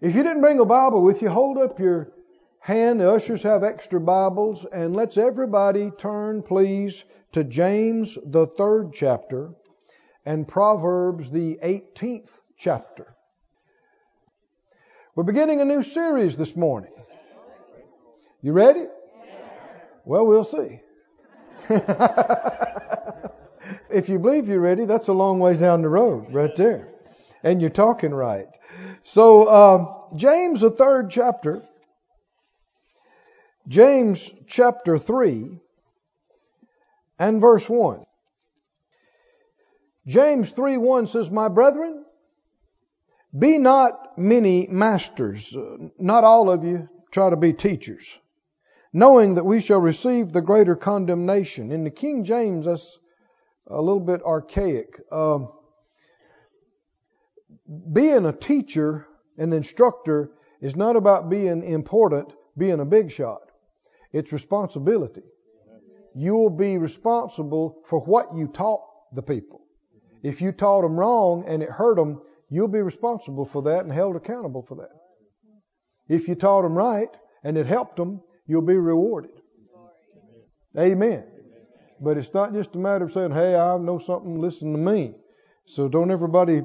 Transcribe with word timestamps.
If 0.00 0.14
you 0.14 0.22
didn't 0.22 0.40
bring 0.40 0.60
a 0.60 0.64
Bible 0.64 1.02
with 1.02 1.22
you, 1.22 1.30
hold 1.30 1.58
up 1.58 1.78
your 1.78 2.12
hand. 2.58 3.00
The 3.00 3.12
ushers 3.12 3.42
have 3.44 3.62
extra 3.62 4.00
Bibles, 4.00 4.64
and 4.64 4.94
let's 4.96 5.16
everybody 5.16 5.90
turn, 5.92 6.42
please, 6.42 7.04
to 7.32 7.44
James, 7.44 8.18
the 8.24 8.46
third 8.46 8.92
chapter, 8.92 9.50
and 10.26 10.48
Proverbs, 10.48 11.30
the 11.30 11.58
18th 11.62 12.30
chapter. 12.56 13.14
We're 15.14 15.24
beginning 15.24 15.60
a 15.60 15.64
new 15.64 15.82
series 15.82 16.36
this 16.36 16.56
morning. 16.56 16.90
You 18.42 18.52
ready? 18.52 18.86
Well, 20.04 20.26
we'll 20.26 20.44
see. 20.44 20.80
if 23.90 24.08
you 24.08 24.18
believe 24.18 24.48
you're 24.48 24.60
ready, 24.60 24.86
that's 24.86 25.08
a 25.08 25.12
long 25.12 25.38
ways 25.38 25.58
down 25.58 25.82
the 25.82 25.88
road, 25.88 26.34
right 26.34 26.54
there. 26.56 26.88
And 27.42 27.60
you're 27.60 27.70
talking 27.70 28.12
right. 28.12 28.48
So, 29.06 29.44
uh, 29.44 30.16
James, 30.16 30.62
the 30.62 30.70
third 30.70 31.10
chapter, 31.10 31.62
James 33.68 34.32
chapter 34.46 34.96
3 34.96 35.60
and 37.18 37.38
verse 37.38 37.68
1. 37.68 38.02
James 40.06 40.50
3 40.50 40.78
1 40.78 41.06
says, 41.06 41.30
My 41.30 41.48
brethren, 41.48 42.02
be 43.38 43.58
not 43.58 44.16
many 44.16 44.68
masters. 44.68 45.54
Not 45.98 46.24
all 46.24 46.50
of 46.50 46.64
you 46.64 46.88
try 47.10 47.28
to 47.28 47.36
be 47.36 47.52
teachers, 47.52 48.18
knowing 48.90 49.34
that 49.34 49.44
we 49.44 49.60
shall 49.60 49.80
receive 49.80 50.32
the 50.32 50.40
greater 50.40 50.76
condemnation. 50.76 51.72
In 51.72 51.84
the 51.84 51.90
King 51.90 52.24
James, 52.24 52.64
that's 52.64 52.98
a 53.66 53.82
little 53.82 54.00
bit 54.00 54.22
archaic. 54.22 54.98
Um, 55.12 55.50
being 57.92 58.26
a 58.26 58.32
teacher, 58.32 59.06
an 59.38 59.52
instructor, 59.52 60.30
is 60.60 60.76
not 60.76 60.96
about 60.96 61.30
being 61.30 61.62
important, 61.62 62.32
being 62.56 62.80
a 62.80 62.84
big 62.84 63.10
shot. 63.10 63.40
It's 64.12 64.32
responsibility. 64.32 65.22
You 66.14 66.34
will 66.34 66.50
be 66.50 66.78
responsible 66.78 67.82
for 67.86 68.00
what 68.00 68.34
you 68.36 68.46
taught 68.48 68.82
the 69.12 69.22
people. 69.22 69.62
If 70.22 70.40
you 70.40 70.52
taught 70.52 70.82
them 70.82 70.98
wrong 70.98 71.44
and 71.46 71.62
it 71.62 71.70
hurt 71.70 71.96
them, 71.96 72.22
you'll 72.48 72.68
be 72.68 72.80
responsible 72.80 73.44
for 73.44 73.62
that 73.62 73.84
and 73.84 73.92
held 73.92 74.16
accountable 74.16 74.62
for 74.62 74.76
that. 74.76 74.92
If 76.08 76.28
you 76.28 76.34
taught 76.34 76.62
them 76.62 76.74
right 76.74 77.08
and 77.42 77.58
it 77.58 77.66
helped 77.66 77.96
them, 77.96 78.20
you'll 78.46 78.62
be 78.62 78.76
rewarded. 78.76 79.32
Amen. 80.78 81.24
But 82.00 82.16
it's 82.16 82.34
not 82.34 82.52
just 82.52 82.74
a 82.74 82.78
matter 82.78 83.04
of 83.04 83.12
saying, 83.12 83.32
hey, 83.32 83.56
I 83.56 83.76
know 83.78 83.98
something, 83.98 84.38
listen 84.38 84.72
to 84.72 84.78
me. 84.78 85.14
So 85.66 85.88
don't 85.88 86.10
everybody 86.10 86.62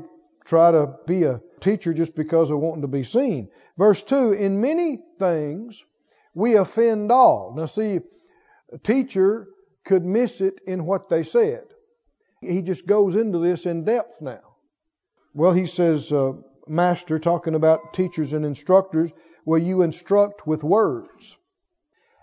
try 0.50 0.72
to 0.72 0.96
be 1.06 1.24
a 1.24 1.40
teacher 1.62 1.94
just 1.94 2.16
because 2.16 2.50
of 2.50 2.60
wanting 2.60 2.82
to 2.82 2.88
be 2.88 3.04
seen. 3.04 3.50
Verse 3.78 4.02
2 4.02 4.34
In 4.34 4.60
many 4.60 5.00
things 5.20 5.84
we 6.34 6.56
offend 6.56 7.12
all. 7.12 7.54
Now, 7.56 7.68
see, 7.68 8.00
a 8.74 8.78
teacher 8.80 9.48
could 9.86 10.04
miss 10.04 10.42
it 10.42 10.60
in 10.66 10.86
what 10.86 11.08
they 11.08 11.24
said. 11.24 11.64
He 12.42 12.64
just 12.64 12.88
goes 12.88 13.16
into 13.16 13.40
this 13.40 13.66
in 13.66 13.86
depth 13.86 14.22
now. 14.22 14.42
Well, 15.36 15.54
he 15.54 15.68
says, 15.68 16.12
uh, 16.12 16.34
Master, 16.68 17.20
talking 17.20 17.54
about 17.54 17.94
teachers 17.94 18.34
and 18.34 18.44
instructors, 18.44 19.12
will 19.46 19.60
you 19.60 19.84
instruct 19.84 20.48
with 20.48 20.64
words? 20.64 21.38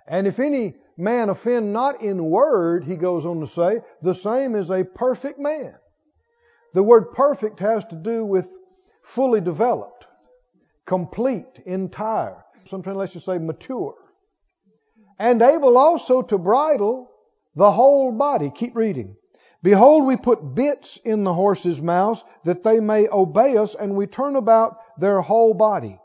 And 0.09 0.27
if 0.27 0.41
any 0.41 0.75
man 0.97 1.29
offend 1.29 1.73
not 1.73 2.03
in 2.03 2.25
word, 2.25 2.85
he 2.85 2.97
goes 2.97 3.25
on 3.25 3.41
to 3.41 3.47
say, 3.47 3.83
the 4.03 4.15
same 4.15 4.57
is 4.57 4.71
a 4.71 4.85
perfect 4.85 5.39
man. 5.39 5.75
The 6.77 6.83
word 6.83 7.13
perfect 7.13 7.61
has 7.61 7.87
to 7.87 7.97
do 7.97 8.23
with 8.23 8.51
fully 9.03 9.41
developed, 9.41 10.05
complete, 10.85 11.63
entire. 11.65 12.45
Sometimes 12.69 12.99
let's 12.99 13.13
just 13.15 13.25
say 13.25 13.39
mature. 13.39 13.95
And 15.19 15.41
able 15.41 15.79
also 15.79 16.21
to 16.21 16.37
bridle 16.37 17.11
the 17.55 17.73
whole 17.73 18.13
body. 18.13 18.53
Keep 18.55 18.77
reading. 18.77 19.17
Behold, 19.62 20.05
we 20.05 20.19
put 20.19 20.55
bits 20.55 20.99
in 20.99 21.25
the 21.25 21.33
horses' 21.33 21.81
mouths 21.81 22.23
that 22.45 22.62
they 22.62 22.79
may 22.79 23.09
obey 23.09 23.56
us, 23.56 23.75
and 23.75 23.97
we 23.97 24.06
turn 24.06 24.37
about 24.37 24.77
their 24.99 25.23
whole 25.23 25.55
body. 25.55 25.99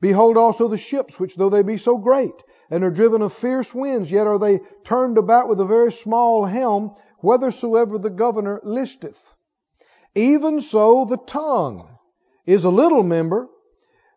Behold 0.00 0.38
also 0.38 0.68
the 0.68 0.78
ships, 0.78 1.20
which 1.20 1.36
though 1.36 1.50
they 1.50 1.62
be 1.62 1.76
so 1.76 1.98
great, 1.98 2.42
and 2.70 2.82
are 2.82 2.90
driven 2.90 3.20
of 3.20 3.34
fierce 3.34 3.74
winds, 3.74 4.10
yet 4.10 4.26
are 4.26 4.38
they 4.38 4.60
turned 4.84 5.18
about 5.18 5.50
with 5.50 5.60
a 5.60 5.66
very 5.66 5.92
small 5.92 6.46
helm, 6.46 6.94
whithersoever 7.18 7.98
the 7.98 8.08
governor 8.08 8.58
listeth. 8.64 9.33
Even 10.14 10.60
so, 10.60 11.04
the 11.04 11.16
tongue 11.16 11.88
is 12.46 12.64
a 12.64 12.70
little 12.70 13.02
member, 13.02 13.48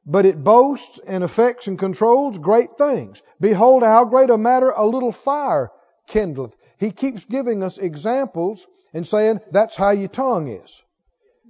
but 0.05 0.25
it 0.25 0.43
boasts 0.43 0.99
and 1.05 1.23
affects 1.23 1.67
and 1.67 1.79
controls 1.79 2.37
great 2.37 2.77
things. 2.77 3.21
Behold, 3.39 3.83
how 3.83 4.05
great 4.05 4.29
a 4.29 4.37
matter 4.37 4.69
a 4.69 4.85
little 4.85 5.11
fire 5.11 5.71
kindleth. 6.07 6.55
He 6.77 6.91
keeps 6.91 7.25
giving 7.25 7.63
us 7.63 7.77
examples 7.77 8.65
and 8.93 9.05
saying, 9.05 9.41
that's 9.51 9.75
how 9.75 9.89
your 9.89 10.07
tongue 10.07 10.47
is. 10.47 10.81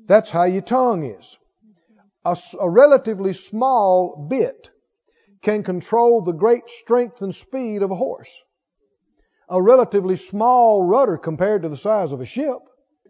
That's 0.07 0.31
how 0.31 0.45
your 0.45 0.61
tongue 0.61 1.03
is. 1.03 1.37
A, 2.25 2.37
a 2.59 2.69
relatively 2.69 3.33
small 3.33 4.27
bit 4.29 4.69
can 5.41 5.63
control 5.63 6.21
the 6.21 6.31
great 6.31 6.69
strength 6.69 7.21
and 7.21 7.35
speed 7.35 7.83
of 7.83 7.91
a 7.91 7.95
horse. 7.95 8.31
A 9.49 9.61
relatively 9.61 10.15
small 10.15 10.83
rudder 10.83 11.17
compared 11.17 11.61
to 11.61 11.69
the 11.69 11.77
size 11.77 12.11
of 12.11 12.21
a 12.21 12.25
ship 12.25 12.57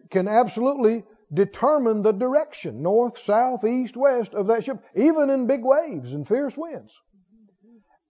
can 0.09 0.27
absolutely 0.27 1.03
determine 1.33 2.01
the 2.01 2.11
direction, 2.11 2.81
north, 2.81 3.17
south, 3.19 3.63
east, 3.63 3.97
west 3.97 4.33
of 4.33 4.47
that 4.47 4.63
ship, 4.63 4.83
even 4.95 5.29
in 5.29 5.47
big 5.47 5.63
waves 5.63 6.13
and 6.13 6.27
fierce 6.27 6.55
winds. 6.55 6.99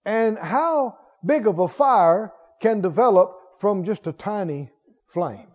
And 0.06 0.38
how 0.38 0.98
big 1.26 1.48
of 1.48 1.60
a 1.60 1.68
fire 1.68 2.32
can 2.62 2.82
develop 2.82 3.38
from 3.60 3.84
just 3.84 4.08
a 4.08 4.14
tiny 4.14 4.70
flame, 5.08 5.48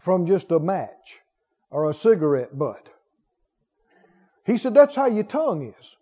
from 0.00 0.26
just 0.26 0.50
a 0.50 0.58
match 0.58 1.18
or 1.70 1.88
a 1.88 1.94
cigarette 1.94 2.56
butt. 2.56 2.88
He 4.44 4.56
said 4.56 4.74
that's 4.74 4.94
how 4.94 5.06
your 5.06 5.24
tongue 5.24 5.72
is. 5.78 5.96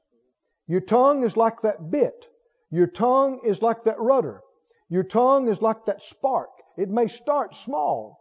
Your 0.67 0.81
tongue 0.81 1.25
is 1.25 1.37
like 1.37 1.63
that 1.63 1.91
bit. 1.91 2.27
Your 2.71 2.87
tongue 2.87 3.41
is 3.45 3.61
like 3.61 3.85
that 3.85 4.01
rudder. 4.01 4.41
Your 4.89 5.03
tongue 5.03 5.49
is 5.49 5.61
like 5.61 5.87
that 5.87 6.03
spark. 6.03 6.51
It 6.77 6.89
may 6.89 7.09
start 7.09 7.55
small, 7.55 8.20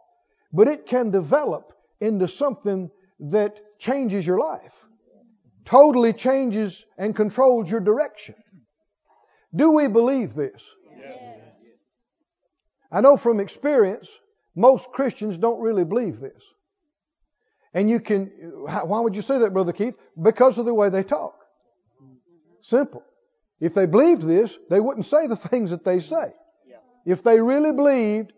but 0.52 0.68
it 0.68 0.86
can 0.86 1.10
develop 1.10 1.72
into 2.00 2.28
something 2.28 2.90
that 3.20 3.60
changes 3.78 4.26
your 4.26 4.38
life, 4.38 4.72
totally 5.64 6.12
changes 6.12 6.84
and 6.98 7.14
controls 7.14 7.70
your 7.70 7.80
direction. 7.80 8.34
Do 9.54 9.70
we 9.70 9.88
believe 9.88 10.34
this? 10.34 10.68
Yes. 10.96 11.18
I 12.90 13.00
know 13.00 13.16
from 13.16 13.40
experience, 13.40 14.08
most 14.54 14.90
Christians 14.92 15.36
don't 15.36 15.60
really 15.60 15.84
believe 15.84 16.20
this. 16.20 16.44
And 17.72 17.88
you 17.88 18.00
can, 18.00 18.26
why 18.64 19.00
would 19.00 19.14
you 19.14 19.22
say 19.22 19.38
that, 19.38 19.52
Brother 19.52 19.72
Keith? 19.72 19.96
Because 20.20 20.58
of 20.58 20.64
the 20.64 20.74
way 20.74 20.88
they 20.88 21.04
talk. 21.04 21.34
Simple. 22.60 23.04
If 23.60 23.74
they 23.74 23.86
believed 23.86 24.22
this, 24.22 24.56
they 24.68 24.80
wouldn't 24.80 25.06
say 25.06 25.26
the 25.26 25.36
things 25.50 25.70
that 25.70 25.84
they 25.84 26.00
say. 26.00 26.32
If 27.06 27.22
they 27.22 27.40
really 27.40 27.72
believed 27.72 28.32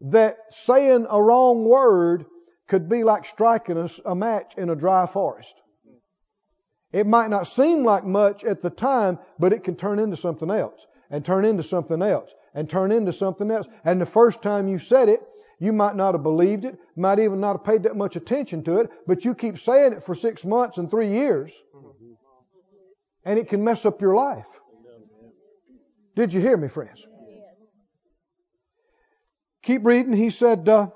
that 0.00 0.36
saying 0.50 1.06
a 1.08 1.22
wrong 1.22 1.64
word 1.64 2.26
could 2.68 2.88
be 2.88 3.04
like 3.04 3.26
striking 3.26 3.78
a, 3.78 3.88
a 4.04 4.14
match 4.14 4.54
in 4.56 4.70
a 4.70 4.76
dry 4.76 5.06
forest. 5.06 5.54
It 6.92 7.06
might 7.06 7.30
not 7.30 7.46
seem 7.46 7.84
like 7.84 8.04
much 8.04 8.44
at 8.44 8.62
the 8.62 8.70
time, 8.70 9.18
but 9.38 9.52
it 9.52 9.64
can 9.64 9.76
turn 9.76 9.98
into 9.98 10.16
something 10.16 10.50
else, 10.50 10.84
and 11.10 11.24
turn 11.24 11.44
into 11.44 11.62
something 11.62 12.00
else, 12.02 12.32
and 12.54 12.68
turn 12.68 12.92
into 12.92 13.12
something 13.12 13.50
else. 13.50 13.66
And 13.84 14.00
the 14.00 14.06
first 14.06 14.42
time 14.42 14.68
you 14.68 14.78
said 14.78 15.08
it, 15.08 15.20
you 15.58 15.72
might 15.72 15.96
not 15.96 16.14
have 16.14 16.22
believed 16.22 16.64
it, 16.64 16.78
might 16.96 17.18
even 17.18 17.40
not 17.40 17.56
have 17.56 17.64
paid 17.64 17.82
that 17.84 17.96
much 17.96 18.16
attention 18.16 18.62
to 18.64 18.80
it, 18.80 18.90
but 19.06 19.24
you 19.24 19.34
keep 19.34 19.58
saying 19.58 19.94
it 19.94 20.04
for 20.04 20.14
six 20.14 20.44
months 20.44 20.78
and 20.78 20.90
three 20.90 21.12
years, 21.12 21.52
and 23.24 23.38
it 23.38 23.48
can 23.48 23.64
mess 23.64 23.84
up 23.84 24.00
your 24.00 24.14
life. 24.14 24.46
Did 26.14 26.32
you 26.32 26.40
hear 26.40 26.56
me, 26.56 26.68
friends? 26.68 27.06
Keep 29.66 29.84
reading. 29.84 30.12
He 30.12 30.30
said, 30.30 30.68
uh, 30.68 30.90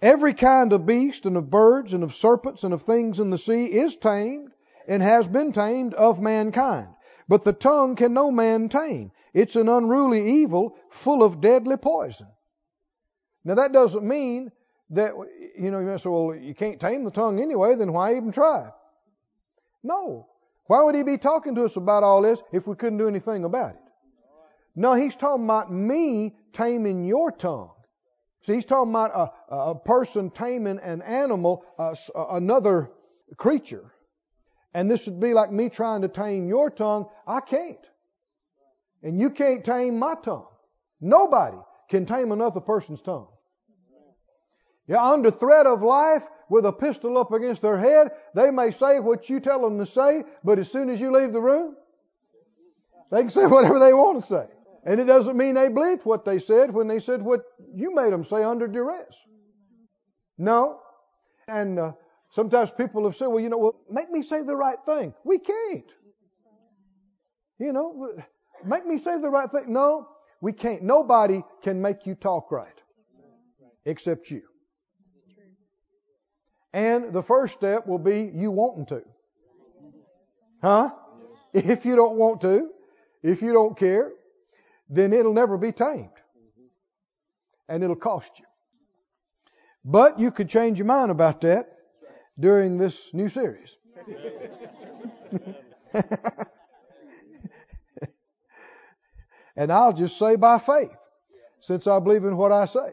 Every 0.00 0.34
kind 0.34 0.72
of 0.72 0.84
beast 0.84 1.24
and 1.24 1.36
of 1.36 1.48
birds 1.48 1.92
and 1.92 2.02
of 2.02 2.12
serpents 2.12 2.64
and 2.64 2.74
of 2.74 2.82
things 2.82 3.20
in 3.20 3.30
the 3.30 3.38
sea 3.38 3.66
is 3.66 3.96
tamed 3.96 4.50
and 4.88 5.00
has 5.00 5.28
been 5.28 5.52
tamed 5.52 5.94
of 5.94 6.20
mankind. 6.20 6.88
But 7.28 7.44
the 7.44 7.52
tongue 7.52 7.94
can 7.94 8.12
no 8.12 8.32
man 8.32 8.68
tame. 8.68 9.12
It's 9.32 9.54
an 9.54 9.68
unruly 9.68 10.42
evil 10.42 10.76
full 10.90 11.22
of 11.22 11.40
deadly 11.40 11.76
poison. 11.76 12.26
Now 13.44 13.54
that 13.54 13.72
doesn't 13.72 14.04
mean 14.04 14.50
that, 14.90 15.14
you 15.56 15.70
know, 15.70 15.78
you 15.78 15.86
might 15.86 16.00
say, 16.00 16.10
well, 16.10 16.34
you 16.34 16.56
can't 16.56 16.80
tame 16.80 17.04
the 17.04 17.12
tongue 17.12 17.40
anyway, 17.40 17.76
then 17.76 17.92
why 17.92 18.16
even 18.16 18.32
try? 18.32 18.70
No. 19.84 20.26
Why 20.66 20.82
would 20.82 20.96
he 20.96 21.04
be 21.04 21.18
talking 21.18 21.54
to 21.54 21.64
us 21.64 21.76
about 21.76 22.02
all 22.02 22.22
this 22.22 22.42
if 22.50 22.66
we 22.66 22.74
couldn't 22.74 22.98
do 22.98 23.06
anything 23.06 23.44
about 23.44 23.76
it? 23.76 23.80
No, 24.74 24.94
he's 24.94 25.14
talking 25.14 25.44
about 25.44 25.72
me 25.72 26.34
taming 26.52 27.04
your 27.04 27.30
tongue. 27.30 27.70
See, 28.44 28.54
he's 28.54 28.64
talking 28.64 28.90
about 28.90 29.34
a, 29.50 29.54
a 29.54 29.74
person 29.74 30.30
taming 30.30 30.78
an 30.80 31.02
animal, 31.02 31.64
uh, 31.78 31.94
another 32.14 32.90
creature. 33.36 33.92
And 34.74 34.90
this 34.90 35.06
would 35.06 35.20
be 35.20 35.34
like 35.34 35.52
me 35.52 35.68
trying 35.68 36.02
to 36.02 36.08
tame 36.08 36.48
your 36.48 36.70
tongue. 36.70 37.06
I 37.26 37.40
can't. 37.40 37.78
And 39.02 39.20
you 39.20 39.30
can't 39.30 39.64
tame 39.64 39.98
my 39.98 40.14
tongue. 40.14 40.46
Nobody 41.00 41.58
can 41.88 42.06
tame 42.06 42.32
another 42.32 42.60
person's 42.60 43.02
tongue. 43.02 43.28
Yeah, 44.88 45.04
under 45.04 45.30
threat 45.30 45.66
of 45.66 45.82
life, 45.82 46.24
with 46.52 46.66
a 46.66 46.72
pistol 46.72 47.16
up 47.16 47.32
against 47.32 47.62
their 47.62 47.78
head, 47.78 48.10
they 48.34 48.50
may 48.50 48.70
say 48.72 49.00
what 49.00 49.30
you 49.30 49.40
tell 49.40 49.62
them 49.62 49.78
to 49.78 49.86
say, 49.86 50.22
but 50.44 50.58
as 50.58 50.70
soon 50.70 50.90
as 50.90 51.00
you 51.00 51.10
leave 51.10 51.32
the 51.32 51.40
room, 51.40 51.74
they 53.10 53.20
can 53.20 53.30
say 53.30 53.46
whatever 53.54 53.78
they 53.78 53.94
want 53.94 54.20
to 54.20 54.28
say. 54.28 54.46
And 54.84 55.00
it 55.00 55.04
doesn't 55.04 55.36
mean 55.36 55.54
they 55.54 55.68
believed 55.68 56.04
what 56.04 56.24
they 56.24 56.38
said 56.38 56.72
when 56.72 56.88
they 56.88 56.98
said 56.98 57.22
what 57.22 57.42
you 57.74 57.94
made 57.94 58.12
them 58.12 58.24
say 58.24 58.42
under 58.42 58.66
duress. 58.66 59.16
No. 60.38 60.80
And 61.46 61.78
uh, 61.78 61.92
sometimes 62.30 62.70
people 62.70 63.04
have 63.04 63.14
said, 63.14 63.26
well, 63.28 63.40
you 63.40 63.48
know, 63.48 63.58
well, 63.58 63.80
make 63.90 64.10
me 64.10 64.22
say 64.22 64.42
the 64.42 64.56
right 64.56 64.78
thing. 64.84 65.14
We 65.24 65.38
can't. 65.38 65.92
You 67.58 67.72
know, 67.72 68.12
make 68.64 68.84
me 68.84 68.98
say 68.98 69.20
the 69.20 69.30
right 69.30 69.48
thing. 69.50 69.72
No, 69.72 70.08
we 70.40 70.52
can't. 70.52 70.82
Nobody 70.82 71.42
can 71.62 71.80
make 71.80 72.06
you 72.06 72.16
talk 72.16 72.50
right 72.50 72.82
except 73.84 74.30
you. 74.30 74.42
And 76.72 77.12
the 77.12 77.22
first 77.22 77.54
step 77.54 77.86
will 77.86 77.98
be 77.98 78.30
you 78.34 78.50
wanting 78.50 78.86
to. 78.86 79.02
Huh? 80.62 80.90
If 81.52 81.84
you 81.84 81.96
don't 81.96 82.16
want 82.16 82.40
to, 82.40 82.70
if 83.22 83.42
you 83.42 83.52
don't 83.52 83.76
care, 83.76 84.10
then 84.92 85.12
it'll 85.14 85.32
never 85.32 85.56
be 85.56 85.72
tamed. 85.72 86.10
And 87.68 87.82
it'll 87.82 87.96
cost 87.96 88.38
you. 88.38 88.44
But 89.84 90.20
you 90.20 90.30
could 90.30 90.48
change 90.50 90.78
your 90.78 90.86
mind 90.86 91.10
about 91.10 91.40
that 91.40 91.70
during 92.38 92.76
this 92.76 93.12
new 93.14 93.28
series. 93.30 93.76
and 99.56 99.72
I'll 99.72 99.94
just 99.94 100.18
say 100.18 100.36
by 100.36 100.58
faith, 100.58 100.94
since 101.60 101.86
I 101.86 101.98
believe 101.98 102.24
in 102.24 102.36
what 102.36 102.52
I 102.52 102.66
say, 102.66 102.92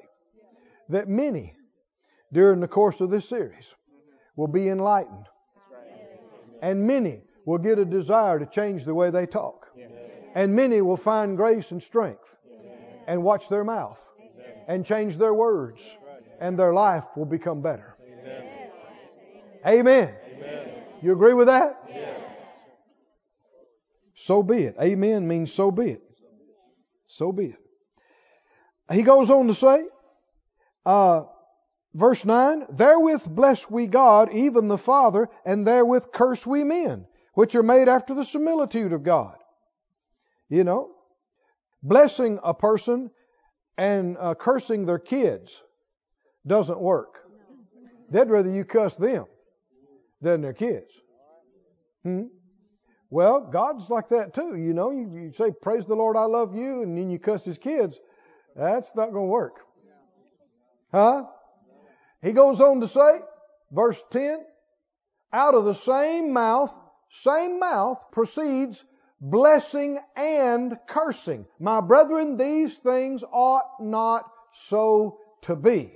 that 0.88 1.10
many 1.10 1.56
during 2.32 2.62
the 2.62 2.68
course 2.68 3.02
of 3.02 3.10
this 3.10 3.28
series 3.28 3.76
will 4.38 4.48
be 4.48 4.70
enlightened. 4.70 5.26
And 6.62 6.88
many 6.88 7.24
will 7.46 7.58
get 7.58 7.78
a 7.78 7.86
desire 7.86 8.40
to 8.40 8.46
change 8.46 8.86
the 8.86 8.94
way 8.94 9.10
they 9.10 9.26
talk. 9.26 9.59
And 10.40 10.56
many 10.56 10.80
will 10.80 10.96
find 10.96 11.36
grace 11.36 11.72
and 11.72 11.84
strength 11.84 12.34
and 13.08 13.24
watch 13.24 13.50
their 13.50 13.66
mouth 13.66 14.02
and 14.70 14.86
change 14.86 15.18
their 15.18 15.34
words. 15.34 15.86
And 16.40 16.58
their 16.58 16.74
life 16.74 17.04
will 17.18 17.26
become 17.26 17.62
better. 17.62 17.98
Amen. 19.68 20.16
You 21.02 21.12
agree 21.12 21.34
with 21.34 21.48
that? 21.48 21.76
So 24.16 24.42
be 24.42 24.64
it. 24.64 24.78
Amen 24.82 25.28
means 25.28 25.52
so 25.52 25.72
be 25.72 25.90
it. 25.90 26.04
So 27.06 27.34
be 27.34 27.48
it. 27.48 27.60
He 28.94 29.04
goes 29.04 29.30
on 29.30 29.48
to 29.48 29.54
say, 29.54 29.86
uh, 30.86 31.24
Verse 31.94 32.24
9, 32.24 32.68
Therewith 32.70 33.28
bless 33.28 33.70
we 33.70 33.88
God, 33.88 34.32
even 34.32 34.70
the 34.70 34.78
Father, 34.78 35.28
and 35.44 35.68
therewith 35.68 36.14
curse 36.14 36.46
we 36.48 36.64
men, 36.64 37.08
which 37.34 37.56
are 37.56 37.64
made 37.64 37.90
after 37.90 38.14
the 38.14 38.24
similitude 38.24 38.94
of 38.94 39.04
God. 39.04 39.36
You 40.50 40.64
know, 40.64 40.90
blessing 41.84 42.40
a 42.44 42.54
person 42.54 43.12
and 43.78 44.18
uh, 44.20 44.36
cursing 44.36 44.86
their 44.86 45.00
kids 45.00 45.62
doesn't 46.46 46.80
work. 46.80 47.20
They'd 48.10 48.30
rather 48.30 48.50
you 48.50 48.66
cuss 48.66 48.96
them 48.96 49.26
than 50.22 50.42
their 50.42 50.54
kids. 50.54 51.00
Hmm? 52.04 52.24
Well, 53.12 53.50
God's 53.52 53.90
like 53.90 54.10
that 54.10 54.34
too. 54.34 54.56
You 54.56 54.74
know, 54.74 54.92
you, 54.92 55.10
you 55.14 55.34
say, 55.34 55.52
Praise 55.52 55.86
the 55.86 55.96
Lord, 55.96 56.18
I 56.18 56.26
love 56.26 56.56
you, 56.56 56.84
and 56.84 56.98
then 56.98 57.10
you 57.10 57.20
cuss 57.20 57.46
his 57.46 57.58
kids. 57.58 58.00
That's 58.56 58.96
not 58.96 59.12
going 59.12 59.28
to 59.28 59.32
work. 59.32 59.56
Huh? 60.92 61.24
He 62.22 62.34
goes 62.34 62.60
on 62.60 62.82
to 62.82 62.88
say, 62.88 63.20
verse 63.72 64.02
10, 64.12 64.40
out 65.32 65.56
of 65.56 65.66
the 65.66 65.76
same 65.76 66.34
mouth, 66.34 66.76
same 67.10 67.60
mouth 67.60 68.04
proceeds 68.12 68.84
blessing 69.22 70.00
and 70.16 70.78
cursing. 70.88 71.46
My 71.60 71.82
brethren, 71.82 72.38
these 72.38 72.78
things 72.78 73.24
ought 73.24 73.82
not 73.82 74.30
so 74.54 75.20
to 75.44 75.56
be. 75.56 75.92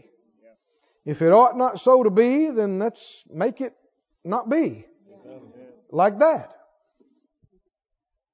If 1.06 1.22
it 1.22 1.32
ought 1.32 1.58
not 1.58 1.80
so 1.80 2.04
to 2.04 2.10
be, 2.10 2.50
then 2.50 2.80
let's 2.80 3.24
make 3.30 3.62
it 3.62 3.76
not 4.24 4.50
be. 4.50 4.86
Like 5.92 6.20
that. 6.20 6.52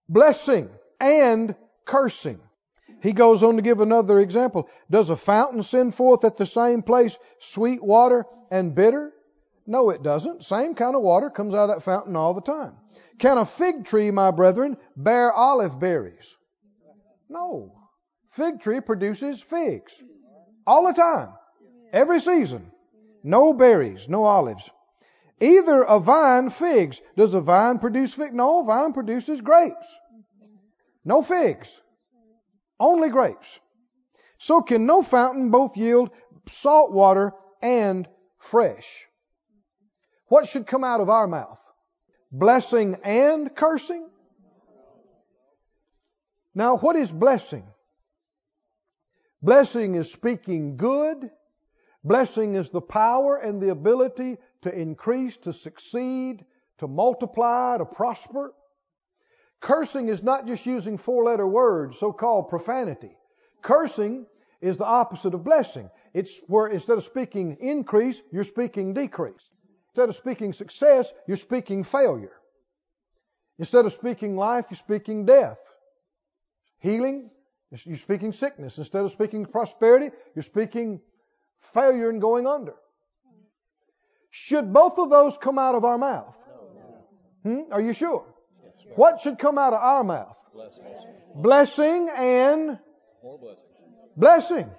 Blessing 0.08 0.70
and 1.00 1.56
cursing. 1.86 2.40
He 3.02 3.14
goes 3.14 3.44
on 3.44 3.56
to 3.56 3.62
give 3.62 3.80
another 3.80 4.20
example. 4.20 4.70
Does 4.90 5.10
a 5.10 5.16
fountain 5.16 5.64
send 5.64 5.96
forth 5.96 6.26
at 6.26 6.38
the 6.38 6.46
same 6.46 6.84
place 6.84 7.18
sweet 7.40 7.82
water 7.84 8.26
and 8.52 8.76
bitter? 8.76 9.14
No, 9.70 9.92
it 9.92 10.02
doesn't. 10.02 10.44
Same 10.44 10.74
kind 10.74 10.96
of 10.96 11.04
water 11.04 11.30
comes 11.30 11.54
out 11.54 11.70
of 11.70 11.76
that 11.76 11.84
fountain 11.84 12.16
all 12.16 12.34
the 12.34 12.42
time. 12.42 12.74
Can 13.20 13.38
a 13.38 13.46
fig 13.46 13.86
tree, 13.86 14.10
my 14.10 14.32
brethren, 14.32 14.78
bear 14.98 15.32
olive 15.32 15.80
berries? 15.80 16.36
No. 17.30 17.72
Fig 18.32 18.62
tree 18.62 18.82
produces 18.82 19.40
figs 19.40 20.02
all 20.66 20.88
the 20.88 20.94
time, 20.94 21.30
every 21.94 22.20
season. 22.20 22.72
No 23.24 23.54
berries, 23.54 24.10
no 24.10 24.24
olives. 24.24 24.68
Either 25.40 25.84
a 25.84 26.00
vine 26.00 26.50
figs. 26.50 27.00
Does 27.16 27.36
a 27.36 27.42
vine 27.42 27.78
produce 27.78 28.16
figs? 28.16 28.34
No, 28.34 28.64
vine 28.64 28.94
produces 28.94 29.40
grapes. 29.40 29.88
No 31.06 31.22
figs. 31.22 31.80
Only 32.80 33.10
grapes. 33.10 33.60
So 34.40 34.64
can 34.64 34.88
no 34.88 35.04
fountain 35.04 35.52
both 35.52 35.78
yield 35.78 36.10
salt 36.48 36.92
water 36.92 37.34
and 37.62 38.08
fresh. 38.40 39.06
What 40.30 40.48
should 40.48 40.68
come 40.68 40.84
out 40.84 41.02
of 41.02 41.10
our 41.10 41.28
mouth? 41.28 41.64
Blessing 42.32 42.98
and 43.04 43.54
cursing? 43.54 44.08
Now, 46.54 46.78
what 46.78 46.96
is 46.96 47.12
blessing? 47.12 47.66
Blessing 49.42 49.96
is 49.96 50.12
speaking 50.12 50.78
good. 50.78 51.30
Blessing 52.04 52.56
is 52.56 52.70
the 52.70 52.82
power 52.82 53.38
and 53.38 53.62
the 53.62 53.70
ability 53.70 54.38
to 54.62 54.74
increase, 54.74 55.38
to 55.38 55.54
succeed, 55.54 56.46
to 56.78 56.88
multiply, 56.88 57.78
to 57.78 57.86
prosper. 57.86 58.54
Cursing 59.62 60.10
is 60.10 60.24
not 60.24 60.48
just 60.48 60.66
using 60.66 60.98
four 60.98 61.26
letter 61.26 61.48
words, 61.48 61.98
so 61.98 62.14
called 62.14 62.50
profanity. 62.50 63.12
Cursing 63.62 64.26
is 64.62 64.78
the 64.78 64.86
opposite 64.86 65.34
of 65.34 65.44
blessing. 65.44 65.90
It's 66.14 66.40
where 66.48 66.68
instead 66.68 66.98
of 66.98 67.04
speaking 67.04 67.58
increase, 67.60 68.22
you're 68.32 68.44
speaking 68.44 68.94
decrease. 68.94 69.50
Instead 70.00 70.10
of 70.12 70.16
speaking 70.16 70.54
success, 70.54 71.12
you're 71.28 71.36
speaking 71.36 71.84
failure. 71.84 72.32
Instead 73.58 73.86
of 73.86 73.92
speaking 73.92 74.38
life, 74.38 74.68
you're 74.70 74.78
speaking 74.78 75.26
death. 75.26 75.60
Healing, 76.78 77.30
you're 77.84 77.98
speaking 77.98 78.32
sickness. 78.32 78.78
Instead 78.78 79.04
of 79.04 79.12
speaking 79.12 79.46
prosperity, 79.46 80.16
you're 80.34 80.44
speaking 80.44 81.02
failure 81.74 82.10
and 82.10 82.22
going 82.22 82.48
under. 82.48 82.76
Should 84.30 84.72
both 84.72 84.98
of 85.00 85.10
those 85.10 85.38
come 85.38 85.60
out 85.60 85.76
of 85.76 85.84
our 85.84 85.98
mouth? 85.98 86.34
Hmm? 87.44 87.64
Are 87.70 87.82
you 87.82 87.92
sure? 87.92 88.24
What 88.96 89.20
should 89.20 89.38
come 89.38 89.58
out 89.58 89.74
of 89.74 89.82
our 89.82 90.06
mouth? 90.06 90.38
Blessing, 91.36 92.08
and 92.16 92.80
blessing. 94.16 94.72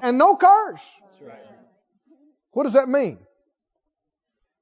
and 0.00 0.16
no 0.16 0.36
curse. 0.36 0.80
What 2.52 2.62
does 2.62 2.72
that 2.72 2.88
mean? 2.88 3.18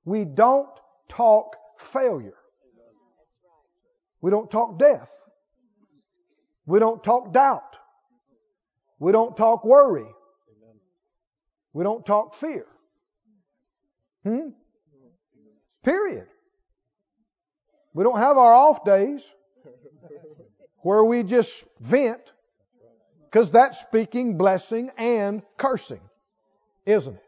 We 0.05 0.25
don't 0.25 0.69
talk 1.09 1.57
failure. 1.79 2.35
We 4.21 4.31
don't 4.31 4.51
talk 4.51 4.79
death. 4.79 5.11
We 6.67 6.79
don't 6.79 7.03
talk 7.03 7.33
doubt. 7.33 7.77
We 8.99 9.13
don't 9.13 9.37
talk 9.37 9.65
worry. 9.65 10.07
We 11.73 11.85
don't 11.85 12.05
talk 12.05 12.35
fear. 12.35 12.67
Hmm? 14.25 14.51
Period. 15.83 16.27
We 17.95 18.05
don't 18.05 18.19
have 18.19 18.39
our 18.39 18.55
off 18.55 18.85
days 18.85 19.29
where 20.79 21.05
we 21.05 21.23
just 21.25 21.67
vent 21.81 22.21
because 23.25 23.51
that's 23.51 23.81
speaking 23.81 24.39
blessing 24.39 24.91
and 24.97 25.43
cursing, 25.57 26.01
isn't 26.87 27.15
it? 27.15 27.23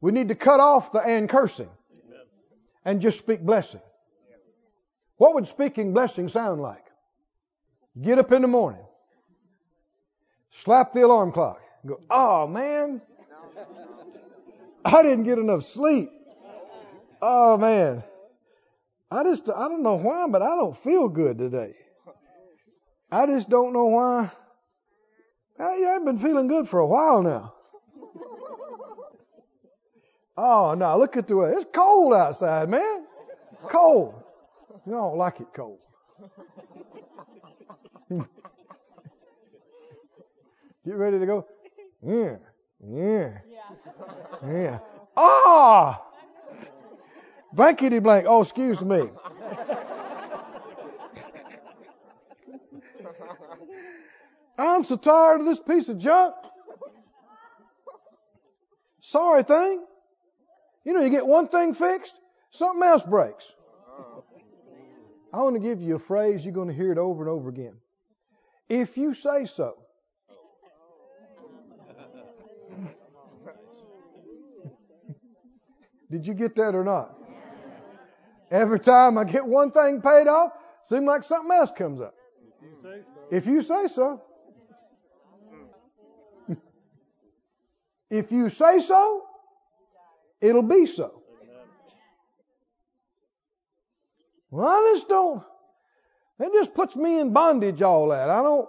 We 0.00 0.12
need 0.12 0.28
to 0.28 0.34
cut 0.34 0.60
off 0.60 0.92
the 0.92 0.98
and 0.98 1.28
cursing 1.28 1.70
and 2.84 3.00
just 3.00 3.18
speak 3.18 3.40
blessing. 3.40 3.80
What 5.16 5.34
would 5.34 5.46
speaking 5.46 5.92
blessing 5.92 6.28
sound 6.28 6.60
like? 6.60 6.84
Get 8.00 8.18
up 8.18 8.32
in 8.32 8.42
the 8.42 8.48
morning, 8.48 8.84
slap 10.50 10.92
the 10.92 11.02
alarm 11.02 11.30
clock, 11.30 11.60
go, 11.86 12.00
oh 12.10 12.48
man, 12.48 13.00
I 14.84 15.02
didn't 15.02 15.24
get 15.24 15.38
enough 15.38 15.64
sleep. 15.64 16.10
Oh 17.22 17.56
man, 17.56 18.02
I 19.10 19.22
just, 19.22 19.48
I 19.48 19.68
don't 19.68 19.84
know 19.84 19.94
why, 19.94 20.26
but 20.28 20.42
I 20.42 20.56
don't 20.56 20.76
feel 20.76 21.08
good 21.08 21.38
today. 21.38 21.74
I 23.10 23.26
just 23.26 23.48
don't 23.48 23.72
know 23.72 23.86
why. 23.86 24.30
I, 25.58 25.94
I've 25.94 26.04
been 26.04 26.18
feeling 26.18 26.48
good 26.48 26.68
for 26.68 26.80
a 26.80 26.86
while 26.86 27.22
now. 27.22 27.54
Oh, 30.36 30.74
no, 30.74 30.98
look 30.98 31.16
at 31.16 31.28
the 31.28 31.36
way. 31.36 31.50
It's 31.50 31.66
cold 31.72 32.12
outside, 32.12 32.68
man. 32.68 33.06
Cold. 33.68 34.14
You 34.84 34.92
don't 34.92 35.16
like 35.16 35.40
it 35.40 35.46
cold. 35.54 35.78
Get 40.84 40.96
ready 40.96 41.18
to 41.18 41.26
go. 41.26 41.46
Yeah, 42.02 42.36
yeah, 42.86 43.38
yeah. 44.46 44.78
Ah! 45.16 46.02
Blankety 47.54 48.00
blank. 48.00 48.26
Oh, 48.28 48.42
excuse 48.42 48.82
me. 48.82 49.08
I'm 54.58 54.84
so 54.84 54.96
tired 54.96 55.40
of 55.40 55.46
this 55.46 55.60
piece 55.60 55.88
of 55.88 55.98
junk. 55.98 56.34
Sorry 59.00 59.42
thing. 59.42 59.84
You 60.84 60.92
know, 60.92 61.00
you 61.00 61.10
get 61.10 61.26
one 61.26 61.48
thing 61.48 61.74
fixed, 61.74 62.14
something 62.50 62.82
else 62.82 63.02
breaks. 63.02 63.52
I 65.32 65.38
want 65.38 65.56
to 65.56 65.60
give 65.60 65.82
you 65.82 65.96
a 65.96 65.98
phrase, 65.98 66.44
you're 66.44 66.54
going 66.54 66.68
to 66.68 66.74
hear 66.74 66.92
it 66.92 66.98
over 66.98 67.22
and 67.22 67.30
over 67.30 67.48
again. 67.48 67.74
If 68.68 68.96
you 68.96 69.14
say 69.14 69.46
so. 69.46 69.76
Did 76.10 76.26
you 76.26 76.34
get 76.34 76.54
that 76.56 76.74
or 76.74 76.84
not? 76.84 77.18
Every 78.50 78.78
time 78.78 79.18
I 79.18 79.24
get 79.24 79.44
one 79.44 79.72
thing 79.72 80.00
paid 80.02 80.28
off, 80.28 80.52
seems 80.84 81.04
like 81.06 81.24
something 81.24 81.50
else 81.50 81.72
comes 81.72 82.00
up. 82.00 82.14
If 83.30 83.46
you 83.46 83.62
say 83.62 83.88
so. 83.88 84.22
if 88.10 88.30
you 88.30 88.48
say 88.50 88.78
so, 88.78 89.24
it'll 90.44 90.62
be 90.62 90.86
so. 90.86 91.22
Well, 94.50 94.68
I 94.68 94.92
just 94.94 95.08
don't. 95.08 95.42
It 96.38 96.52
just 96.52 96.74
puts 96.74 96.94
me 96.94 97.18
in 97.18 97.32
bondage, 97.32 97.82
all 97.82 98.08
that. 98.08 98.30
I 98.30 98.42
don't. 98.42 98.68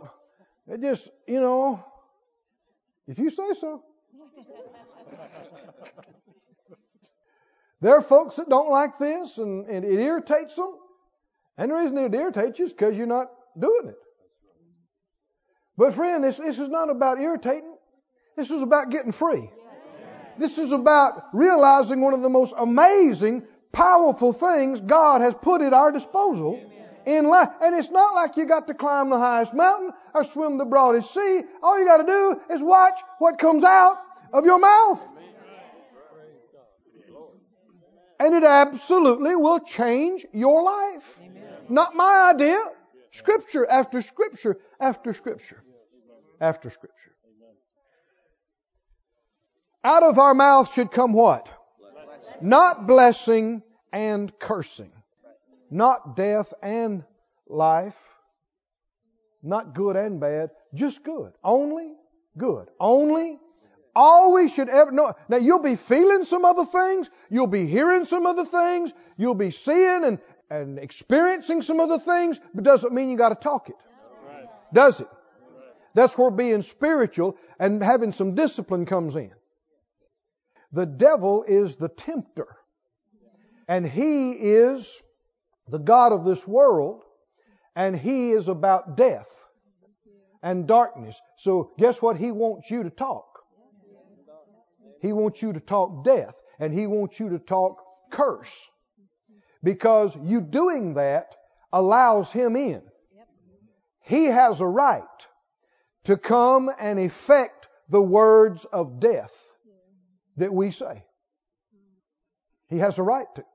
It 0.67 0.81
just, 0.81 1.09
you 1.27 1.39
know, 1.39 1.83
if 3.07 3.19
you 3.19 3.29
say 3.29 3.53
so. 3.59 3.83
there 7.81 7.95
are 7.95 8.01
folks 8.01 8.37
that 8.37 8.49
don't 8.49 8.71
like 8.71 8.97
this 8.97 9.37
and, 9.37 9.67
and 9.67 9.85
it 9.85 9.99
irritates 9.99 10.55
them. 10.55 10.75
And 11.57 11.71
the 11.71 11.75
reason 11.75 11.97
it 11.97 12.13
irritates 12.13 12.59
you 12.59 12.65
is 12.65 12.73
because 12.73 12.97
you're 12.97 13.07
not 13.07 13.29
doing 13.57 13.89
it. 13.89 13.97
But 15.77 15.93
friend, 15.93 16.23
this, 16.23 16.37
this 16.37 16.59
is 16.59 16.69
not 16.69 16.89
about 16.89 17.19
irritating. 17.19 17.75
This 18.35 18.49
is 18.49 18.63
about 18.63 18.89
getting 18.89 19.11
free. 19.11 19.49
This 20.37 20.57
is 20.57 20.71
about 20.71 21.27
realizing 21.33 22.01
one 22.01 22.13
of 22.13 22.21
the 22.21 22.29
most 22.29 22.53
amazing, 22.57 23.43
powerful 23.71 24.33
things 24.33 24.81
God 24.81 25.21
has 25.21 25.33
put 25.35 25.61
at 25.61 25.73
our 25.73 25.91
disposal 25.91 26.59
in 27.05 27.25
life. 27.25 27.49
And 27.61 27.75
it's 27.75 27.89
not 27.89 28.13
like 28.15 28.37
you 28.37 28.45
got 28.45 28.67
to 28.67 28.73
climb 28.73 29.09
the 29.09 29.17
highest 29.17 29.53
mountain 29.53 29.91
or 30.13 30.23
swim 30.23 30.57
the 30.57 30.65
broadest 30.65 31.13
sea. 31.13 31.41
All 31.61 31.79
you 31.79 31.85
got 31.85 31.97
to 31.97 32.05
do 32.05 32.41
is 32.53 32.61
watch 32.61 32.99
what 33.19 33.37
comes 33.37 33.63
out 33.63 33.97
of 34.33 34.45
your 34.45 34.59
mouth. 34.59 35.01
And 38.19 38.33
it 38.33 38.43
absolutely 38.43 39.35
will 39.35 39.59
change 39.59 40.25
your 40.33 40.63
life. 40.63 41.19
Not 41.69 41.95
my 41.95 42.31
idea. 42.33 42.63
Scripture 43.11 43.65
after 43.65 44.01
scripture 44.01 44.57
after 44.79 45.13
scripture 45.13 45.63
after 46.39 46.69
scripture. 46.69 47.14
Out 49.85 50.01
of 50.01 50.17
our 50.17 50.33
mouth 50.33 50.73
should 50.73 50.89
come 50.89 51.13
what? 51.13 51.47
Not 52.41 52.87
blessing 52.87 53.61
and 53.93 54.31
cursing. 54.39 54.91
Not 55.69 56.15
death 56.15 56.51
and 56.63 57.03
life. 57.47 57.95
Not 59.43 59.75
good 59.75 59.95
and 59.95 60.19
bad. 60.19 60.49
Just 60.73 61.03
good. 61.03 61.33
Only 61.43 61.93
good. 62.35 62.67
Only 62.79 63.37
all 63.95 64.33
we 64.33 64.49
should 64.49 64.69
ever 64.69 64.89
know. 64.89 65.13
Now 65.29 65.37
you'll 65.37 65.61
be 65.61 65.75
feeling 65.75 66.23
some 66.23 66.45
other 66.45 66.65
things. 66.65 67.11
You'll 67.29 67.45
be 67.45 67.67
hearing 67.67 68.05
some 68.05 68.25
other 68.25 68.45
things. 68.45 68.91
You'll 69.17 69.35
be 69.35 69.51
seeing 69.51 70.03
and, 70.03 70.19
and 70.49 70.79
experiencing 70.79 71.61
some 71.61 71.79
other 71.79 71.99
things, 71.99 72.39
but 72.55 72.63
doesn't 72.63 72.91
mean 72.91 73.11
you 73.11 73.17
got 73.17 73.29
to 73.29 73.35
talk 73.35 73.69
it. 73.69 73.75
Does 74.73 75.01
it? 75.01 75.07
That's 75.93 76.17
where 76.17 76.31
being 76.31 76.63
spiritual 76.63 77.37
and 77.59 77.83
having 77.83 78.13
some 78.13 78.33
discipline 78.33 78.87
comes 78.87 79.15
in. 79.15 79.31
The 80.75 80.85
devil 80.85 81.45
is 81.47 81.77
the 81.77 81.87
tempter. 81.87 82.47
And 83.65 83.87
he 83.87 84.33
is 84.33 85.01
the 85.69 85.79
God 85.79 86.11
of 86.11 86.25
this 86.25 86.45
world. 86.45 87.01
And 87.77 87.97
he 87.97 88.31
is 88.31 88.49
about 88.49 88.97
death 88.97 89.29
and 90.43 90.67
darkness. 90.67 91.17
So 91.37 91.71
guess 91.79 92.01
what? 92.01 92.17
He 92.17 92.31
wants 92.31 92.69
you 92.69 92.83
to 92.83 92.89
talk. 92.89 93.25
He 95.01 95.13
wants 95.13 95.41
you 95.41 95.53
to 95.53 95.61
talk 95.61 96.03
death. 96.03 96.35
And 96.59 96.73
he 96.73 96.87
wants 96.87 97.21
you 97.21 97.29
to 97.29 97.39
talk 97.39 97.81
curse. 98.11 98.67
Because 99.63 100.17
you 100.23 100.41
doing 100.41 100.95
that 100.95 101.35
allows 101.71 102.33
him 102.33 102.57
in. 102.57 102.81
He 104.01 104.25
has 104.25 104.59
a 104.59 104.67
right 104.67 105.03
to 106.03 106.17
come 106.17 106.69
and 106.77 106.99
effect 106.99 107.69
the 107.87 108.01
words 108.01 108.65
of 108.65 108.99
death 108.99 109.44
that 110.37 110.53
we 110.53 110.71
say. 110.71 111.03
He 112.67 112.79
has 112.79 112.97
a 112.97 113.03
right 113.03 113.27
to. 113.35 113.45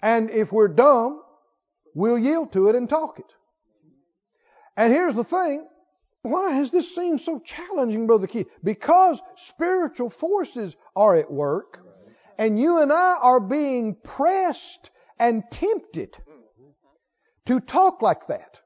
And 0.00 0.30
if 0.30 0.52
we're 0.52 0.68
dumb, 0.68 1.22
we'll 1.94 2.18
yield 2.18 2.52
to 2.52 2.68
it 2.68 2.74
and 2.74 2.88
talk 2.88 3.18
it. 3.18 3.34
And 4.76 4.92
here's 4.92 5.14
the 5.14 5.24
thing. 5.24 5.66
Why 6.22 6.52
has 6.52 6.70
this 6.70 6.94
seemed 6.94 7.20
so 7.20 7.40
challenging, 7.40 8.06
Brother 8.06 8.26
Keith? 8.26 8.48
Because 8.62 9.20
spiritual 9.36 10.10
forces 10.10 10.76
are 10.94 11.16
at 11.16 11.30
work, 11.30 11.80
and 12.38 12.58
you 12.58 12.78
and 12.78 12.92
I 12.92 13.18
are 13.20 13.40
being 13.40 13.96
pressed 13.96 14.90
and 15.18 15.42
tempted 15.50 16.16
to 17.46 17.60
talk 17.60 18.02
like 18.02 18.28
that. 18.28 18.60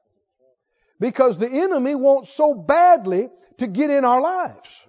Because 0.99 1.37
the 1.37 1.49
enemy 1.49 1.95
wants 1.95 2.29
so 2.29 2.53
badly 2.53 3.29
to 3.57 3.67
get 3.67 3.89
in 3.89 4.05
our 4.05 4.21
lives 4.21 4.85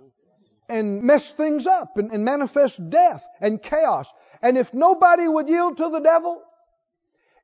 and 0.69 1.03
mess 1.03 1.31
things 1.31 1.67
up 1.67 1.97
and, 1.97 2.11
and 2.13 2.25
manifest 2.25 2.91
death 2.91 3.25
and 3.41 3.63
chaos. 3.63 4.13
And 4.43 4.59
if 4.59 4.75
nobody 4.75 5.27
would 5.27 5.49
yield 5.49 5.79
to 5.79 5.89
the 5.89 6.01
devil, 6.01 6.43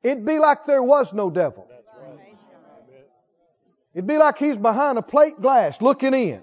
it'd 0.03 0.25
be 0.25 0.39
like 0.39 0.65
there 0.65 0.83
was 0.83 1.13
no 1.13 1.29
devil. 1.29 1.67
It'd 3.93 4.07
be 4.07 4.17
like 4.17 4.37
he's 4.37 4.57
behind 4.57 4.97
a 4.97 5.01
plate 5.01 5.41
glass 5.41 5.81
looking 5.81 6.13
in 6.13 6.41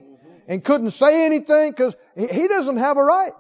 and 0.49 0.65
couldn't 0.65 0.91
say 0.91 1.27
anything 1.27 1.71
because 1.71 1.95
he 2.17 2.49
doesn't 2.49 2.79
have 2.79 2.97
a 2.97 3.05
right. 3.05 3.33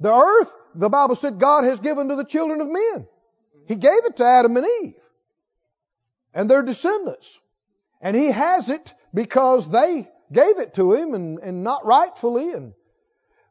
The 0.00 0.12
earth, 0.12 0.52
the 0.74 0.88
Bible 0.88 1.14
said 1.14 1.38
God 1.38 1.64
has 1.64 1.80
given 1.80 2.08
to 2.08 2.16
the 2.16 2.24
children 2.24 2.60
of 2.60 2.68
men. 2.68 3.06
He 3.66 3.76
gave 3.76 4.04
it 4.04 4.16
to 4.16 4.24
Adam 4.24 4.56
and 4.56 4.66
Eve 4.82 4.94
and 6.34 6.50
their 6.50 6.62
descendants. 6.62 7.38
And 8.00 8.16
he 8.16 8.26
has 8.26 8.68
it 8.68 8.92
because 9.14 9.70
they 9.70 10.08
gave 10.34 10.58
it 10.58 10.74
to 10.74 10.92
him 10.92 11.14
and, 11.14 11.38
and 11.38 11.64
not 11.64 11.86
rightfully 11.86 12.52
and 12.52 12.74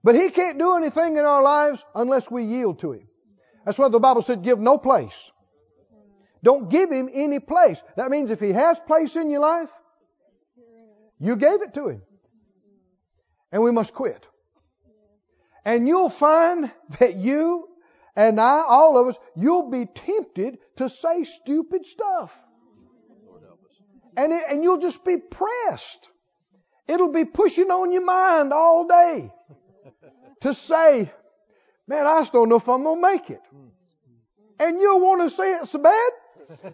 but 0.04 0.16
he 0.16 0.30
can't 0.30 0.60
do 0.60 0.76
anything 0.76 1.16
in 1.16 1.24
our 1.24 1.42
lives 1.42 1.84
unless 1.96 2.30
we 2.30 2.44
yield 2.44 2.80
to 2.80 2.92
him. 2.92 3.08
That's 3.66 3.80
why 3.80 3.88
the 3.88 4.00
Bible 4.00 4.22
said 4.22 4.44
give 4.44 4.60
no 4.60 4.78
place. 4.78 5.32
Don't 6.44 6.70
give 6.70 6.92
him 6.92 7.10
any 7.14 7.40
place. 7.40 7.82
That 7.96 8.12
means 8.12 8.30
if 8.30 8.42
he 8.42 8.52
has 8.52 8.78
place 8.82 9.16
in 9.16 9.32
your 9.32 9.40
life, 9.40 9.70
you 11.20 11.38
gave 11.38 11.62
it 11.62 11.74
to 11.76 11.88
him. 11.88 12.02
And 13.54 13.64
we 13.64 13.72
must 13.72 13.94
quit. 13.94 14.28
And 15.64 15.88
you'll 15.88 16.10
find 16.10 16.70
that 17.00 17.16
you 17.16 17.70
and 18.16 18.42
I, 18.42 18.64
all 18.68 18.98
of 18.98 19.08
us, 19.08 19.18
you'll 19.38 19.70
be 19.70 19.86
tempted 19.86 20.58
to 20.78 20.90
say 20.90 21.24
stupid 21.24 21.86
stuff. 21.86 22.38
And, 24.18 24.34
it, 24.34 24.44
and 24.50 24.64
you'll 24.64 24.80
just 24.80 25.06
be 25.06 25.18
pressed. 25.18 26.10
It'll 26.88 27.12
be 27.12 27.26
pushing 27.26 27.72
on 27.72 27.92
your 27.92 28.04
mind 28.06 28.52
all 28.54 28.88
day 28.88 29.34
to 30.42 30.54
say, 30.54 31.12
man, 31.88 32.06
I 32.06 32.20
just 32.20 32.34
don't 32.34 32.50
know 32.50 32.58
if 32.58 32.68
I'm 32.68 32.84
going 32.84 33.02
to 33.02 33.02
make 33.02 33.30
it. 33.30 33.42
And 34.60 34.80
you'll 34.80 35.00
want 35.00 35.22
to 35.22 35.30
say 35.30 35.54
it 35.54 35.66
so 35.66 35.80
bad, 35.80 36.12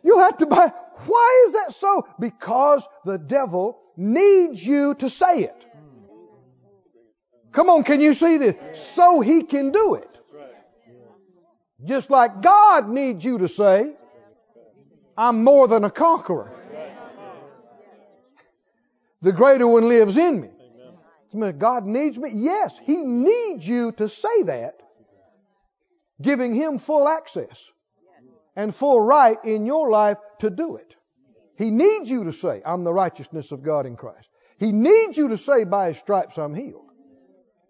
you'll 0.03 0.19
have 0.19 0.37
to 0.37 0.45
buy. 0.45 0.71
Why 1.05 1.45
is 1.47 1.53
that 1.53 1.73
so? 1.73 2.07
Because 2.19 2.87
the 3.05 3.17
devil 3.17 3.79
needs 3.95 4.65
you 4.65 4.95
to 4.95 5.09
say 5.09 5.43
it. 5.43 5.65
Come 7.51 7.69
on, 7.69 7.83
can 7.83 8.01
you 8.01 8.13
see 8.13 8.37
this? 8.37 8.55
So 8.79 9.21
he 9.21 9.43
can 9.43 9.71
do 9.71 9.95
it. 9.95 10.05
Just 11.83 12.09
like 12.09 12.41
God 12.41 12.89
needs 12.89 13.23
you 13.23 13.39
to 13.39 13.47
say, 13.47 13.93
I'm 15.17 15.43
more 15.43 15.67
than 15.67 15.83
a 15.83 15.89
conqueror. 15.91 16.51
The 19.21 19.33
greater 19.33 19.67
one 19.67 19.89
lives 19.89 20.17
in 20.17 20.41
me. 20.41 20.49
God 21.57 21.85
needs 21.85 22.17
me? 22.17 22.31
Yes, 22.33 22.77
He 22.83 23.03
needs 23.03 23.67
you 23.67 23.91
to 23.93 24.07
say 24.07 24.43
that, 24.43 24.75
giving 26.21 26.55
Him 26.55 26.79
full 26.79 27.07
access 27.07 27.57
and 28.55 28.73
full 28.73 28.99
right 28.99 29.37
in 29.43 29.65
your 29.65 29.89
life 29.89 30.17
to 30.39 30.49
do 30.49 30.77
it. 30.77 30.95
He 31.57 31.71
needs 31.71 32.09
you 32.09 32.23
to 32.23 32.33
say, 32.33 32.61
I'm 32.65 32.83
the 32.83 32.93
righteousness 32.93 33.51
of 33.51 33.63
God 33.63 33.85
in 33.85 33.95
Christ. 33.95 34.29
He 34.57 34.71
needs 34.71 35.17
you 35.17 35.29
to 35.29 35.37
say, 35.37 35.65
by 35.65 35.89
His 35.89 35.97
stripes 35.97 36.37
I'm 36.37 36.55
healed, 36.55 36.89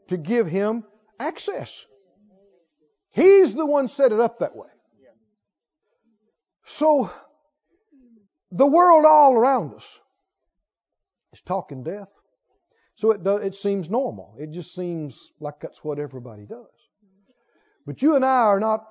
to 0.08 0.18
give 0.18 0.48
Him 0.48 0.84
access. 1.20 1.86
He's 3.12 3.54
the 3.56 3.66
one 3.66 3.88
set 3.88 4.12
it 4.12 4.20
up 4.20 4.40
that 4.40 4.56
way. 4.56 4.70
So, 6.66 7.12
the 8.52 8.68
world 8.68 9.06
all 9.06 9.34
around 9.34 9.74
us 9.74 10.00
is 11.34 11.42
talking 11.42 11.84
death. 11.84 12.10
So 12.96 13.12
it 13.12 13.24
does, 13.24 13.42
it 13.44 13.56
seems 13.56 13.90
normal. 13.90 14.36
It 14.38 14.52
just 14.52 14.76
seems 14.76 15.32
like 15.40 15.62
that's 15.62 15.84
what 15.84 16.00
everybody 16.00 16.46
does. 16.46 16.68
But 17.86 18.02
you 18.02 18.16
and 18.16 18.26
I 18.26 18.44
are 18.44 18.60
not 18.60 18.86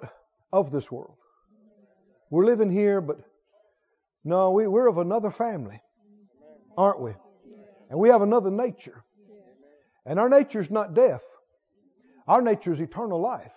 of 0.52 0.70
this 0.70 0.90
world. 0.90 1.16
We're 2.30 2.46
living 2.46 2.70
here, 2.70 3.00
but 3.00 3.18
no, 4.24 4.50
we, 4.52 4.66
we're 4.66 4.86
of 4.86 4.98
another 4.98 5.30
family, 5.30 5.80
aren't 6.76 7.00
we? 7.00 7.12
And 7.90 7.98
we 7.98 8.08
have 8.10 8.22
another 8.22 8.50
nature. 8.50 9.04
And 10.04 10.18
our 10.18 10.28
nature 10.28 10.60
is 10.60 10.70
not 10.70 10.94
death. 10.94 11.22
Our 12.26 12.42
nature 12.42 12.72
is 12.72 12.80
eternal 12.80 13.20
life. 13.20 13.52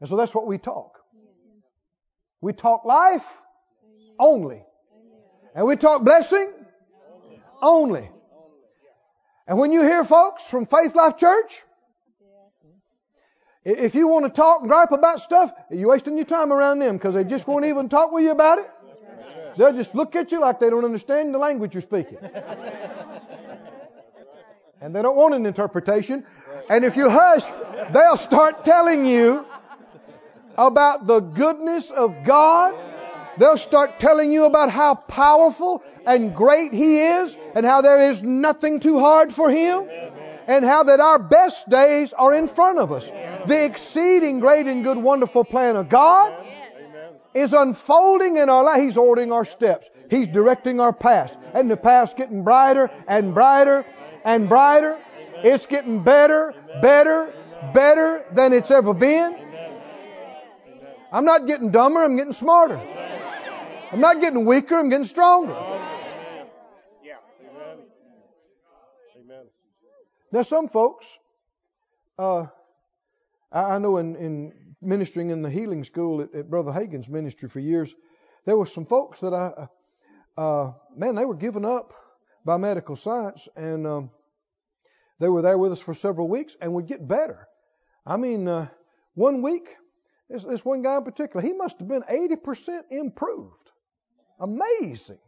And 0.00 0.08
so 0.08 0.16
that's 0.16 0.34
what 0.34 0.46
we 0.46 0.58
talk. 0.58 0.98
We 2.40 2.52
talk 2.52 2.84
life 2.84 3.26
only. 4.18 4.62
And 5.54 5.66
we 5.66 5.76
talk 5.76 6.04
blessing 6.04 6.52
only. 7.62 8.10
And 9.46 9.58
when 9.58 9.72
you 9.72 9.82
hear 9.82 10.04
folks 10.04 10.44
from 10.44 10.66
Faith 10.66 10.94
Life 10.94 11.16
Church, 11.16 11.62
if 13.64 13.94
you 13.94 14.08
want 14.08 14.24
to 14.24 14.30
talk 14.30 14.60
and 14.60 14.68
gripe 14.68 14.92
about 14.92 15.20
stuff, 15.20 15.52
you're 15.70 15.88
wasting 15.88 16.16
your 16.16 16.26
time 16.26 16.52
around 16.52 16.78
them 16.78 16.96
because 16.96 17.14
they 17.14 17.24
just 17.24 17.46
won't 17.46 17.64
even 17.64 17.88
talk 17.88 18.12
with 18.12 18.24
you 18.24 18.30
about 18.30 18.58
it. 18.58 18.70
They'll 19.56 19.72
just 19.72 19.94
look 19.94 20.14
at 20.16 20.30
you 20.32 20.40
like 20.40 20.60
they 20.60 20.70
don't 20.70 20.84
understand 20.84 21.34
the 21.34 21.38
language 21.38 21.74
you're 21.74 21.82
speaking. 21.82 22.18
And 24.80 24.94
they 24.94 25.02
don't 25.02 25.16
want 25.16 25.34
an 25.34 25.44
interpretation. 25.44 26.24
And 26.70 26.84
if 26.84 26.96
you 26.96 27.10
hush, 27.10 27.44
they'll 27.92 28.16
start 28.16 28.64
telling 28.64 29.04
you 29.04 29.44
about 30.56 31.06
the 31.06 31.20
goodness 31.20 31.90
of 31.90 32.24
God. 32.24 32.74
They'll 33.38 33.56
start 33.56 34.00
telling 34.00 34.32
you 34.32 34.46
about 34.46 34.70
how 34.70 34.94
powerful 34.94 35.82
and 36.06 36.34
great 36.34 36.72
He 36.72 37.00
is 37.00 37.36
and 37.54 37.64
how 37.64 37.80
there 37.80 38.10
is 38.10 38.22
nothing 38.22 38.80
too 38.80 38.98
hard 38.98 39.32
for 39.32 39.50
Him 39.50 39.88
and 40.46 40.64
how 40.64 40.84
that 40.84 40.98
our 41.00 41.18
best 41.18 41.68
days 41.68 42.12
are 42.12 42.34
in 42.34 42.48
front 42.48 42.78
of 42.78 42.90
us. 42.90 43.08
The 43.46 43.64
exceeding 43.64 44.40
great 44.40 44.66
and 44.66 44.82
good 44.82 44.96
wonderful 44.96 45.44
plan 45.44 45.76
of 45.76 45.88
God 45.88 46.34
is 47.34 47.52
unfolding 47.52 48.38
in 48.38 48.48
our 48.48 48.64
life. 48.64 48.82
He's 48.82 48.96
ordering 48.96 49.32
our 49.32 49.44
steps. 49.44 49.88
He's 50.10 50.26
directing 50.26 50.80
our 50.80 50.92
path. 50.92 51.36
And 51.54 51.70
the 51.70 51.76
path's 51.76 52.14
getting 52.14 52.42
brighter 52.42 52.90
and 53.06 53.34
brighter 53.34 53.84
and 54.24 54.48
brighter. 54.48 54.98
It's 55.44 55.66
getting 55.66 56.02
better, 56.02 56.54
better, 56.80 57.32
better 57.72 58.24
than 58.32 58.52
it's 58.52 58.70
ever 58.70 58.94
been. 58.94 59.38
I'm 61.12 61.24
not 61.24 61.46
getting 61.46 61.70
dumber, 61.70 62.02
I'm 62.02 62.16
getting 62.16 62.32
smarter. 62.32 62.80
I'm 63.90 64.00
not 64.00 64.20
getting 64.20 64.44
weaker, 64.44 64.76
I'm 64.76 64.88
getting 64.88 65.06
stronger. 65.06 65.56
Now, 70.30 70.42
some 70.42 70.68
folks, 70.68 71.06
uh, 72.18 72.46
I 73.50 73.78
know 73.78 73.96
in, 73.96 74.16
in, 74.16 74.52
ministering 74.82 75.30
in 75.30 75.40
the 75.40 75.48
healing 75.48 75.84
school 75.84 76.20
at, 76.20 76.34
at, 76.34 76.50
Brother 76.50 76.70
Hagin's 76.70 77.08
ministry 77.08 77.48
for 77.48 77.60
years, 77.60 77.94
there 78.44 78.56
were 78.56 78.66
some 78.66 78.84
folks 78.84 79.20
that 79.20 79.32
I, 79.32 79.68
uh, 80.36 80.72
man, 80.94 81.14
they 81.14 81.24
were 81.24 81.34
given 81.34 81.64
up 81.64 81.94
by 82.44 82.58
medical 82.58 82.94
science, 82.94 83.48
and 83.56 83.86
um, 83.86 84.10
they 85.18 85.30
were 85.30 85.40
there 85.40 85.56
with 85.56 85.72
us 85.72 85.80
for 85.80 85.94
several 85.94 86.28
weeks 86.28 86.54
and 86.60 86.74
would 86.74 86.86
get 86.86 87.08
better. 87.08 87.48
I 88.04 88.18
mean, 88.18 88.46
uh, 88.46 88.68
one 89.14 89.40
week 89.40 89.66
this, 90.28 90.44
this 90.44 90.64
one 90.64 90.82
guy 90.82 90.96
in 90.96 91.04
particular, 91.04 91.44
he 91.44 91.52
must 91.52 91.78
have 91.78 91.88
been 91.88 92.02
80% 92.02 92.82
improved. 92.90 93.70
Amazing. 94.40 95.18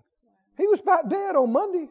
He 0.56 0.66
was 0.66 0.80
about 0.80 1.08
dead 1.08 1.36
on 1.36 1.52
Monday. 1.52 1.88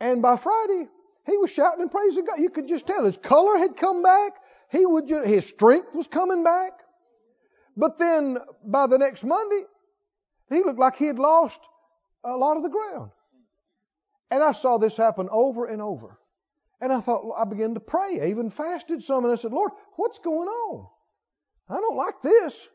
And 0.00 0.22
by 0.22 0.36
Friday, 0.36 0.86
he 1.26 1.36
was 1.36 1.50
shouting 1.50 1.82
and 1.82 1.90
praising 1.90 2.24
God. 2.24 2.38
You 2.38 2.50
could 2.50 2.68
just 2.68 2.86
tell 2.86 3.04
his 3.04 3.16
color 3.16 3.58
had 3.58 3.76
come 3.76 4.02
back. 4.02 4.32
He 4.70 4.84
would 4.84 5.08
just, 5.08 5.26
his 5.26 5.46
strength 5.46 5.94
was 5.94 6.06
coming 6.06 6.44
back. 6.44 6.72
But 7.76 7.98
then 7.98 8.38
by 8.64 8.86
the 8.86 8.98
next 8.98 9.24
Monday, 9.24 9.62
he 10.50 10.62
looked 10.62 10.78
like 10.78 10.96
he 10.96 11.06
had 11.06 11.18
lost 11.18 11.60
a 12.24 12.36
lot 12.36 12.56
of 12.56 12.62
the 12.62 12.68
ground. 12.68 13.10
And 14.30 14.42
I 14.42 14.52
saw 14.52 14.78
this 14.78 14.96
happen 14.96 15.28
over 15.30 15.66
and 15.66 15.80
over. 15.80 16.18
And 16.80 16.92
I 16.92 17.00
thought, 17.00 17.34
I 17.36 17.44
began 17.44 17.74
to 17.74 17.80
pray. 17.80 18.20
I 18.20 18.26
even 18.26 18.50
fasted 18.50 19.02
some 19.02 19.24
and 19.24 19.32
I 19.32 19.36
said, 19.36 19.52
Lord, 19.52 19.72
what's 19.96 20.18
going 20.18 20.48
on? 20.48 20.86
I 21.68 21.74
don't 21.74 21.96
like 21.96 22.20
this. 22.22 22.68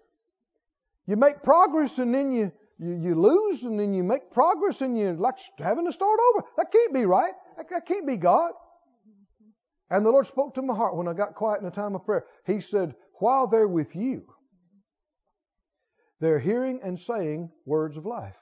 You 1.06 1.16
make 1.16 1.44
progress 1.44 1.98
and 2.00 2.14
then 2.14 2.32
you, 2.32 2.52
you, 2.80 2.98
you 3.02 3.16
lose 3.16 3.64
and 3.64 3.80
then 3.80 3.94
you 3.94 4.04
make 4.04 4.32
progress 4.32 4.82
and 4.82 4.98
you're 4.98 5.14
like 5.14 5.36
having 5.58 5.86
to 5.86 5.92
start 5.92 6.20
over. 6.30 6.46
That 6.58 6.72
can't 6.72 6.94
be 6.94 7.06
right. 7.06 7.34
That, 7.58 7.70
that 7.70 7.86
can't 7.86 8.08
be 8.08 8.18
God. 8.18 8.52
And 9.90 10.06
the 10.06 10.12
Lord 10.12 10.28
spoke 10.28 10.56
to 10.56 10.62
my 10.62 10.76
heart 10.76 10.96
when 10.96 11.08
I 11.08 11.14
got 11.14 11.36
quiet 11.36 11.62
in 11.62 11.68
a 11.68 11.72
time 11.72 11.96
of 11.96 12.06
prayer. 12.06 12.26
He 12.46 12.62
said, 12.62 12.96
while 13.16 13.48
they're 13.48 13.68
with 13.68 13.96
you, 13.96 14.24
they're 16.22 16.40
hearing 16.40 16.80
and 16.84 16.98
saying 16.98 17.50
words 17.66 17.98
of 17.98 18.06
life. 18.06 18.36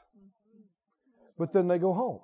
But 1.38 1.54
then 1.54 1.68
they 1.68 1.78
go 1.78 1.94
home. 1.94 2.20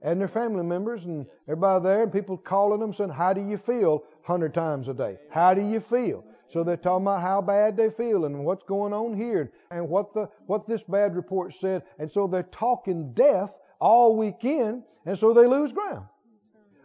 And 0.00 0.20
their 0.20 0.28
family 0.28 0.62
members 0.62 1.04
and 1.04 1.26
everybody 1.48 1.84
there 1.84 2.02
and 2.02 2.12
people 2.12 2.36
calling 2.36 2.80
them 2.80 2.94
saying, 2.94 3.10
How 3.10 3.32
do 3.32 3.44
you 3.44 3.56
feel? 3.56 4.04
hundred 4.22 4.54
times 4.54 4.88
a 4.88 4.94
day. 4.94 5.16
How 5.30 5.54
do 5.54 5.62
you 5.62 5.80
feel? 5.80 6.22
So 6.50 6.64
they're 6.64 6.76
talking 6.76 7.04
about 7.04 7.20
how 7.20 7.42
bad 7.42 7.76
they 7.76 7.90
feel 7.90 8.24
and 8.24 8.44
what's 8.44 8.64
going 8.64 8.92
on 8.92 9.14
here 9.14 9.52
and 9.70 9.88
what 9.88 10.14
the 10.14 10.28
what 10.46 10.66
this 10.66 10.82
bad 10.82 11.14
report 11.14 11.54
said. 11.54 11.82
And 11.98 12.10
so 12.10 12.26
they're 12.26 12.42
talking 12.42 13.12
death 13.12 13.54
all 13.80 14.16
weekend, 14.16 14.82
and 15.04 15.18
so 15.18 15.34
they 15.34 15.46
lose 15.46 15.72
ground. 15.72 16.06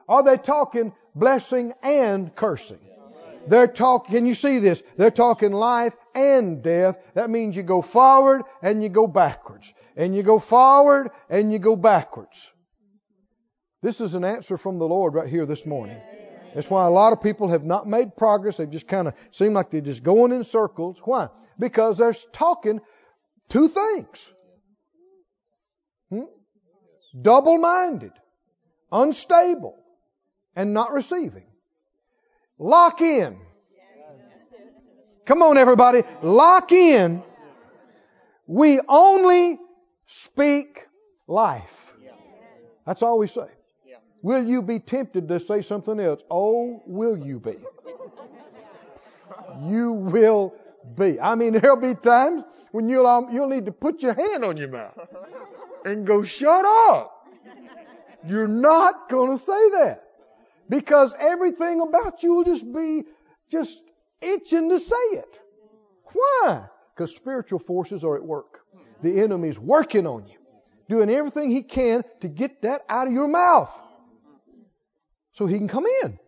Are 0.08 0.24
they 0.24 0.38
talking 0.38 0.94
blessing 1.16 1.74
and 1.82 2.36
cursing? 2.36 2.80
They're 3.48 3.68
talking, 3.68 4.16
can 4.16 4.26
you 4.26 4.34
see 4.34 4.60
this? 4.60 4.82
They're 4.98 5.12
talking 5.12 5.52
life 5.52 5.96
and 6.16 6.64
death. 6.64 6.98
That 7.14 7.30
means 7.30 7.56
you 7.56 7.64
go 7.64 7.82
forward 7.82 8.44
and 8.62 8.82
you 8.82 8.90
go 8.90 9.08
backwards. 9.08 9.74
And 9.96 10.16
you 10.16 10.24
go 10.24 10.40
forward 10.40 11.12
and 11.30 11.52
you 11.52 11.60
go 11.60 11.76
backwards. 11.76 12.50
This 13.82 14.00
is 14.00 14.16
an 14.16 14.24
answer 14.24 14.58
from 14.58 14.80
the 14.80 14.88
Lord 14.88 15.14
right 15.14 15.28
here 15.28 15.46
this 15.46 15.66
morning. 15.66 15.98
That's 16.54 16.70
why 16.70 16.86
a 16.86 16.90
lot 16.90 17.14
of 17.14 17.22
people 17.22 17.50
have 17.50 17.64
not 17.64 17.88
made 17.88 18.16
progress. 18.16 18.58
They 18.58 18.66
just 18.66 18.88
kind 18.88 19.08
of 19.08 19.14
seem 19.32 19.54
like 19.54 19.72
they're 19.72 19.82
just 19.82 20.04
going 20.04 20.32
in 20.32 20.44
circles. 20.44 21.00
Why? 21.04 21.30
Because 21.58 21.98
they're 21.98 22.14
talking 22.32 22.82
two 23.50 23.70
things. 23.70 24.30
Hmm? 26.10 26.24
Double 27.20 27.58
minded, 27.58 28.12
unstable, 28.92 29.76
and 30.56 30.74
not 30.74 30.94
receiving. 30.94 31.46
Lock 32.60 33.02
in. 33.02 33.38
Come 35.26 35.42
on, 35.42 35.58
everybody. 35.58 36.04
Lock 36.22 36.72
in. 36.72 37.24
We 38.46 38.80
only 38.88 39.58
speak 40.06 40.86
life. 41.28 41.96
That's 42.86 43.02
all 43.02 43.18
we 43.18 43.28
say. 43.28 43.48
Will 44.24 44.48
you 44.48 44.62
be 44.62 44.80
tempted 44.80 45.28
to 45.28 45.40
say 45.42 45.62
something 45.62 46.00
else? 46.00 46.24
Oh, 46.32 46.82
will 46.88 47.18
you 47.18 47.40
be? 47.40 47.58
You 49.66 49.92
will 49.94 50.56
be. 50.98 51.20
I 51.20 51.36
mean, 51.36 51.54
there'll 51.54 51.78
be 51.78 51.94
times 51.94 52.44
when 52.72 52.90
you'll, 52.90 53.06
um, 53.06 53.28
you'll 53.32 53.48
need 53.50 53.68
to 53.68 53.72
put 53.72 54.02
your 54.02 54.14
hand 54.14 54.44
on 54.44 54.58
your 54.58 54.68
mouth 54.68 54.98
and 55.86 56.08
go, 56.08 56.24
shut 56.24 56.66
up. 56.66 57.28
You're 58.28 58.48
not 58.48 59.10
going 59.10 59.38
to 59.38 59.44
say 59.44 59.70
that 59.72 60.04
because 60.70 61.16
everything 61.20 61.82
about 61.82 62.24
you 62.24 62.34
will 62.34 62.44
just 62.44 62.66
be 62.74 63.04
just 63.52 63.80
itching 64.22 64.70
to 64.70 64.80
say 64.80 64.96
it. 65.12 65.40
Why? 66.12 66.66
Because 66.96 67.14
spiritual 67.14 67.60
forces 67.60 68.04
are 68.04 68.16
at 68.16 68.24
work. 68.24 68.60
The 69.04 69.22
enemy's 69.22 69.60
working 69.60 70.08
on 70.08 70.28
you, 70.28 70.38
doing 70.90 71.10
everything 71.12 71.52
he 71.52 71.62
can 71.62 72.04
to 72.22 72.28
get 72.28 72.64
that 72.64 72.86
out 72.90 73.08
of 73.08 73.14
your 73.14 73.28
mouth 73.28 73.82
so 75.34 75.46
he 75.46 75.58
can 75.58 75.68
come 75.68 75.86
in 76.04 76.20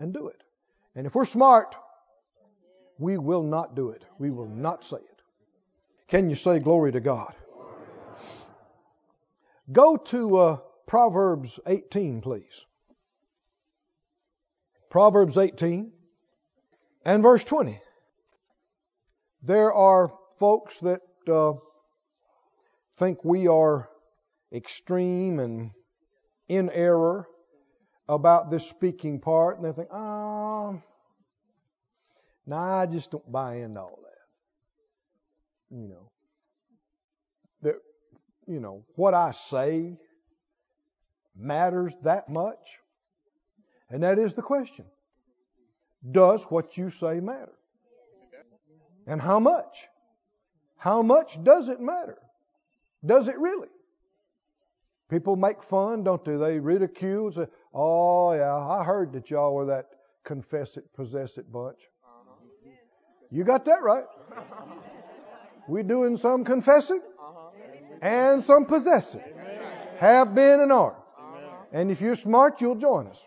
and 0.00 0.12
do 0.12 0.28
it. 0.28 0.42
And 0.94 1.06
if 1.06 1.14
we're 1.14 1.24
smart, 1.24 1.74
We 2.98 3.18
will 3.18 3.42
not 3.42 3.74
do 3.74 3.90
it. 3.90 4.04
We 4.18 4.30
will 4.30 4.48
not 4.48 4.84
say 4.84 4.98
it. 4.98 5.22
Can 6.08 6.30
you 6.30 6.36
say 6.36 6.58
glory 6.60 6.92
to 6.92 7.00
God? 7.00 7.34
Go 9.72 9.96
to 9.96 10.36
uh, 10.36 10.56
Proverbs 10.86 11.58
18, 11.66 12.20
please. 12.20 12.64
Proverbs 14.90 15.36
18 15.36 15.90
and 17.04 17.22
verse 17.22 17.42
20. 17.42 17.80
There 19.42 19.72
are 19.72 20.12
folks 20.38 20.78
that 20.78 21.00
uh, 21.28 21.54
think 22.98 23.24
we 23.24 23.48
are 23.48 23.88
extreme 24.52 25.40
and 25.40 25.72
in 26.48 26.70
error 26.70 27.26
about 28.08 28.50
this 28.50 28.68
speaking 28.68 29.20
part, 29.20 29.58
and 29.58 29.64
they 29.64 29.72
think, 29.72 29.88
oh, 29.92 30.80
nah, 32.46 32.80
I 32.80 32.86
just 32.86 33.10
don't 33.10 33.30
buy 33.30 33.56
into 33.56 33.80
all 33.80 33.98
that. 34.02 35.76
You 35.76 35.88
know, 35.88 36.10
that, 37.62 37.74
you 38.46 38.60
know, 38.60 38.84
what 38.96 39.14
I 39.14 39.32
say 39.32 39.98
matters 41.36 41.94
that 42.02 42.28
much? 42.28 42.78
And 43.90 44.02
that 44.02 44.18
is 44.18 44.34
the 44.34 44.42
question. 44.42 44.84
Does 46.08 46.44
what 46.44 46.76
you 46.76 46.90
say 46.90 47.20
matter? 47.20 47.52
And 49.06 49.20
how 49.20 49.40
much? 49.40 49.86
How 50.76 51.02
much 51.02 51.42
does 51.42 51.68
it 51.68 51.80
matter? 51.80 52.18
Does 53.04 53.28
it 53.28 53.38
really? 53.38 53.68
People 55.10 55.36
make 55.36 55.62
fun, 55.62 56.04
don't 56.04 56.24
they? 56.24 56.36
They 56.36 56.58
ridicule, 56.58 57.32
say, 57.32 57.46
oh, 57.74 58.32
yeah, 58.32 58.54
I 58.54 58.84
heard 58.84 59.12
that 59.12 59.30
y'all 59.30 59.54
were 59.54 59.66
that 59.66 59.86
confess 60.24 60.76
it, 60.76 60.84
possess 60.94 61.38
it 61.38 61.50
bunch. 61.50 61.78
You 63.30 63.44
got 63.44 63.64
that 63.66 63.82
right. 63.82 64.04
We 65.66 65.82
doing 65.82 66.16
some 66.16 66.44
confessing 66.44 67.00
and 68.00 68.44
some 68.44 68.66
possessing. 68.66 69.22
Have 69.98 70.34
been 70.34 70.60
and 70.60 70.72
are. 70.72 70.96
And 71.72 71.90
if 71.90 72.00
you're 72.00 72.14
smart, 72.14 72.60
you'll 72.60 72.76
join 72.76 73.08
us. 73.08 73.20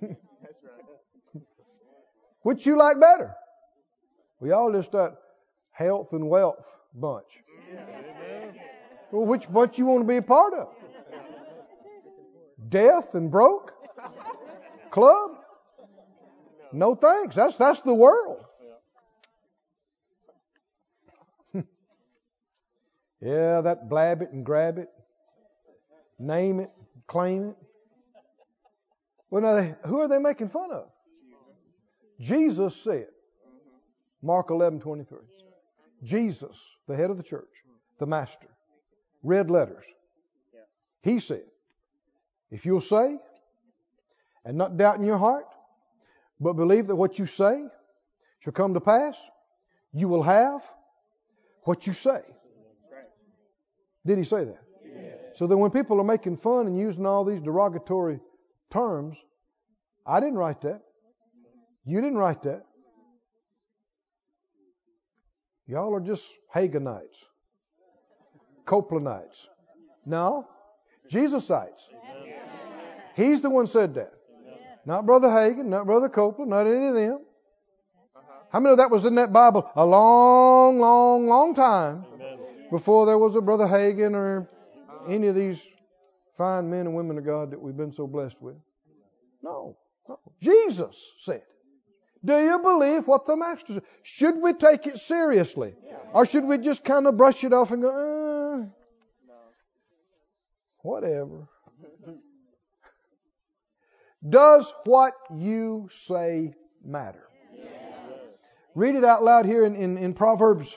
Which 2.42 2.66
you 2.66 2.76
like 2.76 3.00
better? 3.00 3.34
We 4.38 4.52
all 4.52 4.70
just 4.72 4.92
that 4.92 5.16
health 5.72 6.12
and 6.12 6.28
wealth 6.28 6.70
bunch. 6.94 7.42
Well, 9.10 9.26
which 9.26 9.50
bunch 9.50 9.78
you 9.78 9.86
want 9.86 10.02
to 10.02 10.08
be 10.08 10.18
a 10.18 10.22
part 10.22 10.54
of? 10.54 10.68
Death 12.68 13.14
and 13.14 13.30
broke? 13.30 13.72
Club? 14.90 15.32
No 16.72 16.94
thanks. 16.94 17.36
That's 17.36 17.56
that's 17.56 17.80
the 17.82 17.94
world. 17.94 18.44
yeah, 23.20 23.60
that 23.60 23.88
blab 23.88 24.22
it 24.22 24.32
and 24.32 24.44
grab 24.44 24.78
it. 24.78 24.88
Name 26.18 26.60
it, 26.60 26.70
claim 27.06 27.50
it. 27.50 27.56
Well, 29.30 29.42
now, 29.42 29.54
they, 29.54 29.74
who 29.88 30.00
are 30.00 30.08
they 30.08 30.18
making 30.18 30.48
fun 30.48 30.70
of? 30.70 30.86
Jesus 32.20 32.76
said, 32.76 33.08
Mark 34.22 34.50
11, 34.50 34.78
23. 34.80 35.18
Jesus, 36.04 36.76
the 36.86 36.94
head 36.94 37.10
of 37.10 37.16
the 37.16 37.22
church, 37.22 37.50
the 37.98 38.06
master, 38.06 38.46
red 39.24 39.50
letters. 39.50 39.84
He 41.02 41.18
said, 41.18 41.42
if 42.54 42.64
you'll 42.64 42.80
say 42.80 43.18
and 44.44 44.56
not 44.56 44.76
doubt 44.76 44.98
in 44.98 45.04
your 45.04 45.18
heart, 45.18 45.46
but 46.38 46.52
believe 46.52 46.86
that 46.86 46.94
what 46.94 47.18
you 47.18 47.26
say 47.26 47.64
shall 48.38 48.52
come 48.52 48.74
to 48.74 48.80
pass, 48.80 49.18
you 49.92 50.06
will 50.06 50.22
have 50.22 50.62
what 51.64 51.88
you 51.88 51.92
say. 51.92 52.20
Did 54.06 54.18
he 54.18 54.24
say 54.24 54.44
that? 54.44 54.62
So 55.34 55.48
that 55.48 55.56
when 55.56 55.72
people 55.72 56.00
are 56.00 56.04
making 56.04 56.36
fun 56.36 56.68
and 56.68 56.78
using 56.78 57.06
all 57.06 57.24
these 57.24 57.40
derogatory 57.40 58.20
terms, 58.72 59.16
I 60.06 60.20
didn't 60.20 60.36
write 60.36 60.60
that. 60.60 60.82
You 61.84 62.00
didn't 62.00 62.18
write 62.18 62.44
that. 62.44 62.62
Y'all 65.66 65.92
are 65.92 66.00
just 66.00 66.32
Haginites, 66.54 67.24
Copelandites. 68.64 69.48
No, 70.06 70.46
Jesusites. 71.10 71.88
He's 73.14 73.42
the 73.42 73.50
one 73.50 73.66
said 73.66 73.94
that. 73.94 74.12
Not 74.86 75.06
Brother 75.06 75.28
Hagin, 75.28 75.66
not 75.66 75.86
Brother 75.86 76.08
Copeland, 76.08 76.50
not 76.50 76.66
any 76.66 76.88
of 76.88 76.94
them. 76.94 77.20
How 78.52 78.60
many 78.60 78.72
of 78.72 78.78
that 78.78 78.90
was 78.90 79.04
in 79.04 79.16
that 79.16 79.32
Bible 79.32 79.68
a 79.74 79.84
long, 79.84 80.78
long, 80.78 81.26
long 81.26 81.54
time 81.54 82.04
before 82.70 83.06
there 83.06 83.18
was 83.18 83.34
a 83.34 83.40
Brother 83.40 83.66
Hagin 83.66 84.14
or 84.14 84.48
any 85.08 85.28
of 85.28 85.34
these 85.34 85.66
fine 86.36 86.70
men 86.70 86.80
and 86.80 86.94
women 86.94 87.18
of 87.18 87.24
God 87.24 87.50
that 87.52 87.60
we've 87.60 87.76
been 87.76 87.92
so 87.92 88.06
blessed 88.06 88.40
with? 88.40 88.56
No. 89.42 89.76
no. 90.08 90.18
Jesus 90.40 91.12
said. 91.18 91.42
Do 92.24 92.38
you 92.42 92.58
believe 92.58 93.06
what 93.06 93.26
the 93.26 93.36
Master 93.36 93.74
said? 93.74 93.82
Should 94.02 94.40
we 94.40 94.52
take 94.54 94.86
it 94.86 94.98
seriously? 94.98 95.74
Or 96.12 96.24
should 96.24 96.44
we 96.44 96.58
just 96.58 96.84
kind 96.84 97.06
of 97.06 97.16
brush 97.16 97.44
it 97.44 97.52
off 97.52 97.70
and 97.70 97.82
go, 97.82 97.90
uh, 97.90 99.34
whatever? 100.78 101.48
Does 104.28 104.72
what 104.84 105.14
you 105.34 105.88
say 105.90 106.54
matter? 106.84 107.22
Read 108.74 108.96
it 108.96 109.04
out 109.04 109.22
loud 109.22 109.46
here 109.46 109.64
in, 109.64 109.76
in, 109.76 109.98
in 109.98 110.14
Proverbs 110.14 110.76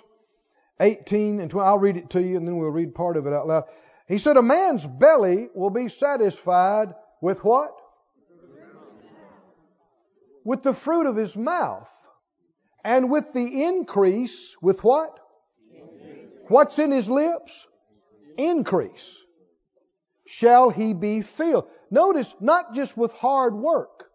18 0.79 1.39
and 1.39 1.49
20. 1.49 1.65
I'll 1.65 1.79
read 1.79 1.97
it 1.97 2.11
to 2.11 2.21
you 2.21 2.37
and 2.37 2.47
then 2.47 2.57
we'll 2.57 2.69
read 2.69 2.93
part 2.93 3.17
of 3.17 3.25
it 3.25 3.33
out 3.33 3.47
loud. 3.47 3.63
He 4.07 4.19
said, 4.19 4.37
A 4.37 4.41
man's 4.41 4.85
belly 4.85 5.49
will 5.55 5.69
be 5.69 5.89
satisfied 5.89 6.93
with 7.21 7.43
what? 7.43 7.71
With 10.43 10.63
the 10.63 10.73
fruit 10.73 11.07
of 11.07 11.15
his 11.15 11.35
mouth. 11.35 11.89
And 12.83 13.09
with 13.09 13.33
the 13.33 13.65
increase, 13.65 14.55
with 14.61 14.83
what? 14.83 15.19
What's 16.47 16.79
in 16.79 16.91
his 16.91 17.09
lips? 17.09 17.65
Increase. 18.37 19.17
Shall 20.25 20.69
he 20.69 20.93
be 20.93 21.21
filled. 21.21 21.67
Notice, 21.89 22.33
not 22.39 22.73
just 22.73 22.97
with 22.97 23.13
hard 23.13 23.55
work, 23.55 24.05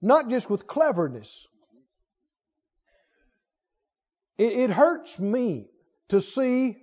not 0.00 0.28
just 0.28 0.50
with 0.50 0.66
cleverness. 0.66 1.46
It, 4.36 4.52
it 4.52 4.70
hurts 4.70 5.20
me 5.20 5.68
to 6.08 6.20
see 6.20 6.76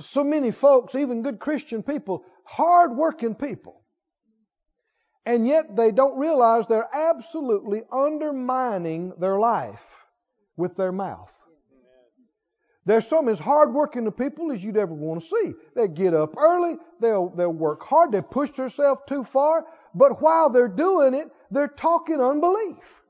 so 0.00 0.24
many 0.24 0.50
folks, 0.50 0.94
even 0.94 1.22
good 1.22 1.38
Christian 1.38 1.82
people, 1.82 2.24
hard 2.44 2.96
working 2.96 3.34
people, 3.34 3.82
and 5.24 5.46
yet 5.46 5.76
they 5.76 5.92
don't 5.92 6.18
realize 6.18 6.66
they're 6.66 6.88
absolutely 6.92 7.82
undermining 7.92 9.12
their 9.18 9.38
life 9.38 10.06
with 10.56 10.76
their 10.76 10.92
mouth. 10.92 11.32
There's 12.84 13.06
some 13.06 13.28
as 13.28 13.38
hardworking 13.38 14.10
people 14.10 14.50
as 14.50 14.62
you'd 14.62 14.76
ever 14.76 14.92
want 14.92 15.22
to 15.22 15.26
see. 15.26 15.54
They 15.76 15.86
get 15.86 16.14
up 16.14 16.36
early, 16.36 16.76
they'll, 17.00 17.28
they'll 17.28 17.52
work 17.52 17.82
hard, 17.84 18.10
they 18.10 18.20
push 18.20 18.50
themselves 18.50 19.02
too 19.06 19.22
far, 19.22 19.64
but 19.94 20.20
while 20.20 20.50
they're 20.50 20.66
doing 20.68 21.14
it, 21.14 21.30
they're 21.50 21.68
talking 21.68 22.20
unbelief. 22.20 23.02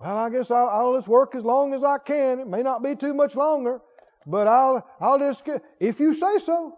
Well, 0.00 0.16
I 0.16 0.30
guess 0.30 0.50
I'll, 0.50 0.68
I'll 0.68 0.96
just 0.96 1.06
work 1.06 1.36
as 1.36 1.44
long 1.44 1.74
as 1.74 1.84
I 1.84 1.98
can. 1.98 2.40
It 2.40 2.48
may 2.48 2.62
not 2.62 2.82
be 2.82 2.96
too 2.96 3.14
much 3.14 3.36
longer, 3.36 3.80
but 4.26 4.48
I'll, 4.48 4.84
I'll 5.00 5.20
just 5.20 5.44
get, 5.44 5.62
if 5.78 6.00
you 6.00 6.14
say 6.14 6.38
so. 6.38 6.76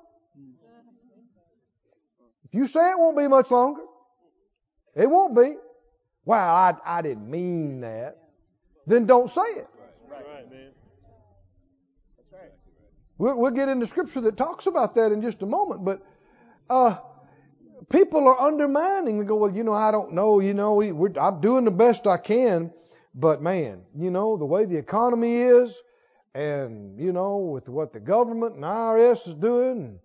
If 2.44 2.52
you 2.52 2.66
say 2.66 2.90
it 2.90 2.98
won't 2.98 3.16
be 3.16 3.26
much 3.28 3.50
longer, 3.50 3.80
it 4.94 5.10
won't 5.10 5.34
be. 5.34 5.54
Wow, 6.26 6.54
I, 6.54 6.98
I 6.98 7.02
didn't 7.02 7.30
mean 7.30 7.80
that. 7.80 8.18
Then 8.86 9.06
don't 9.06 9.30
say 9.30 9.40
it. 9.40 9.68
We'll, 13.18 13.36
we'll 13.38 13.50
get 13.52 13.68
into 13.68 13.86
scripture 13.86 14.20
that 14.22 14.36
talks 14.36 14.66
about 14.66 14.96
that 14.96 15.12
in 15.12 15.22
just 15.22 15.42
a 15.42 15.46
moment, 15.46 15.84
but 15.84 16.02
uh, 16.68 16.96
people 17.90 18.26
are 18.28 18.40
undermining. 18.40 19.18
They 19.18 19.24
go, 19.24 19.36
well, 19.36 19.54
you 19.54 19.64
know, 19.64 19.72
I 19.72 19.90
don't 19.90 20.12
know. 20.12 20.40
You 20.40 20.54
know, 20.54 20.80
I'm 21.20 21.40
doing 21.40 21.64
the 21.64 21.70
best 21.70 22.06
I 22.06 22.16
can, 22.16 22.72
but 23.14 23.42
man, 23.42 23.82
you 23.96 24.10
know, 24.10 24.36
the 24.36 24.44
way 24.44 24.64
the 24.64 24.76
economy 24.76 25.36
is, 25.36 25.80
and 26.34 26.98
you 26.98 27.12
know, 27.12 27.38
with 27.38 27.68
what 27.68 27.92
the 27.92 28.00
government 28.00 28.56
and 28.56 28.64
IRS 28.64 29.28
is 29.28 29.34
doing, 29.34 30.00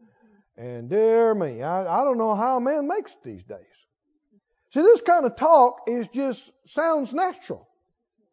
and, 0.57 0.67
and 0.67 0.89
dear 0.89 1.33
me, 1.33 1.63
I, 1.63 2.01
I 2.01 2.03
don't 2.03 2.17
know 2.17 2.35
how 2.35 2.57
a 2.57 2.61
man 2.61 2.87
makes 2.87 3.13
it 3.13 3.23
these 3.23 3.43
days. 3.43 3.85
See, 4.71 4.81
this 4.81 5.01
kind 5.01 5.25
of 5.25 5.35
talk 5.35 5.81
is 5.87 6.07
just 6.09 6.51
sounds 6.67 7.13
natural, 7.13 7.67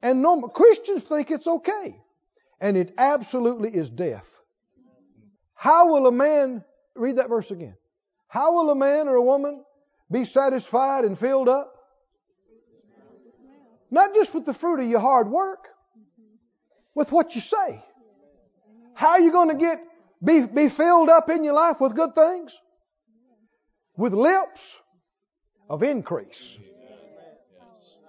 and 0.03 0.23
normal 0.23 0.49
Christians 0.49 1.05
think 1.05 1.31
it's 1.31 1.47
okay, 1.47 1.97
and 2.61 2.77
it 2.77 2.95
absolutely 2.99 3.71
is 3.75 3.91
death. 3.91 4.29
How 5.55 5.93
will 5.93 6.07
a 6.07 6.13
man, 6.13 6.65
read 6.95 7.17
that 7.17 7.29
verse 7.29 7.51
again. 7.51 7.77
How 8.29 8.55
will 8.55 8.71
a 8.71 8.75
man 8.75 9.09
or 9.09 9.15
a 9.15 9.23
woman 9.23 9.65
be 10.11 10.25
satisfied 10.25 11.05
and 11.05 11.19
filled 11.19 11.49
up? 11.49 11.73
Not 13.91 14.15
just 14.15 14.35
with 14.35 14.45
the 14.45 14.53
fruit 14.53 14.81
of 14.81 14.89
your 14.89 15.01
hard 15.01 15.29
work, 15.29 15.67
with 16.95 17.13
what 17.13 17.35
you 17.35 17.41
say. 17.41 17.83
How 18.95 19.11
are 19.11 19.21
you 19.21 19.33
going 19.33 19.49
to 19.49 19.55
get 19.55 19.81
be, 20.23 20.47
be 20.47 20.69
filled 20.69 21.09
up 21.09 21.31
in 21.31 21.45
your 21.45 21.55
life 21.55 21.81
with 21.81 21.95
good 21.95 22.15
things? 22.15 22.59
With 23.97 24.13
lips 24.13 24.79
of 25.71 25.83
increase. 25.83 26.57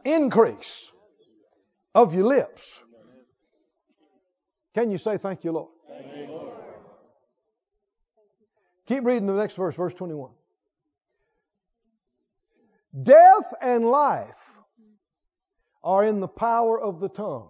Increase 0.03 0.89
of 1.97 2.13
your 2.13 2.25
lips. 2.25 2.79
Can 4.75 4.91
you 4.91 4.99
say 4.99 5.17
thank 5.17 5.43
you, 5.43 5.51
Lord? 5.51 5.69
Thank 5.89 6.15
you, 6.15 6.27
Lord. 6.27 6.53
Keep 8.85 9.03
reading 9.03 9.25
the 9.25 9.33
next 9.33 9.55
verse, 9.55 9.75
verse 9.75 9.95
21. 9.95 10.29
Death 13.01 13.51
and 13.59 13.83
life 13.83 14.27
are 15.83 16.05
in 16.05 16.19
the 16.19 16.27
power 16.27 16.79
of 16.79 16.99
the 16.99 17.09
tongue. 17.09 17.49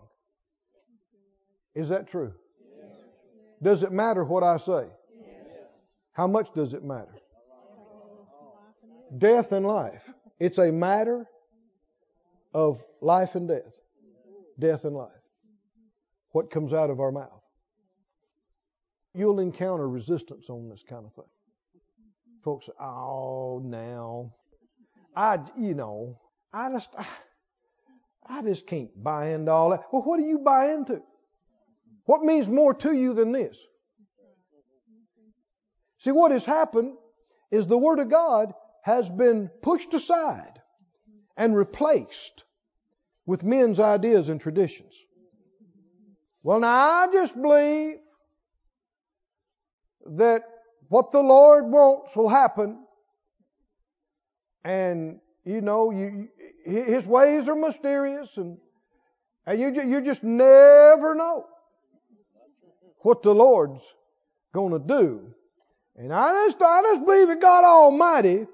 Is 1.75 1.89
that 1.89 2.07
true? 2.07 2.33
Yes. 2.77 2.89
Does 3.62 3.83
it 3.83 3.91
matter 3.91 4.23
what 4.23 4.43
I 4.43 4.55
say? 4.55 4.86
Yes. 5.19 5.89
How 6.13 6.27
much 6.27 6.53
does 6.53 6.73
it 6.73 6.86
matter? 6.86 7.19
Death 9.17 9.51
and 9.51 9.65
life. 9.65 10.10
It's 10.39 10.57
a 10.57 10.71
matter 10.71 11.25
of 12.53 12.81
life 13.01 13.36
and 13.36 13.49
death. 13.49 13.81
Death 14.60 14.86
and 14.86 14.96
life. 14.96 15.12
What 16.32 16.52
comes 16.52 16.74
out 16.74 16.89
of 16.89 17.00
our 17.00 17.12
mouth. 17.12 17.41
You'll 19.13 19.39
encounter 19.39 19.88
resistance 19.88 20.50
on 20.50 20.70
this 20.70 20.84
kind 20.88 21.06
of 21.06 21.13
thing. 21.13 21.26
Folks, 22.43 22.70
oh, 22.80 23.62
now. 23.63 24.34
I, 25.15 25.39
you 25.58 25.74
know, 25.74 26.20
I 26.54 26.72
just, 26.72 26.89
I, 26.98 27.06
I 28.28 28.41
just 28.43 28.67
can't 28.67 28.91
buy 29.04 29.30
into 29.30 29.52
all 29.52 29.72
that. 29.72 29.84
Well, 29.91 30.04
what 30.04 30.20
do 30.20 30.26
you 30.26 30.39
buy 30.39 30.74
into? 30.74 31.02
What 32.06 32.24
means 32.24 32.48
more 32.48 32.74
to 32.76 32.93
you 32.93 33.13
than 33.13 33.32
this? 33.32 33.60
See, 36.00 36.12
what 36.12 36.32
has 36.32 36.46
happened 36.46 36.93
is 37.52 37.65
the 37.65 37.78
Word 37.78 38.00
of 38.00 38.10
God 38.10 38.54
has 38.84 39.10
been 39.10 39.50
pushed 39.62 39.93
aside 39.93 40.62
and 41.36 41.56
replaced 41.56 42.43
with 43.27 43.43
men's 43.43 43.79
ideas 43.79 44.29
and 44.29 44.41
traditions. 44.41 44.95
Well, 46.41 46.61
now 46.61 46.67
I 46.69 47.07
just 47.11 47.39
believe 47.39 47.97
that 50.15 50.43
what 50.87 51.11
the 51.11 51.19
Lord 51.19 51.65
wants 51.65 52.15
will 52.15 52.29
happen. 52.29 52.85
And, 54.63 55.19
you 55.43 55.59
know, 55.59 55.91
you, 55.91 56.29
his 56.65 57.05
ways 57.05 57.49
are 57.49 57.55
mysterious 57.55 58.37
and, 58.37 58.57
and 59.45 59.59
you, 59.59 59.81
you 59.83 60.01
just 60.01 60.23
never 60.23 61.13
know 61.13 61.45
what 62.99 63.23
the 63.23 63.35
Lord's 63.35 63.83
going 64.53 64.71
to 64.71 64.79
do. 64.79 65.33
And 65.97 66.13
I 66.13 66.31
just, 66.45 66.61
I 66.61 66.81
just 66.81 67.05
believe 67.05 67.29
in 67.29 67.39
God 67.41 67.65
Almighty. 67.65 68.45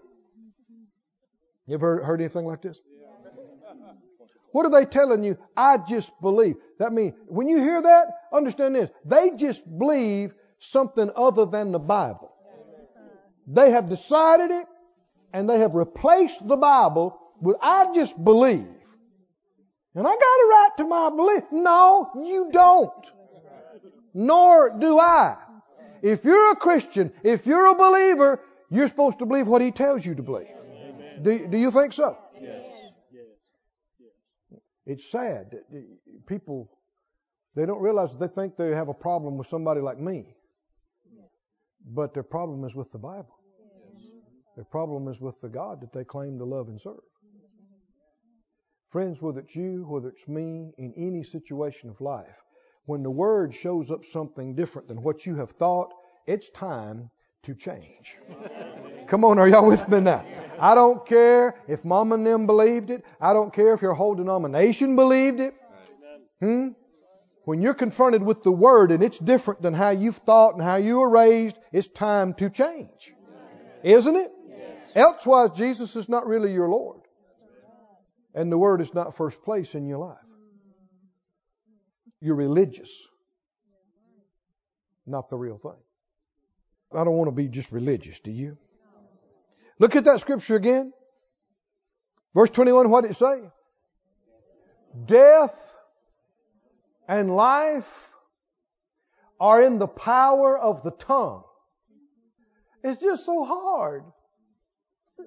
You 1.67 1.73
ever 1.75 2.03
heard 2.03 2.21
anything 2.21 2.45
like 2.45 2.63
this? 2.63 2.79
What 4.53 4.67
are 4.67 4.69
they 4.69 4.85
telling 4.85 5.23
you? 5.23 5.37
I 5.57 5.77
just 5.77 6.11
believe. 6.21 6.55
That 6.77 6.93
means 6.93 7.15
when 7.25 7.49
you 7.49 7.57
hear 7.57 7.81
that, 7.81 8.07
understand 8.31 8.75
this. 8.75 8.89
They 9.03 9.31
just 9.31 9.63
believe 9.77 10.33
something 10.59 11.09
other 11.15 11.45
than 11.47 11.71
the 11.71 11.79
Bible. 11.79 12.31
They 13.47 13.71
have 13.71 13.89
decided 13.89 14.51
it 14.51 14.67
and 15.33 15.49
they 15.49 15.59
have 15.59 15.73
replaced 15.73 16.47
the 16.47 16.55
Bible 16.55 17.19
with 17.41 17.57
I 17.61 17.93
just 17.95 18.23
believe. 18.23 18.67
And 19.95 20.07
I 20.07 20.11
got 20.11 20.13
a 20.13 20.47
right 20.49 20.69
to 20.77 20.85
my 20.85 21.09
belief. 21.09 21.43
No, 21.51 22.11
you 22.23 22.49
don't. 22.51 23.11
Nor 24.13 24.77
do 24.77 24.99
I. 24.99 25.35
If 26.03 26.23
you're 26.25 26.51
a 26.51 26.55
Christian, 26.55 27.11
if 27.23 27.47
you're 27.47 27.65
a 27.65 27.75
believer, 27.75 28.39
you're 28.69 28.87
supposed 28.87 29.17
to 29.19 29.25
believe 29.25 29.47
what 29.47 29.63
he 29.63 29.71
tells 29.71 30.05
you 30.05 30.13
to 30.13 30.21
believe. 30.21 30.47
Do, 31.23 31.47
do 31.47 31.57
you 31.57 31.71
think 31.71 31.93
so? 31.93 32.17
It's 34.85 35.09
sad 35.09 35.51
that 35.51 35.63
people, 36.27 36.69
they 37.55 37.65
don't 37.65 37.81
realize 37.81 38.13
they 38.13 38.27
think 38.27 38.57
they 38.57 38.75
have 38.75 38.89
a 38.89 38.93
problem 38.93 39.37
with 39.37 39.47
somebody 39.47 39.81
like 39.81 39.99
me. 39.99 40.35
But 41.85 42.13
their 42.13 42.23
problem 42.23 42.63
is 42.65 42.75
with 42.75 42.91
the 42.91 42.97
Bible. 42.97 43.35
Their 44.55 44.65
problem 44.65 45.07
is 45.07 45.19
with 45.19 45.39
the 45.41 45.49
God 45.49 45.81
that 45.81 45.93
they 45.93 46.03
claim 46.03 46.37
to 46.37 46.45
love 46.45 46.67
and 46.67 46.79
serve. 46.79 47.01
Friends, 48.89 49.21
whether 49.21 49.39
it's 49.39 49.55
you, 49.55 49.85
whether 49.87 50.09
it's 50.09 50.27
me, 50.27 50.71
in 50.77 50.93
any 50.95 51.23
situation 51.23 51.89
of 51.89 51.99
life, 51.99 52.37
when 52.85 53.01
the 53.01 53.09
Word 53.09 53.53
shows 53.53 53.89
up 53.89 54.05
something 54.05 54.55
different 54.55 54.87
than 54.87 55.01
what 55.01 55.25
you 55.25 55.35
have 55.37 55.51
thought, 55.51 55.91
it's 56.27 56.49
time 56.51 57.09
to 57.43 57.55
change. 57.55 58.17
Come 59.13 59.25
on, 59.25 59.37
are 59.37 59.47
y'all 59.47 59.67
with 59.67 59.87
me 59.87 59.99
now? 59.99 60.25
I 60.59 60.73
don't 60.73 61.05
care 61.05 61.53
if 61.67 61.85
mom 61.85 62.13
and 62.13 62.25
them 62.25 62.47
believed 62.47 62.89
it. 62.89 63.05
I 63.21 63.33
don't 63.33 63.53
care 63.53 63.75
if 63.75 63.83
your 63.83 63.93
whole 63.93 64.15
denomination 64.15 64.95
believed 64.95 65.39
it. 65.39 65.53
Hmm? 66.39 66.69
When 67.45 67.61
you're 67.61 67.75
confronted 67.75 68.23
with 68.23 68.41
the 68.41 68.51
Word 68.51 68.91
and 68.91 69.03
it's 69.03 69.19
different 69.19 69.61
than 69.61 69.75
how 69.75 69.91
you've 69.91 70.15
thought 70.17 70.55
and 70.55 70.63
how 70.63 70.77
you 70.77 70.97
were 70.97 71.09
raised, 71.11 71.55
it's 71.71 71.87
time 71.87 72.33
to 72.39 72.49
change. 72.49 73.13
Isn't 73.83 74.15
it? 74.15 74.31
Elsewise, 74.95 75.51
Jesus 75.55 75.95
is 75.95 76.09
not 76.09 76.25
really 76.25 76.51
your 76.51 76.69
Lord 76.69 77.01
and 78.33 78.51
the 78.51 78.57
Word 78.57 78.81
is 78.81 78.95
not 78.95 79.15
first 79.15 79.43
place 79.43 79.75
in 79.75 79.85
your 79.85 79.99
life. 79.99 80.17
You're 82.19 82.33
religious, 82.33 82.89
not 85.05 85.29
the 85.29 85.37
real 85.37 85.59
thing. 85.59 85.83
I 86.95 87.03
don't 87.03 87.13
want 87.13 87.27
to 87.27 87.35
be 87.35 87.47
just 87.47 87.71
religious, 87.71 88.19
do 88.19 88.31
you? 88.31 88.57
Look 89.83 89.97
at 89.97 90.05
that 90.05 90.21
scripture 90.21 90.55
again. 90.55 90.93
Verse 92.33 92.49
21, 92.51 92.89
what 92.89 93.01
did 93.01 93.11
it 93.11 93.15
say? 93.15 93.41
Death 95.05 95.75
and 97.05 97.35
life 97.35 98.09
are 99.41 99.61
in 99.61 99.79
the 99.79 99.87
power 99.87 100.57
of 100.57 100.83
the 100.83 100.91
tongue. 100.91 101.43
It's 102.81 103.01
just 103.01 103.25
so 103.25 103.43
hard. 103.43 104.05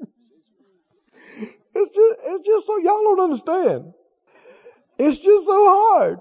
It's 1.74 1.94
just, 1.94 2.16
it's 2.24 2.46
just 2.46 2.66
so 2.66 2.78
y'all 2.78 3.02
don't 3.02 3.20
understand. 3.20 3.92
It's 4.98 5.18
just 5.18 5.44
so 5.44 5.68
hard. 5.68 6.20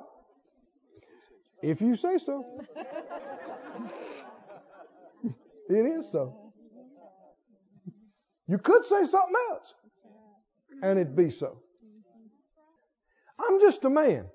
If 1.62 1.80
you 1.80 1.96
say 1.96 2.18
so. 2.18 2.66
it 5.70 5.86
is 5.86 6.12
so. 6.12 6.45
You 8.48 8.58
could 8.60 8.86
say 8.86 9.06
something 9.06 9.36
else, 9.50 9.74
and 10.82 11.00
it'd 11.00 11.16
be 11.16 11.30
so. 11.32 11.58
I'm 13.40 13.60
just 13.60 13.84
a 13.86 13.90
man. 13.90 14.26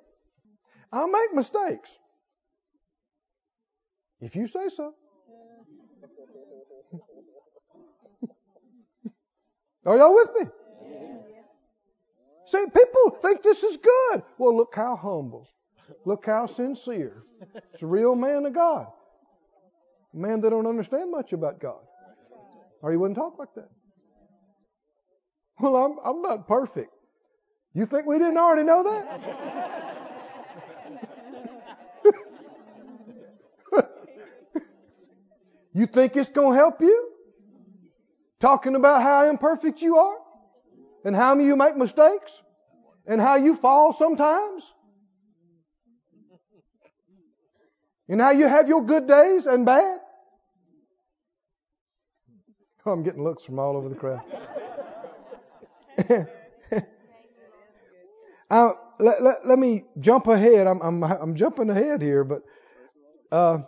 I'll 0.92 1.08
make 1.08 1.32
mistakes. 1.34 1.98
If 4.20 4.36
you 4.36 4.46
say 4.46 4.68
so. 4.68 4.92
Are 9.86 9.96
y'all 9.96 10.14
with 10.14 10.30
me? 10.38 10.46
See, 12.46 12.64
people 12.66 13.18
think 13.22 13.42
this 13.42 13.62
is 13.62 13.76
good. 13.76 14.22
Well, 14.36 14.56
look 14.56 14.74
how 14.74 14.96
humble. 14.96 15.48
Look 16.04 16.26
how 16.26 16.46
sincere. 16.46 17.22
It's 17.72 17.82
a 17.82 17.86
real 17.86 18.16
man 18.16 18.44
of 18.44 18.52
God. 18.54 18.88
A 20.12 20.16
man 20.16 20.40
that 20.40 20.50
don't 20.50 20.66
understand 20.66 21.12
much 21.12 21.32
about 21.32 21.60
God. 21.60 21.80
Or 22.82 22.90
he 22.90 22.96
wouldn't 22.96 23.16
talk 23.16 23.38
like 23.38 23.54
that. 23.54 23.68
Well, 25.60 25.76
I'm, 25.76 25.98
I'm 26.04 26.22
not 26.22 26.48
perfect. 26.48 26.90
You 27.74 27.86
think 27.86 28.06
we 28.06 28.18
didn't 28.18 28.38
already 28.38 28.64
know 28.64 28.82
that? 28.82 29.20
you 35.74 35.86
think 35.86 36.16
it's 36.16 36.30
going 36.30 36.52
to 36.52 36.56
help 36.56 36.80
you? 36.80 37.12
Talking 38.40 38.74
about 38.74 39.02
how 39.02 39.28
imperfect 39.28 39.82
you 39.82 39.96
are? 39.98 40.16
and 41.04 41.16
how 41.16 41.36
you 41.38 41.56
make 41.56 41.76
mistakes 41.76 42.32
and 43.06 43.20
how 43.20 43.36
you 43.36 43.56
fall 43.56 43.92
sometimes 43.92 44.64
and 48.08 48.20
how 48.20 48.30
you 48.30 48.46
have 48.46 48.68
your 48.68 48.84
good 48.84 49.06
days 49.06 49.46
and 49.46 49.64
bad. 49.64 50.00
Oh, 52.86 52.92
I'm 52.92 53.02
getting 53.02 53.22
looks 53.22 53.44
from 53.44 53.58
all 53.58 53.76
over 53.76 53.88
the 53.88 53.94
crowd. 53.94 54.22
uh, 58.50 58.70
let, 58.98 59.22
let, 59.22 59.46
let, 59.46 59.58
me 59.58 59.84
jump 59.98 60.26
ahead. 60.26 60.66
I'm, 60.66 60.80
I'm, 60.80 61.02
I'm 61.04 61.34
jumping 61.34 61.70
ahead 61.70 62.02
here, 62.02 62.24
but 62.24 62.42
uh, 63.30 63.58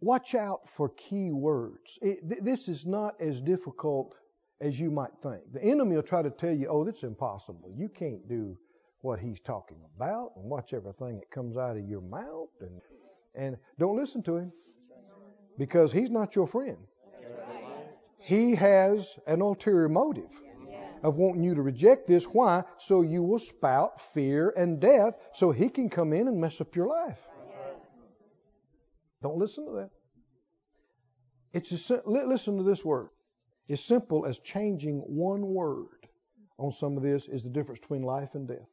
watch 0.00 0.34
out 0.34 0.68
for 0.76 0.90
key 0.90 1.30
words. 1.32 1.98
It, 2.02 2.28
th- 2.28 2.42
this 2.42 2.68
is 2.68 2.84
not 2.86 3.14
as 3.20 3.40
difficult 3.40 4.14
as 4.60 4.78
you 4.78 4.90
might 4.90 5.12
think. 5.22 5.40
The 5.52 5.62
enemy 5.62 5.96
will 5.96 6.02
try 6.02 6.22
to 6.22 6.30
tell 6.30 6.52
you, 6.52 6.68
oh, 6.68 6.84
that's 6.84 7.02
impossible. 7.02 7.72
You 7.76 7.88
can't 7.88 8.28
do 8.28 8.58
what 9.00 9.20
he's 9.20 9.40
talking 9.40 9.78
about 9.96 10.32
and 10.36 10.44
watch 10.50 10.74
everything 10.74 11.20
that 11.20 11.30
comes 11.30 11.56
out 11.56 11.76
of 11.76 11.88
your 11.88 12.00
mouth 12.00 12.48
and 12.60 12.80
and 13.34 13.56
don't 13.78 13.96
listen 13.96 14.22
to 14.24 14.36
him 14.36 14.52
because 15.58 15.92
he's 15.92 16.10
not 16.10 16.34
your 16.34 16.46
friend. 16.46 16.78
He 18.28 18.56
has 18.56 19.18
an 19.26 19.40
ulterior 19.40 19.88
motive 19.88 20.30
of 21.02 21.16
wanting 21.16 21.44
you 21.44 21.54
to 21.54 21.62
reject 21.62 22.06
this. 22.06 22.24
Why? 22.24 22.64
So 22.76 23.00
you 23.00 23.22
will 23.22 23.38
spout 23.38 24.02
fear 24.12 24.52
and 24.54 24.80
death 24.80 25.14
so 25.32 25.50
he 25.50 25.70
can 25.70 25.88
come 25.88 26.12
in 26.12 26.28
and 26.28 26.38
mess 26.38 26.60
up 26.60 26.76
your 26.76 26.88
life. 26.88 27.18
Don't 29.22 29.38
listen 29.38 29.64
to 29.64 29.72
that. 29.76 29.90
It's 31.54 31.70
just, 31.70 31.90
listen 32.04 32.58
to 32.58 32.64
this 32.64 32.84
word. 32.84 33.08
As 33.70 33.82
simple 33.82 34.26
as 34.26 34.38
changing 34.38 34.98
one 34.98 35.40
word 35.46 35.86
on 36.58 36.72
some 36.72 36.98
of 36.98 37.02
this 37.02 37.28
is 37.28 37.44
the 37.44 37.50
difference 37.50 37.80
between 37.80 38.02
life 38.02 38.34
and 38.34 38.46
death. 38.46 38.68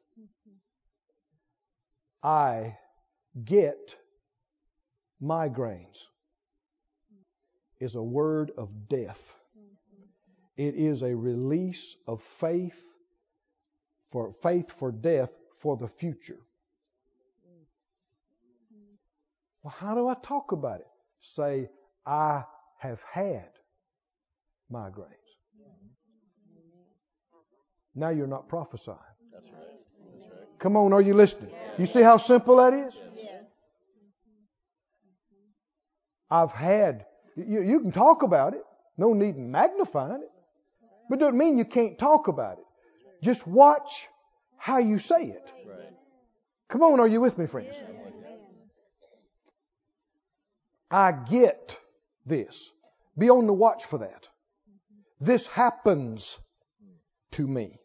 I 2.21 2.77
get 3.41 3.95
migraines 5.23 6.03
is 7.79 7.95
a 7.95 8.03
word 8.03 8.51
of 8.57 8.89
death. 8.89 9.39
It 10.57 10.75
is 10.75 11.01
a 11.01 11.13
release 11.15 11.95
of 12.07 12.21
faith 12.39 12.81
for 14.11 14.31
faith 14.41 14.71
for 14.71 14.91
death 14.91 15.29
for 15.59 15.75
the 15.77 15.87
future. 15.87 16.39
Well, 19.63 19.73
how 19.77 19.95
do 19.95 20.07
I 20.07 20.13
talk 20.13 20.51
about 20.51 20.79
it? 20.79 20.87
Say, 21.21 21.69
I 22.05 22.43
have 22.77 23.01
had 23.11 23.49
migraines. 24.71 25.09
Now 27.95 28.09
you're 28.09 28.27
not 28.27 28.47
prophesying. 28.47 28.97
That's 29.33 29.45
right. 29.45 29.53
That's 30.19 30.31
right. 30.31 30.59
Come 30.59 30.77
on, 30.77 30.93
are 30.93 31.01
you 31.01 31.13
listening? 31.13 31.51
You 31.77 31.85
see 31.85 32.01
how 32.01 32.17
simple 32.17 32.57
that 32.57 32.73
is? 32.73 32.99
I've 36.29 36.51
had. 36.51 37.05
You, 37.35 37.61
you 37.61 37.79
can 37.79 37.91
talk 37.91 38.23
about 38.23 38.53
it. 38.53 38.63
No 38.97 39.13
need 39.13 39.35
in 39.35 39.51
magnifying 39.51 40.21
it. 40.21 40.31
But 41.09 41.17
it 41.17 41.19
doesn't 41.19 41.37
mean 41.37 41.57
you 41.57 41.65
can't 41.65 41.97
talk 41.97 42.27
about 42.27 42.57
it. 42.57 42.65
Just 43.23 43.45
watch 43.47 44.07
how 44.57 44.79
you 44.79 44.99
say 44.99 45.25
it. 45.25 45.51
Come 46.69 46.81
on, 46.83 46.99
are 46.99 47.07
you 47.07 47.21
with 47.21 47.37
me, 47.37 47.45
friends? 47.45 47.75
I 50.89 51.11
get 51.11 51.77
this. 52.25 52.71
Be 53.17 53.29
on 53.29 53.47
the 53.47 53.53
watch 53.53 53.85
for 53.85 53.99
that. 53.99 54.27
This 55.19 55.45
happens 55.47 56.37
to 57.31 57.47
me. 57.47 57.79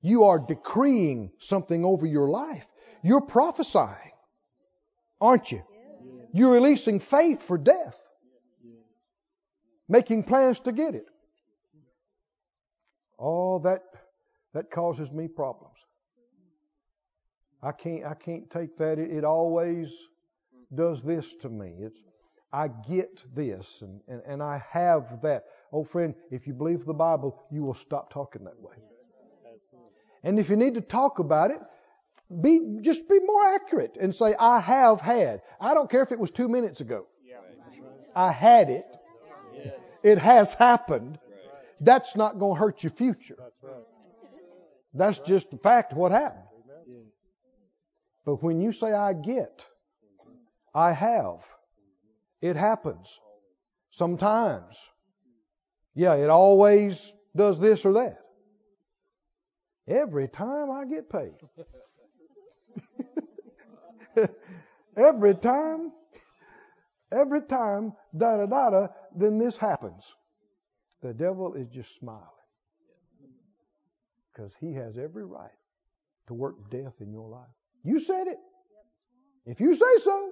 You 0.00 0.24
are 0.24 0.38
decreeing 0.38 1.30
something 1.38 1.84
over 1.84 2.06
your 2.06 2.28
life. 2.28 2.66
You're 3.02 3.20
prophesying, 3.20 4.12
aren't 5.20 5.50
you? 5.50 5.62
You're 6.32 6.54
releasing 6.54 7.00
faith 7.00 7.42
for 7.42 7.58
death, 7.58 8.00
making 9.88 10.24
plans 10.24 10.60
to 10.60 10.72
get 10.72 10.94
it. 10.94 11.06
All 13.22 13.60
that 13.60 13.82
that 14.52 14.72
causes 14.72 15.12
me 15.12 15.28
problems. 15.28 15.76
I 17.62 17.70
can't 17.70 18.04
I 18.04 18.14
can't 18.14 18.50
take 18.50 18.76
that. 18.78 18.98
It, 18.98 19.12
it 19.12 19.24
always 19.24 19.94
does 20.74 21.02
this 21.02 21.32
to 21.36 21.48
me. 21.48 21.72
It's 21.78 22.02
I 22.52 22.66
get 22.68 23.22
this 23.32 23.80
and, 23.82 24.00
and, 24.08 24.22
and 24.26 24.42
I 24.42 24.60
have 24.70 25.22
that. 25.22 25.44
Oh 25.72 25.84
friend, 25.84 26.14
if 26.32 26.48
you 26.48 26.52
believe 26.52 26.84
the 26.84 26.94
Bible, 26.94 27.40
you 27.52 27.62
will 27.62 27.74
stop 27.74 28.12
talking 28.12 28.42
that 28.44 28.60
way. 28.60 28.74
And 30.24 30.40
if 30.40 30.50
you 30.50 30.56
need 30.56 30.74
to 30.74 30.80
talk 30.80 31.20
about 31.20 31.52
it, 31.52 31.60
be 32.40 32.78
just 32.80 33.08
be 33.08 33.20
more 33.20 33.54
accurate 33.54 33.96
and 34.00 34.12
say, 34.12 34.34
I 34.36 34.58
have 34.58 35.00
had. 35.00 35.42
I 35.60 35.74
don't 35.74 35.88
care 35.88 36.02
if 36.02 36.10
it 36.10 36.18
was 36.18 36.32
two 36.32 36.48
minutes 36.48 36.80
ago. 36.80 37.06
I 38.16 38.32
had 38.32 38.68
it. 38.68 38.86
It 40.02 40.18
has 40.18 40.54
happened. 40.54 41.20
That's 41.82 42.14
not 42.14 42.38
going 42.38 42.54
to 42.54 42.60
hurt 42.60 42.84
your 42.84 42.92
future. 42.92 43.36
That's 44.94 45.18
just 45.18 45.50
the 45.50 45.56
fact 45.56 45.92
of 45.92 45.98
what 45.98 46.12
happened. 46.12 46.44
But 48.24 48.42
when 48.42 48.60
you 48.60 48.70
say 48.72 48.92
I 48.92 49.14
get, 49.14 49.66
I 50.72 50.92
have, 50.92 51.44
it 52.40 52.56
happens. 52.56 53.18
Sometimes. 53.90 54.78
Yeah, 55.94 56.14
it 56.14 56.30
always 56.30 57.12
does 57.34 57.58
this 57.58 57.84
or 57.84 57.94
that. 57.94 58.18
Every 59.88 60.28
time 60.28 60.70
I 60.70 60.84
get 60.84 61.10
paid. 61.10 61.34
every 64.96 65.34
time, 65.34 65.92
every 67.10 67.42
time, 67.42 67.92
da 68.16 68.36
da 68.36 68.46
da 68.46 68.70
da, 68.70 68.86
then 69.16 69.38
this 69.38 69.56
happens. 69.56 70.14
The 71.02 71.12
devil 71.12 71.54
is 71.54 71.68
just 71.68 71.96
smiling. 71.96 72.22
Because 74.32 74.54
he 74.60 74.74
has 74.74 74.96
every 74.96 75.24
right 75.24 75.50
to 76.28 76.34
work 76.34 76.70
death 76.70 76.94
in 77.00 77.12
your 77.12 77.28
life. 77.28 77.48
You 77.84 77.98
said 77.98 78.28
it. 78.28 78.38
If 79.44 79.60
you 79.60 79.74
say 79.74 79.98
so, 80.04 80.30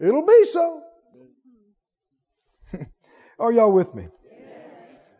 it'll 0.00 0.26
be 0.26 0.44
so. 0.44 0.82
Are 3.38 3.52
y'all 3.52 3.72
with 3.72 3.94
me? 3.94 4.08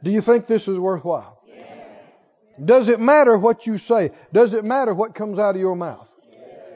Do 0.02 0.10
you 0.10 0.20
think 0.20 0.46
this 0.46 0.66
is 0.66 0.78
worthwhile? 0.78 1.40
Does 2.62 2.88
it 2.88 3.00
matter 3.00 3.38
what 3.38 3.66
you 3.66 3.78
say? 3.78 4.10
Does 4.32 4.52
it 4.52 4.64
matter 4.64 4.92
what 4.92 5.14
comes 5.14 5.38
out 5.38 5.54
of 5.54 5.60
your 5.60 5.76
mouth? 5.76 6.08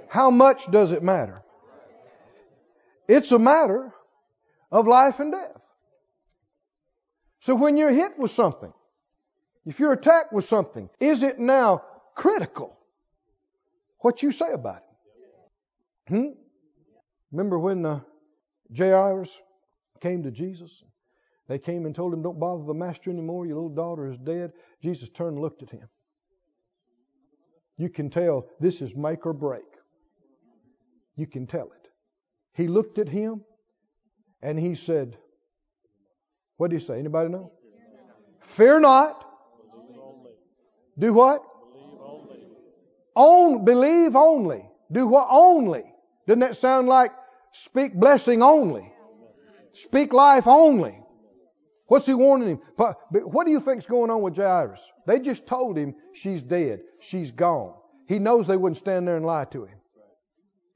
How 0.08 0.30
much 0.30 0.70
does 0.70 0.92
it 0.92 1.02
matter? 1.02 1.42
It's 3.08 3.32
a 3.32 3.38
matter 3.38 3.92
of 4.70 4.86
life 4.86 5.20
and 5.20 5.32
death. 5.32 5.63
So 7.44 7.54
when 7.54 7.76
you're 7.76 7.90
hit 7.90 8.18
with 8.18 8.30
something, 8.30 8.72
if 9.66 9.78
you're 9.78 9.92
attacked 9.92 10.32
with 10.32 10.46
something, 10.46 10.88
is 10.98 11.22
it 11.22 11.38
now 11.38 11.82
critical 12.14 12.74
what 13.98 14.22
you 14.22 14.32
say 14.32 14.50
about 14.50 14.78
it? 14.78 16.08
Hmm? 16.08 16.28
Remember 17.32 17.58
when 17.58 17.84
uh, 17.84 18.00
Jairus 18.74 19.38
came 20.00 20.22
to 20.22 20.30
Jesus? 20.30 20.82
They 21.46 21.58
came 21.58 21.84
and 21.84 21.94
told 21.94 22.14
him, 22.14 22.22
Don't 22.22 22.40
bother 22.40 22.64
the 22.64 22.72
master 22.72 23.10
anymore. 23.10 23.44
Your 23.44 23.56
little 23.56 23.74
daughter 23.74 24.10
is 24.10 24.16
dead. 24.16 24.52
Jesus 24.82 25.10
turned 25.10 25.34
and 25.34 25.42
looked 25.42 25.62
at 25.62 25.68
him. 25.68 25.86
You 27.76 27.90
can 27.90 28.08
tell 28.08 28.46
this 28.58 28.80
is 28.80 28.96
make 28.96 29.26
or 29.26 29.34
break. 29.34 29.64
You 31.14 31.26
can 31.26 31.46
tell 31.46 31.66
it. 31.66 31.90
He 32.54 32.68
looked 32.68 32.98
at 32.98 33.10
him 33.10 33.42
and 34.40 34.58
he 34.58 34.74
said, 34.74 35.18
What 36.56 36.70
did 36.70 36.80
he 36.80 36.86
say? 36.86 36.98
Anybody 36.98 37.30
know? 37.30 37.52
Fear 38.40 38.80
not. 38.80 39.20
Do 40.98 41.12
what? 41.12 41.42
On, 43.14 43.64
believe 43.64 44.16
only. 44.16 44.64
Do 44.90 45.06
what 45.06 45.28
only? 45.30 45.84
Doesn't 46.26 46.40
that 46.40 46.56
sound 46.56 46.88
like 46.88 47.12
speak 47.52 47.94
blessing 47.94 48.42
only? 48.42 48.92
Speak 49.72 50.12
life 50.12 50.46
only. 50.46 50.98
What's 51.86 52.06
he 52.06 52.14
warning 52.14 52.48
him? 52.48 52.60
But, 52.76 52.98
but 53.12 53.30
what 53.30 53.46
do 53.46 53.52
you 53.52 53.60
think's 53.60 53.86
going 53.86 54.10
on 54.10 54.22
with 54.22 54.36
Jairus? 54.36 54.88
They 55.06 55.20
just 55.20 55.46
told 55.46 55.76
him 55.76 55.94
she's 56.14 56.42
dead. 56.42 56.80
She's 57.00 57.30
gone. 57.30 57.74
He 58.08 58.18
knows 58.18 58.46
they 58.46 58.56
wouldn't 58.56 58.78
stand 58.78 59.06
there 59.06 59.16
and 59.16 59.26
lie 59.26 59.44
to 59.46 59.64
him. 59.64 59.78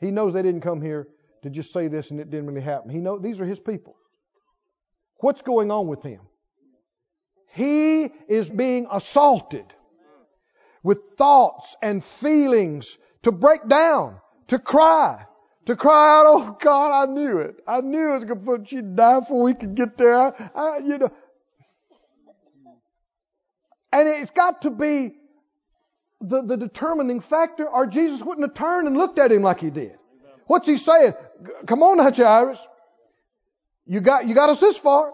He 0.00 0.10
knows 0.10 0.32
they 0.32 0.42
didn't 0.42 0.60
come 0.60 0.82
here 0.82 1.08
to 1.42 1.50
just 1.50 1.72
say 1.72 1.88
this 1.88 2.10
and 2.10 2.20
it 2.20 2.30
didn't 2.30 2.46
really 2.46 2.60
happen. 2.60 2.90
He 2.90 2.98
knows 2.98 3.22
these 3.22 3.40
are 3.40 3.46
his 3.46 3.60
people. 3.60 3.96
What's 5.18 5.42
going 5.42 5.70
on 5.70 5.88
with 5.88 6.02
him? 6.02 6.20
He 7.54 8.10
is 8.28 8.48
being 8.48 8.86
assaulted 8.90 9.64
with 10.82 10.98
thoughts 11.16 11.76
and 11.82 12.04
feelings 12.04 12.96
to 13.22 13.32
break 13.32 13.66
down, 13.66 14.20
to 14.48 14.58
cry, 14.58 15.24
to 15.66 15.74
cry 15.74 16.20
out, 16.20 16.26
"Oh 16.26 16.56
God, 16.60 16.92
I 16.92 17.12
knew 17.12 17.38
it! 17.38 17.56
I 17.66 17.80
knew 17.80 18.12
it 18.12 18.14
was 18.14 18.24
going 18.24 18.38
to 18.38 18.44
put 18.44 18.72
you 18.72 18.82
die 18.82 19.20
before 19.20 19.42
we 19.42 19.54
could 19.54 19.74
get 19.74 19.98
there." 19.98 20.16
I, 20.16 20.50
I, 20.54 20.78
you 20.78 20.98
know, 20.98 21.10
and 23.92 24.08
it's 24.08 24.30
got 24.30 24.62
to 24.62 24.70
be 24.70 25.14
the, 26.20 26.42
the 26.42 26.56
determining 26.56 27.20
factor, 27.20 27.68
or 27.68 27.86
Jesus 27.86 28.22
wouldn't 28.22 28.46
have 28.46 28.54
turned 28.54 28.86
and 28.86 28.96
looked 28.96 29.18
at 29.18 29.32
him 29.32 29.42
like 29.42 29.60
he 29.60 29.70
did. 29.70 29.96
What's 30.46 30.66
he 30.66 30.76
saying? 30.76 31.14
Come 31.66 31.82
on 31.82 31.98
now, 31.98 32.10
Jairus. 32.10 32.64
You 33.88 34.00
got 34.00 34.28
you 34.28 34.34
got 34.34 34.50
us 34.50 34.60
this 34.60 34.76
far. 34.76 35.12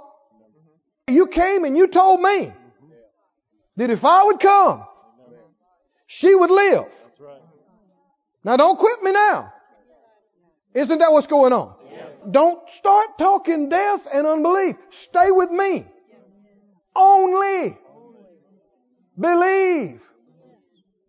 You 1.06 1.26
came 1.28 1.64
and 1.64 1.76
you 1.76 1.86
told 1.86 2.20
me 2.20 2.52
that 3.76 3.90
if 3.90 4.04
I 4.04 4.24
would 4.24 4.40
come, 4.40 4.84
she 6.06 6.34
would 6.34 6.50
live. 6.50 6.86
Now 8.42 8.56
don't 8.56 8.78
quit 8.78 9.02
me 9.02 9.12
now. 9.12 9.52
Isn't 10.74 10.98
that 10.98 11.12
what's 11.12 11.28
going 11.28 11.52
on? 11.52 11.74
Don't 12.28 12.68
start 12.70 13.18
talking 13.18 13.68
death 13.68 14.08
and 14.12 14.26
unbelief. 14.26 14.76
Stay 14.90 15.30
with 15.30 15.50
me. 15.50 15.86
Only 16.96 17.76
believe. 19.18 20.00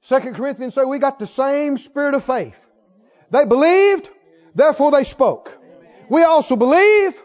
Second 0.01 0.35
Corinthians 0.35 0.75
say 0.75 0.83
we 0.83 0.99
got 0.99 1.17
the 1.17 1.25
same 1.25 1.77
spirit 1.77 2.13
of 2.13 2.23
faith. 2.23 2.59
They 3.31 3.45
believed, 3.45 4.09
therefore 4.53 4.91
they 4.91 5.03
spoke. 5.03 5.57
We 6.09 6.23
also 6.23 6.55
believe, 6.55 7.19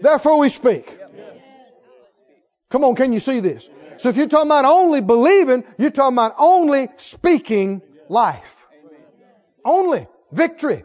therefore 0.00 0.38
we 0.38 0.48
speak. 0.48 0.98
Come 2.70 2.84
on, 2.84 2.94
can 2.94 3.12
you 3.12 3.20
see 3.20 3.40
this? 3.40 3.68
So 3.98 4.10
if 4.10 4.16
you're 4.16 4.28
talking 4.28 4.48
about 4.48 4.64
only 4.64 5.00
believing, 5.00 5.64
you're 5.78 5.90
talking 5.90 6.16
about 6.16 6.34
only 6.38 6.88
speaking 6.96 7.82
life. 8.08 8.66
Only 9.64 10.06
victory. 10.30 10.84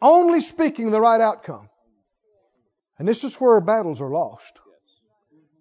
Only 0.00 0.40
speaking 0.40 0.90
the 0.90 1.00
right 1.00 1.20
outcome. 1.20 1.68
And 2.98 3.06
this 3.06 3.24
is 3.24 3.34
where 3.36 3.60
battles 3.60 4.00
are 4.00 4.10
lost. 4.10 4.52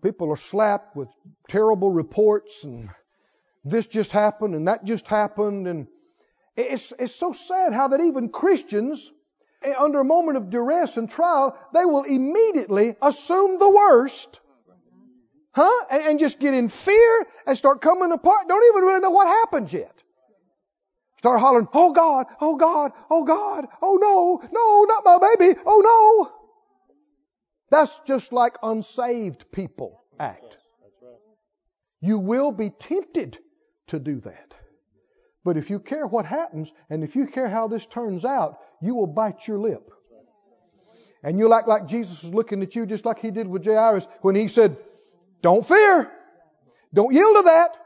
People 0.01 0.31
are 0.31 0.37
slapped 0.37 0.95
with 0.95 1.09
terrible 1.49 1.91
reports 1.91 2.63
and 2.63 2.89
this 3.63 3.87
just 3.87 4.11
happened 4.11 4.55
and 4.55 4.67
that 4.67 4.85
just 4.85 5.07
happened 5.07 5.67
and 5.67 5.87
it's, 6.55 6.93
it's 6.97 7.15
so 7.15 7.33
sad 7.33 7.73
how 7.73 7.89
that 7.89 7.99
even 7.99 8.29
Christians, 8.29 9.11
under 9.73 9.99
a 9.99 10.05
moment 10.05 10.37
of 10.37 10.49
duress 10.49 10.97
and 10.97 11.09
trial, 11.09 11.57
they 11.73 11.85
will 11.85 12.03
immediately 12.03 12.95
assume 13.01 13.57
the 13.57 13.69
worst. 13.69 14.39
Huh? 15.51 15.85
And, 15.89 16.03
and 16.03 16.19
just 16.19 16.39
get 16.39 16.53
in 16.53 16.67
fear 16.69 17.27
and 17.47 17.57
start 17.57 17.81
coming 17.81 18.11
apart. 18.11 18.47
Don't 18.47 18.63
even 18.75 18.83
really 18.83 18.99
know 18.99 19.11
what 19.11 19.27
happens 19.27 19.73
yet. 19.73 20.03
Start 21.17 21.39
hollering, 21.39 21.67
oh 21.73 21.91
God, 21.93 22.27
oh 22.39 22.57
God, 22.57 22.91
oh 23.09 23.23
God, 23.23 23.65
oh 23.81 23.97
no, 23.99 24.47
no, 24.51 24.83
not 24.83 25.05
my 25.05 25.35
baby, 25.39 25.59
oh 25.65 26.29
no. 26.29 26.31
That's 27.71 27.99
just 28.05 28.31
like 28.31 28.57
unsaved 28.61 29.51
people 29.51 30.03
act. 30.19 30.57
You 32.01 32.19
will 32.19 32.51
be 32.51 32.69
tempted 32.69 33.39
to 33.87 33.97
do 33.97 34.19
that. 34.19 34.53
But 35.45 35.57
if 35.57 35.69
you 35.69 35.79
care 35.79 36.07
what 36.07 36.25
happens 36.25 36.73
and 36.89 37.03
if 37.03 37.15
you 37.15 37.27
care 37.27 37.47
how 37.47 37.67
this 37.67 37.85
turns 37.85 38.25
out, 38.25 38.57
you 38.81 38.95
will 38.95 39.07
bite 39.07 39.47
your 39.47 39.59
lip. 39.59 39.91
And 41.23 41.37
you'll 41.39 41.53
act 41.53 41.67
like 41.67 41.87
Jesus 41.87 42.23
is 42.23 42.33
looking 42.33 42.63
at 42.63 42.75
you 42.75 42.85
just 42.87 43.05
like 43.05 43.19
he 43.19 43.29
did 43.29 43.47
with 43.47 43.63
Jairus 43.63 44.07
when 44.21 44.35
he 44.35 44.47
said, 44.47 44.77
Don't 45.43 45.65
fear. 45.65 46.11
Don't 46.93 47.13
yield 47.13 47.37
to 47.37 47.43
that. 47.43 47.77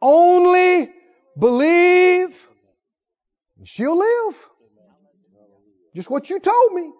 Only 0.00 0.90
believe. 1.38 2.48
And 3.58 3.68
she'll 3.68 3.98
live. 3.98 4.48
Just 5.94 6.08
what 6.08 6.30
you 6.30 6.40
told 6.40 6.72
me. 6.72 6.90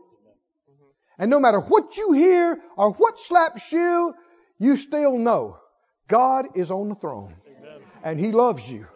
And 1.19 1.31
no 1.31 1.41
matter 1.41 1.61
what 1.61 1.97
you 1.97 2.13
hear 2.13 2.59
or 2.77 2.93
what 2.93 3.19
slaps 3.19 3.73
you, 3.73 4.15
you 4.59 4.77
still 4.77 5.17
know 5.17 5.59
God 6.09 6.49
is 6.57 6.71
on 6.71 6.91
the 6.91 6.95
throne. 6.95 7.37
And 8.03 8.21
He 8.21 8.33
loves 8.33 8.71
you. 8.71 8.87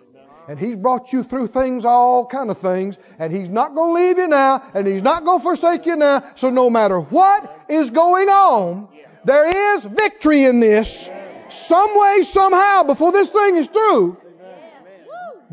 And 0.49 0.59
He's 0.59 0.77
brought 0.77 1.13
you 1.13 1.23
through 1.23 1.47
things, 1.49 1.85
all 1.85 2.27
kind 2.27 2.51
of 2.51 2.59
things. 2.59 2.99
And 3.19 3.33
He's 3.33 3.49
not 3.49 3.75
going 3.75 3.97
to 3.97 4.07
leave 4.07 4.19
you 4.19 4.29
now. 4.29 4.63
And 4.75 4.87
He's 4.87 5.03
not 5.03 5.25
going 5.25 5.39
to 5.39 5.43
forsake 5.43 5.87
you 5.87 5.97
now. 5.97 6.25
So 6.35 6.51
no 6.51 6.71
matter 6.71 7.01
what 7.01 7.67
is 7.69 7.91
going 7.91 8.29
on, 8.29 8.89
there 9.25 9.75
is 9.75 9.85
victory 9.85 10.45
in 10.45 10.61
this. 10.61 11.09
Some 11.49 11.99
way, 11.99 12.23
somehow, 12.23 12.83
before 12.85 13.13
this 13.13 13.29
thing 13.31 13.57
is 13.57 13.69
through, 13.69 14.19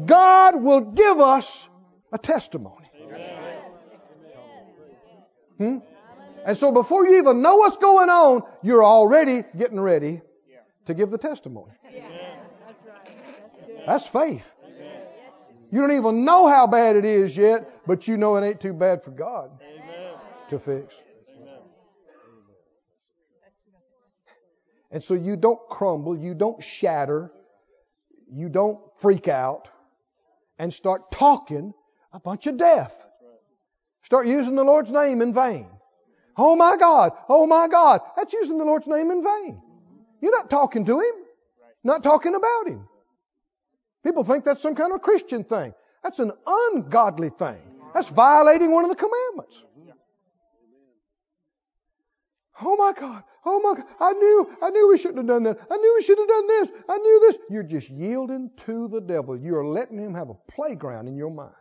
God 0.04 0.62
will 0.62 0.82
give 0.82 1.20
us 1.20 1.68
a 2.12 2.18
testimony. 2.18 2.86
Hmm? 5.58 5.78
And 6.46 6.58
so 6.58 6.72
before 6.72 7.08
you 7.08 7.20
even 7.20 7.42
know 7.42 7.58
what's 7.58 7.78
going 7.78 8.10
on, 8.10 8.42
you're 8.64 8.84
already 8.84 9.44
getting 9.56 9.80
ready 9.80 10.22
to 10.86 10.94
give 10.94 11.12
the 11.12 11.18
testimony. 11.18 11.74
That's 13.86 14.08
faith. 14.08 14.52
You 15.72 15.80
don't 15.80 15.94
even 15.94 16.26
know 16.26 16.48
how 16.48 16.68
bad 16.68 16.98
it 16.98 17.06
is 17.06 17.36
yet, 17.38 17.88
but 17.88 18.08
you 18.08 18.18
know 18.18 18.36
it 18.36 18.46
ain't 18.46 18.60
too 18.60 18.74
bad 18.74 19.04
for 19.04 19.12
God 19.12 19.52
to 20.50 20.60
fix. 20.60 21.02
And 24.92 25.02
so 25.02 25.14
you 25.14 25.38
don't 25.38 25.60
crumble, 25.70 26.18
you 26.18 26.34
don't 26.34 26.62
shatter, 26.62 27.32
you 28.30 28.50
don't 28.50 28.80
freak 28.98 29.30
out 29.30 29.70
and 30.60 30.74
start 30.74 31.12
talking 31.12 31.74
a 32.12 32.20
bunch 32.20 32.48
of 32.48 32.58
death. 32.58 33.06
Start 34.04 34.28
using 34.28 34.56
the 34.56 34.64
Lord's 34.64 34.92
name 34.92 35.22
in 35.22 35.34
vain. 35.34 35.68
Oh 36.36 36.58
my 36.58 36.76
God, 36.76 37.14
oh 37.30 37.48
my 37.48 37.70
God. 37.70 38.02
That's 38.18 38.34
using 38.34 38.58
the 38.58 38.66
Lord's 38.66 38.88
name 38.88 39.10
in 39.12 39.24
vain. 39.24 39.62
You're 40.20 40.36
not 40.36 40.50
talking 40.50 40.86
to 40.86 41.00
Him, 41.00 41.16
not 41.84 42.04
talking 42.04 42.36
about 42.36 42.68
Him. 42.68 42.88
People 44.04 44.24
think 44.24 44.46
that's 44.46 44.62
some 44.62 44.76
kind 44.76 44.92
of 44.92 44.98
a 44.98 45.00
Christian 45.00 45.44
thing. 45.44 45.74
That's 46.04 46.20
an 46.20 46.32
ungodly 46.46 47.30
thing. 47.30 47.60
That's 47.94 48.10
violating 48.10 48.72
one 48.72 48.84
of 48.84 48.90
the 48.90 48.96
commandments. 48.96 49.64
Oh 52.64 52.76
my 52.78 52.94
God. 52.94 53.24
Oh 53.46 53.60
my 53.60 53.76
God. 53.76 53.86
I 54.00 54.14
knew, 54.14 54.58
I 54.62 54.70
knew 54.70 54.90
we 54.90 54.98
shouldn't 54.98 55.18
have 55.18 55.28
done 55.28 55.44
that. 55.44 55.60
I 55.70 55.78
knew 55.78 55.94
we 55.96 56.04
should 56.04 56.18
have 56.18 56.28
done 56.28 56.48
this. 56.48 56.72
I 56.88 56.98
knew 56.98 57.20
this. 57.22 57.38
You're 57.50 57.64
just 57.64 57.90
yielding 57.90 58.52
to 58.58 58.88
the 58.88 59.02
devil. 59.02 59.38
You're 59.38 59.66
letting 59.66 59.98
him 59.98 60.14
have 60.14 60.30
a 60.30 60.36
playground 60.52 61.08
in 61.08 61.18
your 61.18 61.32
mind. 61.32 61.54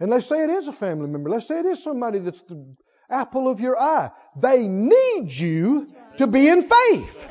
And 0.00 0.10
let's 0.10 0.26
say 0.26 0.42
it 0.42 0.50
is 0.50 0.66
a 0.66 0.72
family 0.72 1.08
member. 1.08 1.28
Let's 1.30 1.46
say 1.46 1.60
it 1.60 1.66
is 1.66 1.82
somebody 1.82 2.20
that's 2.20 2.40
the 2.42 2.74
apple 3.10 3.48
of 3.48 3.60
your 3.60 3.78
eye. 3.78 4.10
They 4.36 4.66
need 4.66 5.30
you 5.30 5.92
to 6.16 6.26
be 6.26 6.48
in 6.48 6.62
faith. 6.62 7.28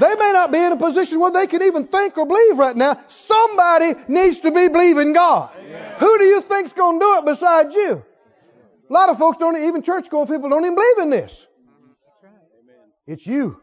They 0.00 0.14
may 0.14 0.32
not 0.32 0.52
be 0.52 0.58
in 0.58 0.72
a 0.72 0.76
position 0.76 1.20
where 1.20 1.30
they 1.30 1.46
can 1.46 1.62
even 1.62 1.86
think 1.86 2.16
or 2.16 2.26
believe 2.26 2.58
right 2.58 2.76
now. 2.76 3.00
Somebody 3.08 3.94
needs 4.08 4.40
to 4.40 4.50
be 4.50 4.68
believing 4.68 5.12
God. 5.12 5.54
Who 5.98 6.18
do 6.18 6.24
you 6.24 6.40
think's 6.40 6.72
going 6.72 6.98
to 6.98 7.04
do 7.04 7.18
it 7.18 7.24
besides 7.24 7.74
you? 7.74 8.04
A 8.88 8.92
lot 8.92 9.08
of 9.08 9.18
folks 9.18 9.38
don't 9.38 9.62
even 9.62 9.82
church 9.82 10.10
going 10.10 10.26
people 10.26 10.50
don't 10.50 10.64
even 10.64 10.74
believe 10.74 10.98
in 10.98 11.10
this. 11.10 11.46
It's 13.06 13.26
you. 13.26 13.60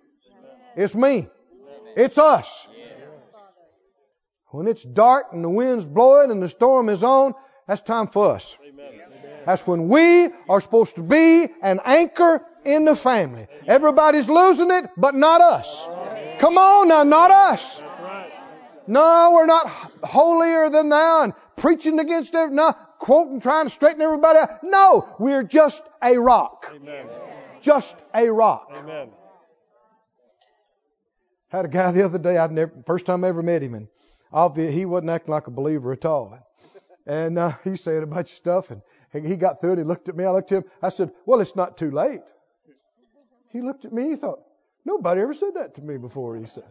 It's 0.76 0.96
me. 0.96 1.28
It's 1.96 2.18
us. 2.18 2.68
When 4.48 4.68
it's 4.68 4.84
dark 4.84 5.28
and 5.32 5.44
the 5.44 5.50
wind's 5.50 5.86
blowing 5.86 6.32
and 6.32 6.42
the 6.42 6.50
storm 6.50 6.90
is 6.90 7.04
on, 7.04 7.34
that's 7.68 7.82
time 7.82 8.08
for 8.08 8.32
us. 8.32 8.58
That's 9.46 9.66
when 9.66 9.90
we 9.90 10.30
are 10.50 10.62
supposed 10.62 10.96
to 10.96 11.04
be 11.04 11.48
an 11.62 11.80
anchor 11.86 12.44
in 12.66 12.86
the 12.86 12.96
family. 12.96 13.48
Everybody's 13.68 14.28
losing 14.28 14.72
it, 14.72 14.90
but 14.98 15.16
not 15.16 15.42
us. 15.42 15.86
Come 16.40 16.58
on 16.58 16.88
now, 16.88 17.04
not 17.04 17.32
us. 17.32 17.82
No, 18.88 19.32
we're 19.34 19.46
not 19.46 19.68
holier 20.04 20.70
than 20.70 20.90
thou 20.90 21.24
and 21.24 21.34
preaching 21.58 22.00
against 22.00 22.34
it. 22.34 22.52
No, 22.52 22.74
quoting, 22.98 23.40
trying 23.40 23.66
to 23.66 23.70
straighten 23.70 24.02
everybody 24.02 24.40
out. 24.40 24.64
No, 24.64 25.08
we're 25.20 25.44
just 25.44 25.84
a 26.02 26.18
rock. 26.18 26.72
Amen. 26.74 27.06
Just 27.62 27.96
a 28.16 28.30
rock. 28.30 28.72
Amen. 28.74 29.10
Had 31.50 31.66
a 31.66 31.68
guy 31.68 31.92
the 31.92 32.04
other 32.04 32.18
day, 32.18 32.38
I'd 32.38 32.52
never, 32.52 32.72
first 32.86 33.06
time 33.06 33.24
I 33.26 33.28
ever 33.28 33.44
met 33.44 33.62
him, 33.62 33.74
and 33.74 33.88
obviously 34.32 34.76
he 34.76 34.86
wasn't 34.86 35.10
acting 35.10 35.34
like 35.34 35.48
a 35.48 35.52
believer 35.52 35.92
at 35.92 36.06
all. 36.06 36.40
And 37.06 37.38
uh, 37.38 37.54
he 37.64 37.76
said 37.76 38.04
a 38.04 38.08
bunch 38.08 38.30
of 38.30 38.36
stuff, 38.38 38.72
and 38.72 38.82
he 39.26 39.36
got 39.36 39.60
through 39.60 39.74
it. 39.74 39.78
He 39.80 39.84
looked 39.84 40.10
at 40.10 40.16
me. 40.16 40.24
I 40.24 40.32
looked 40.32 40.52
at 40.52 40.64
him. 40.64 40.70
I 40.82 40.90
said, 40.90 41.12
"Well, 41.26 41.42
it's 41.42 41.56
not 41.56 41.76
too 41.76 41.92
late." 41.92 42.22
He 43.52 43.62
looked 43.62 43.86
at 43.86 43.92
me. 43.92 44.10
He 44.10 44.16
thought, 44.16 44.40
"Nobody 44.90 45.22
ever 45.22 45.34
said 45.34 45.54
that 45.54 45.76
to 45.76 45.82
me 45.82 45.98
before." 45.98 46.36
He 46.36 46.46
said, 46.46 46.64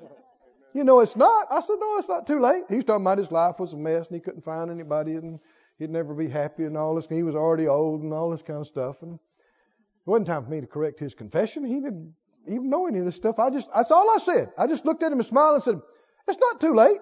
"You 0.73 0.85
know, 0.85 1.01
it's 1.01 1.17
not." 1.17 1.47
I 1.51 1.61
said, 1.61 1.77
"No, 1.79 1.99
it's 1.99 2.09
not 2.09 2.27
too 2.27 2.41
late." 2.41 2.65
He 2.69 2.77
was 2.77 2.85
talking 2.85 3.05
about 3.05 3.19
his 3.19 3.33
life 3.33 3.59
was 3.59 3.73
a 3.73 3.77
mess, 3.77 4.09
and 4.09 4.17
he 4.17 4.21
couldn't 4.21 4.43
find 4.43 4.71
anybody, 4.71 5.15
and 5.15 5.41
he'd 5.79 5.91
never 5.91 6.15
be 6.15 6.29
happy, 6.29 6.65
and 6.65 6.77
all 6.77 6.95
this. 6.97 7.07
And 7.07 7.17
he 7.17 7.23
was 7.23 7.37
already 7.37 7.69
old, 7.69 8.03
and 8.03 8.13
all 8.13 8.31
this 8.31 8.43
kind 8.43 8.61
of 8.61 8.67
stuff. 8.67 9.03
And 9.03 9.15
it 9.15 10.07
wasn't 10.07 10.27
time 10.27 10.45
for 10.45 10.51
me 10.51 10.61
to 10.61 10.67
correct 10.67 10.99
his 11.01 11.15
confession. 11.15 11.65
He 11.65 11.81
didn't 11.81 12.15
even 12.47 12.69
know 12.69 12.87
any 12.87 12.99
of 12.99 13.05
this 13.05 13.17
stuff. 13.17 13.39
I 13.39 13.51
just, 13.51 13.69
that's 13.75 13.91
all 13.91 14.11
I 14.11 14.19
said. 14.19 14.53
I 14.59 14.67
just 14.67 14.85
looked 14.85 15.03
at 15.03 15.13
him 15.13 15.19
and 15.19 15.27
smiled 15.27 15.55
and 15.55 15.63
said, 15.63 15.81
"It's 16.27 16.41
not 16.41 16.61
too 16.61 16.75
late." 16.75 17.01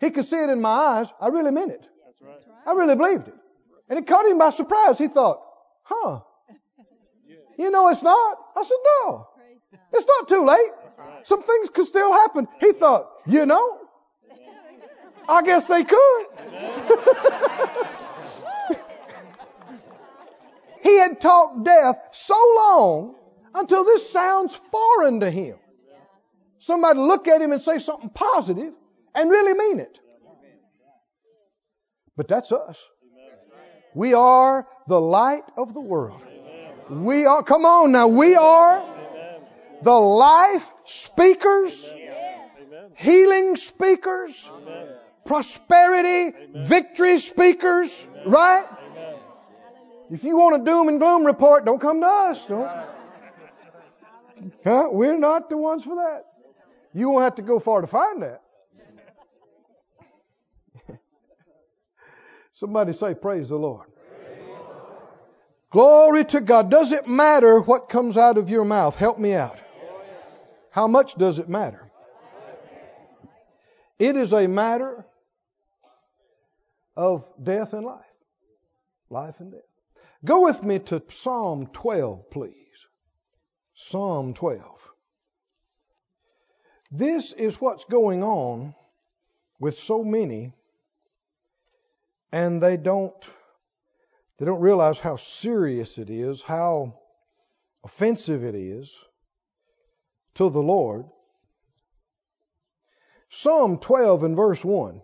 He 0.00 0.10
could 0.10 0.24
see 0.24 0.42
it 0.42 0.48
in 0.48 0.60
my 0.62 0.70
eyes. 0.70 1.12
I 1.20 1.28
really 1.28 1.50
meant 1.50 1.72
it. 1.72 1.86
I 2.66 2.72
really 2.72 2.96
believed 2.96 3.28
it. 3.28 3.34
And 3.90 3.98
it 3.98 4.06
caught 4.06 4.24
him 4.24 4.38
by 4.38 4.50
surprise. 4.50 4.96
He 4.96 5.08
thought, 5.08 5.42
huh, 5.82 6.20
you 7.58 7.70
know 7.70 7.88
it's 7.88 8.02
not. 8.02 8.38
I 8.56 8.62
said, 8.62 8.76
no, 9.04 9.28
it's 9.92 10.06
not 10.06 10.28
too 10.28 10.44
late. 10.44 10.70
Some 11.24 11.42
things 11.42 11.70
could 11.70 11.86
still 11.86 12.12
happen. 12.12 12.46
He 12.60 12.72
thought, 12.72 13.10
you 13.26 13.46
know, 13.46 13.78
I 15.28 15.42
guess 15.42 15.68
they 15.68 15.84
could. 15.84 16.26
he 20.82 20.98
had 20.98 21.20
talked 21.20 21.64
death 21.64 21.96
so 22.12 22.34
long 22.56 23.14
until 23.54 23.84
this 23.84 24.10
sounds 24.10 24.58
foreign 24.70 25.20
to 25.20 25.30
him. 25.30 25.56
Somebody 26.58 26.98
look 26.98 27.28
at 27.28 27.40
him 27.40 27.52
and 27.52 27.62
say 27.62 27.78
something 27.78 28.10
positive 28.10 28.72
and 29.14 29.30
really 29.30 29.54
mean 29.54 29.80
it. 29.80 29.98
But 32.16 32.28
that's 32.28 32.52
us. 32.52 32.84
We 33.94 34.14
are 34.14 34.66
the 34.86 35.00
light 35.00 35.44
of 35.56 35.74
the 35.74 35.80
world. 35.80 36.20
We 36.88 37.26
are, 37.26 37.42
come 37.42 37.64
on 37.64 37.92
now, 37.92 38.08
we 38.08 38.34
are 38.34 38.99
the 39.82 39.92
life 39.92 40.72
speakers, 40.84 41.84
healing 42.96 43.56
speakers, 43.56 44.48
prosperity, 45.24 46.36
victory 46.54 47.18
speakers, 47.18 48.06
right? 48.26 48.66
If 50.10 50.24
you 50.24 50.36
want 50.36 50.62
a 50.62 50.64
doom 50.64 50.88
and 50.88 50.98
gloom 50.98 51.24
report, 51.24 51.64
don't 51.64 51.80
come 51.80 52.00
to 52.00 52.06
us. 52.06 52.46
Don't. 52.46 52.68
Huh? 54.64 54.88
We're 54.90 55.18
not 55.18 55.50
the 55.50 55.56
ones 55.56 55.84
for 55.84 55.96
that. 55.96 56.24
You 56.92 57.10
won't 57.10 57.22
have 57.22 57.36
to 57.36 57.42
go 57.42 57.60
far 57.60 57.80
to 57.80 57.86
find 57.86 58.22
that. 58.22 58.42
Somebody 62.52 62.92
say, 62.92 63.14
Praise 63.14 63.50
the 63.50 63.56
Lord. 63.56 63.86
Glory 65.70 66.24
to 66.24 66.40
God. 66.40 66.70
Does 66.70 66.90
it 66.90 67.06
matter 67.06 67.60
what 67.60 67.88
comes 67.88 68.16
out 68.16 68.38
of 68.38 68.50
your 68.50 68.64
mouth? 68.64 68.96
Help 68.96 69.18
me 69.18 69.34
out. 69.34 69.56
How 70.70 70.86
much 70.86 71.16
does 71.16 71.38
it 71.38 71.48
matter? 71.48 71.90
It 73.98 74.16
is 74.16 74.32
a 74.32 74.46
matter 74.46 75.04
of 76.96 77.26
death 77.42 77.72
and 77.72 77.84
life. 77.84 78.04
Life 79.10 79.40
and 79.40 79.52
death. 79.52 79.60
Go 80.24 80.44
with 80.44 80.62
me 80.62 80.78
to 80.78 81.02
Psalm 81.08 81.66
12, 81.66 82.30
please. 82.30 82.54
Psalm 83.74 84.34
12. 84.34 84.62
This 86.92 87.32
is 87.32 87.60
what's 87.60 87.84
going 87.84 88.22
on 88.22 88.74
with 89.58 89.78
so 89.78 90.04
many, 90.04 90.52
and 92.32 92.62
they 92.62 92.76
don't 92.76 93.14
they 94.38 94.46
don't 94.46 94.60
realize 94.60 94.98
how 94.98 95.16
serious 95.16 95.98
it 95.98 96.10
is, 96.10 96.42
how 96.42 96.98
offensive 97.84 98.42
it 98.44 98.54
is 98.54 98.98
to 100.34 100.50
the 100.50 100.62
Lord. 100.62 101.06
Psalm 103.28 103.78
12 103.78 104.24
and 104.24 104.36
verse 104.36 104.64
1. 104.64 105.00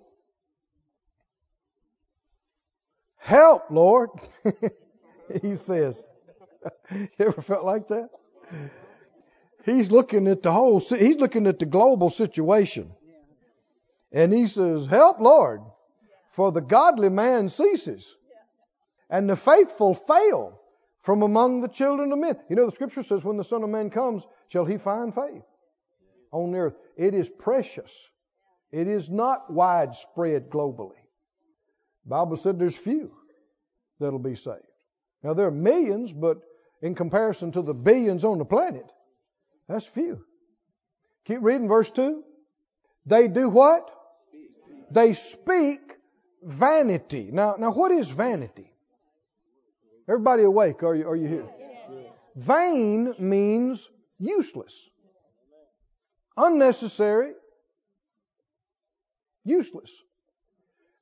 Help, 3.18 3.70
Lord. 3.70 4.10
he 5.42 5.54
says. 5.54 6.04
you 6.92 7.08
ever 7.20 7.42
felt 7.42 7.64
like 7.64 7.88
that? 7.88 8.10
He's 9.64 9.90
looking 9.90 10.28
at 10.28 10.42
the 10.42 10.52
whole, 10.52 10.78
he's 10.78 11.16
looking 11.16 11.46
at 11.46 11.58
the 11.58 11.66
global 11.66 12.10
situation. 12.10 12.92
And 14.12 14.32
he 14.32 14.46
says, 14.46 14.86
Help, 14.86 15.20
Lord, 15.20 15.62
for 16.30 16.52
the 16.52 16.60
godly 16.60 17.08
man 17.08 17.48
ceases, 17.48 18.14
and 19.10 19.28
the 19.28 19.36
faithful 19.36 19.94
fail 19.94 20.60
from 21.06 21.22
among 21.22 21.60
the 21.60 21.68
children 21.68 22.10
of 22.10 22.18
men. 22.18 22.36
You 22.50 22.56
know, 22.56 22.66
the 22.66 22.72
scripture 22.72 23.04
says, 23.04 23.22
When 23.22 23.36
the 23.36 23.44
Son 23.44 23.62
of 23.62 23.70
Man 23.70 23.90
comes, 23.90 24.26
shall 24.48 24.64
he 24.64 24.76
find 24.76 25.14
faith 25.14 25.44
on 26.32 26.50
the 26.50 26.58
earth? 26.58 26.74
It 26.96 27.14
is 27.14 27.30
precious. 27.30 27.92
It 28.72 28.88
is 28.88 29.08
not 29.08 29.52
widespread 29.52 30.50
globally. 30.50 30.98
The 32.04 32.10
Bible 32.10 32.36
said 32.36 32.58
there's 32.58 32.76
few 32.76 33.12
that'll 34.00 34.18
be 34.18 34.34
saved. 34.34 34.66
Now, 35.22 35.32
there 35.34 35.46
are 35.46 35.52
millions, 35.52 36.12
but 36.12 36.38
in 36.82 36.96
comparison 36.96 37.52
to 37.52 37.62
the 37.62 37.72
billions 37.72 38.24
on 38.24 38.38
the 38.38 38.44
planet, 38.44 38.90
that's 39.68 39.86
few. 39.86 40.24
Keep 41.26 41.38
reading 41.42 41.68
verse 41.68 41.90
2. 41.90 42.24
They 43.06 43.28
do 43.28 43.48
what? 43.48 43.88
They 44.90 45.12
speak 45.12 45.80
vanity. 46.42 47.30
Now, 47.32 47.54
now 47.56 47.70
what 47.70 47.92
is 47.92 48.10
vanity? 48.10 48.72
Everybody 50.08 50.44
awake? 50.44 50.82
Are 50.82 50.94
you, 50.94 51.08
are 51.08 51.16
you 51.16 51.26
here? 51.26 51.46
Vain 52.36 53.14
means 53.18 53.88
useless, 54.18 54.74
unnecessary, 56.36 57.32
useless. 59.44 59.90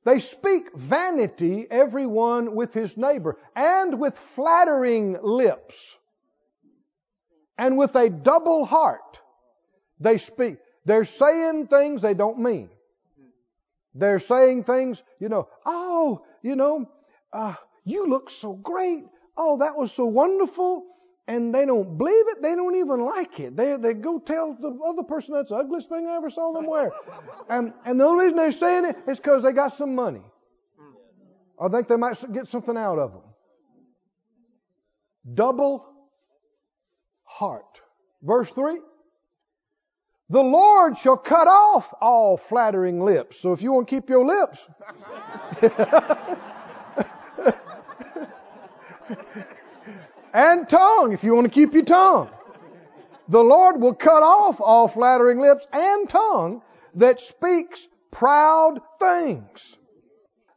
They 0.05 0.19
speak 0.19 0.75
vanity, 0.75 1.65
everyone 1.69 2.55
with 2.55 2.73
his 2.73 2.95
neighbor, 2.95 3.37
and 3.55 3.99
with 3.99 4.17
flattering 4.17 5.17
lips, 5.21 5.97
and 7.57 7.77
with 7.77 7.95
a 7.95 8.09
double 8.09 8.65
heart. 8.65 9.19
They 9.99 10.17
speak. 10.17 10.57
They're 10.85 11.05
saying 11.05 11.67
things 11.67 12.01
they 12.01 12.13
don't 12.13 12.39
mean. 12.39 12.69
They're 13.95 14.19
saying 14.19 14.65
things, 14.65 15.01
you 15.19 15.29
know, 15.29 15.47
oh, 15.65 16.23
you 16.43 16.55
know, 16.55 16.89
uh, 17.33 17.55
you 17.85 18.07
look 18.09 18.29
so 18.29 18.53
great. 18.53 19.03
Oh, 19.37 19.57
that 19.59 19.77
was 19.77 19.91
so 19.91 20.05
wonderful 20.05 20.85
and 21.27 21.53
they 21.53 21.65
don't 21.65 21.97
believe 21.97 22.27
it. 22.27 22.41
They 22.41 22.55
don't 22.55 22.75
even 22.75 23.01
like 23.01 23.39
it. 23.39 23.55
They 23.55 23.77
they 23.77 23.93
go 23.93 24.19
tell 24.19 24.55
the 24.59 24.77
other 24.85 25.03
person 25.03 25.33
that's 25.33 25.49
the 25.49 25.55
ugliest 25.55 25.89
thing 25.89 26.07
I 26.07 26.15
ever 26.15 26.29
saw 26.29 26.51
them 26.51 26.67
wear. 26.67 26.91
And 27.49 27.73
and 27.85 27.99
the 27.99 28.05
only 28.05 28.25
reason 28.25 28.37
they're 28.37 28.51
saying 28.51 28.85
it 28.85 28.97
is 29.07 29.17
because 29.17 29.43
they 29.43 29.51
got 29.51 29.75
some 29.75 29.95
money. 29.95 30.23
I 31.59 31.69
think 31.69 31.87
they 31.87 31.97
might 31.97 32.17
get 32.33 32.47
something 32.47 32.75
out 32.75 32.99
of 32.99 33.13
them. 33.13 33.21
Double 35.33 35.85
heart. 37.23 37.81
Verse 38.21 38.49
3. 38.49 38.79
The 40.29 40.41
Lord 40.41 40.97
shall 40.97 41.17
cut 41.17 41.47
off 41.47 41.93
all 42.01 42.35
flattering 42.35 42.99
lips. 42.99 43.39
So 43.39 43.53
if 43.53 43.61
you 43.61 43.71
want 43.71 43.87
to 43.87 43.95
keep 43.95 44.09
your 44.09 44.25
lips, 44.25 44.65
and 50.33 50.67
tongue, 50.67 51.13
if 51.13 51.23
you 51.23 51.33
want 51.33 51.45
to 51.45 51.53
keep 51.53 51.73
your 51.73 51.85
tongue. 51.85 52.29
The 53.27 53.43
Lord 53.43 53.81
will 53.81 53.95
cut 53.95 54.21
off 54.21 54.61
all 54.61 54.87
flattering 54.87 55.39
lips 55.39 55.65
and 55.73 56.07
tongue 56.07 56.61
that 56.95 57.19
speaks 57.19 57.87
proud 58.11 58.79
things. 58.99 59.77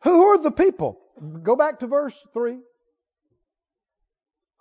Who 0.03 0.22
are 0.26 0.38
the 0.38 0.53
people? 0.53 1.01
Go 1.42 1.57
back 1.57 1.80
to 1.80 1.86
verse 1.86 2.16
3. 2.32 2.59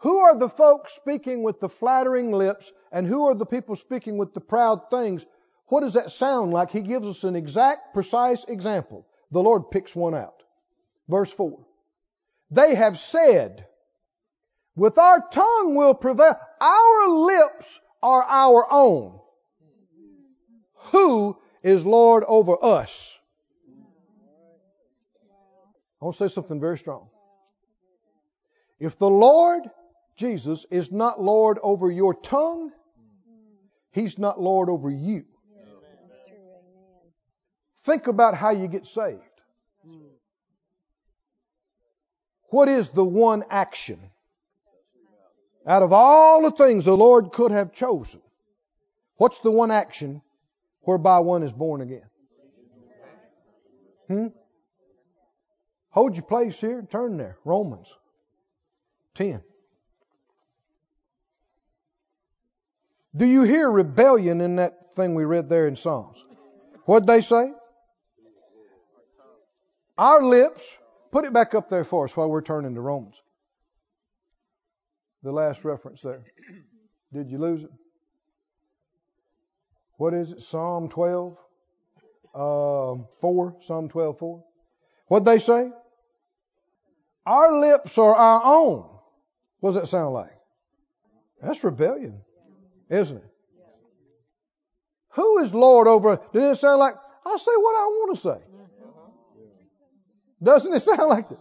Who 0.02 0.20
are 0.20 0.38
the 0.38 0.50
folks 0.50 0.96
speaking 0.96 1.44
with 1.44 1.60
the 1.60 1.70
flattering 1.70 2.32
lips 2.32 2.72
and 2.92 3.06
who 3.06 3.26
are 3.26 3.36
the 3.36 3.46
people 3.46 3.76
speaking 3.76 4.18
with 4.18 4.34
the 4.34 4.42
proud 4.42 4.90
things? 4.90 5.26
What 5.68 5.82
does 5.82 5.94
that 5.94 6.12
sound 6.12 6.54
like? 6.54 6.72
He 6.72 6.82
gives 6.82 7.08
us 7.08 7.24
an 7.24 7.36
exact, 7.36 7.94
precise 7.94 8.46
example. 8.46 9.06
The 9.32 9.44
Lord 9.44 9.70
picks 9.70 9.96
one 9.96 10.16
out. 10.16 10.44
Verse 11.10 11.32
4. 11.32 11.60
They 12.52 12.76
have 12.76 12.98
said, 12.98 13.67
with 14.78 14.98
our 14.98 15.28
tongue 15.32 15.76
we'll 15.76 15.96
prevail. 15.96 16.40
Our 16.62 17.10
lips 17.10 17.80
are 18.02 18.24
our 18.24 18.66
own. 18.72 19.20
Who 20.92 21.38
is 21.64 21.86
Lord 21.86 22.24
over 22.26 22.64
us? 22.64 23.14
I 26.00 26.06
want 26.06 26.16
to 26.16 26.30
say 26.30 26.34
something 26.34 26.62
very 26.62 26.78
strong. 26.78 27.10
If 28.80 29.00
the 29.00 29.10
Lord 29.10 29.64
Jesus 30.16 30.66
is 30.70 30.92
not 30.92 31.22
Lord 31.22 31.58
over 31.62 31.92
your 31.92 32.14
tongue, 32.14 32.72
He's 33.92 34.20
not 34.20 34.40
Lord 34.40 34.70
over 34.70 34.92
you. 34.92 35.26
Think 37.80 38.06
about 38.06 38.36
how 38.36 38.52
you 38.52 38.68
get 38.68 38.86
saved. 38.86 39.22
What 42.50 42.70
is 42.70 42.90
the 42.90 43.04
one 43.04 43.44
action? 43.50 44.00
Out 45.68 45.84
of 45.84 45.92
all 45.92 46.44
the 46.44 46.52
things 46.52 46.86
the 46.86 46.96
Lord 46.96 47.34
could 47.34 47.52
have 47.52 47.74
chosen, 47.74 48.22
what's 49.18 49.40
the 49.40 49.52
one 49.52 49.70
action 49.70 50.22
whereby 50.82 51.20
one 51.20 51.44
is 51.44 51.52
born 51.52 51.82
again? 51.82 52.10
Hmm? 54.08 54.28
Hold 55.90 56.16
your 56.16 56.24
place 56.24 56.62
here. 56.62 56.88
Turn 56.90 57.18
there. 57.18 57.38
Romans 57.44 57.94
10. 59.16 59.42
Do 63.14 63.26
you 63.26 63.44
hear 63.44 63.70
rebellion 63.70 64.40
in 64.40 64.58
that 64.58 64.96
thing 64.96 65.16
we 65.16 65.26
read 65.26 65.50
there 65.50 65.68
in 65.68 65.76
Psalms? 65.76 66.24
What'd 66.86 67.08
they 67.08 67.20
say? 67.20 67.52
Our 69.98 70.24
lips, 70.24 70.64
put 71.12 71.26
it 71.26 71.34
back 71.34 71.56
up 71.56 71.70
there 71.70 71.84
for 71.84 72.06
us 72.06 72.16
while 72.16 72.30
we're 72.30 72.42
turning 72.42 72.76
to 72.76 72.82
Romans 72.82 73.20
the 75.28 75.34
last 75.34 75.66
reference 75.66 76.02
there? 76.02 76.24
Did 77.14 77.30
you 77.30 77.38
lose 77.38 77.64
it? 77.64 77.70
What 79.98 80.14
is 80.14 80.32
it? 80.32 80.42
Psalm 80.42 80.88
12, 80.88 81.38
uh, 82.34 82.96
4. 83.20 83.58
Psalm 83.62 83.90
12, 83.90 84.20
4. 84.20 84.44
What'd 85.08 85.26
they 85.26 85.40
say? 85.40 85.70
Our 87.26 87.60
lips 87.60 87.98
are 87.98 88.16
our 88.16 88.42
own. 88.46 88.90
What 89.60 89.74
does 89.74 89.82
that 89.82 89.88
sound 89.88 90.14
like? 90.14 90.32
That's 91.42 91.62
rebellion, 91.64 92.22
isn't 92.90 93.18
it? 93.18 93.32
Who 95.12 95.40
is 95.40 95.54
Lord 95.54 95.88
over? 95.88 96.22
Does 96.32 96.58
it 96.58 96.62
sound 96.62 96.80
like 96.80 96.96
I 97.26 97.38
say 97.38 97.52
what 97.56 97.76
I 97.76 97.86
want 97.86 98.16
to 98.16 98.22
say? 98.22 98.38
Doesn't 100.42 100.74
it 100.74 100.80
sound 100.82 101.10
like 101.10 101.28
that? 101.28 101.40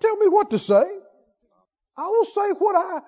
Tell 0.00 0.16
me 0.16 0.28
what 0.28 0.50
to 0.50 0.58
say. 0.58 0.84
I 1.96 2.06
will 2.06 2.24
say 2.24 2.50
what 2.58 2.76
I 2.76 3.00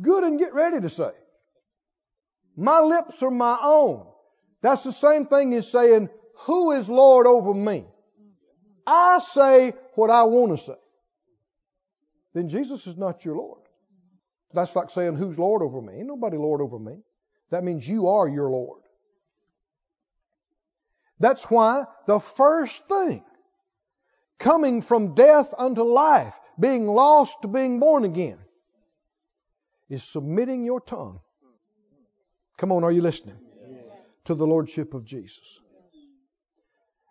good 0.00 0.24
and 0.24 0.38
get 0.38 0.54
ready 0.54 0.80
to 0.80 0.88
say. 0.88 1.10
My 2.56 2.80
lips 2.80 3.22
are 3.22 3.30
my 3.30 3.58
own. 3.62 4.06
That's 4.62 4.82
the 4.82 4.92
same 4.92 5.26
thing 5.26 5.54
as 5.54 5.70
saying, 5.70 6.08
Who 6.46 6.72
is 6.72 6.88
Lord 6.88 7.26
over 7.26 7.52
me? 7.52 7.86
I 8.86 9.18
say 9.18 9.74
what 9.94 10.10
I 10.10 10.24
want 10.24 10.56
to 10.56 10.64
say. 10.64 10.78
Then 12.34 12.48
Jesus 12.48 12.86
is 12.86 12.96
not 12.96 13.24
your 13.24 13.36
Lord. 13.36 13.60
That's 14.54 14.74
like 14.74 14.90
saying, 14.90 15.16
Who's 15.16 15.38
Lord 15.38 15.62
over 15.62 15.82
me? 15.82 15.94
Ain't 15.94 16.06
nobody 16.06 16.36
Lord 16.36 16.60
over 16.60 16.78
me. 16.78 16.98
That 17.50 17.64
means 17.64 17.88
you 17.88 18.08
are 18.08 18.28
your 18.28 18.50
Lord. 18.50 18.82
That's 21.18 21.44
why 21.44 21.84
the 22.06 22.18
first 22.18 22.86
thing 22.88 23.24
coming 24.38 24.82
from 24.82 25.14
death 25.14 25.52
unto 25.56 25.82
life, 25.82 26.38
being 26.58 26.86
lost 26.86 27.42
to 27.42 27.48
being 27.48 27.80
born 27.80 28.04
again, 28.04 28.38
is 29.88 30.02
submitting 30.02 30.64
your 30.64 30.80
tongue. 30.80 31.20
Come 32.58 32.72
on, 32.72 32.84
are 32.84 32.92
you 32.92 33.02
listening? 33.02 33.36
To 34.24 34.34
the 34.34 34.46
Lordship 34.46 34.94
of 34.94 35.04
Jesus. 35.04 35.44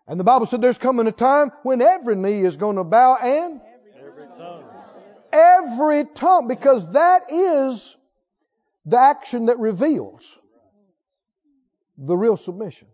And 0.07 0.19
the 0.19 0.23
Bible 0.23 0.45
said 0.45 0.61
there's 0.61 0.77
coming 0.77 1.07
a 1.07 1.11
time 1.11 1.51
when 1.63 1.81
every 1.81 2.15
knee 2.15 2.41
is 2.41 2.57
going 2.57 2.75
to 2.75 2.83
bow 2.83 3.15
and 3.15 3.61
every 3.99 4.27
tongue. 4.37 4.63
Every 5.31 6.05
tongue, 6.05 6.47
because 6.47 6.91
that 6.91 7.31
is 7.31 7.95
the 8.85 8.99
action 8.99 9.47
that 9.47 9.59
reveals 9.59 10.37
the 11.97 12.15
real 12.15 12.37
submission. 12.37 12.87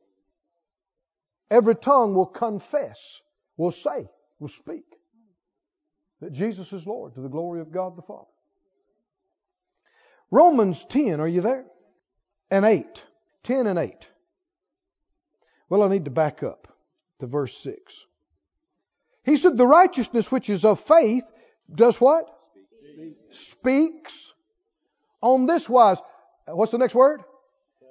Every 1.50 1.76
tongue 1.76 2.16
will 2.16 2.28
confess, 2.28 3.22
will 3.58 3.72
say, 3.72 4.08
will 4.40 4.48
speak 4.48 4.86
that 6.22 6.32
Jesus 6.32 6.72
is 6.72 6.88
Lord 6.88 7.16
to 7.16 7.22
the 7.22 7.30
glory 7.30 7.62
of 7.62 7.72
God 7.72 7.98
the 7.98 8.02
Father. 8.02 8.28
Romans 10.32 10.84
10, 10.86 11.20
are 11.20 11.28
you 11.28 11.42
there? 11.42 11.66
And 12.50 12.66
8. 12.66 13.04
10 13.44 13.68
and 13.68 13.78
8. 13.78 14.08
Well, 15.70 15.84
I 15.84 15.90
need 15.90 16.06
to 16.06 16.12
back 16.12 16.42
up 16.42 16.68
to 17.20 17.28
verse 17.28 17.56
6. 17.58 18.06
He 19.24 19.38
said, 19.38 19.58
The 19.58 19.68
righteousness 19.68 20.32
which 20.32 20.50
is 20.50 20.66
of 20.66 20.80
faith 20.80 21.24
does 21.74 22.00
what? 22.00 22.28
Speaks, 23.32 23.40
Speaks 23.40 24.34
on 25.22 25.46
this 25.46 25.70
wise. 25.70 25.98
What's 26.48 26.72
the 26.72 26.78
next 26.78 26.96
word? 26.96 27.22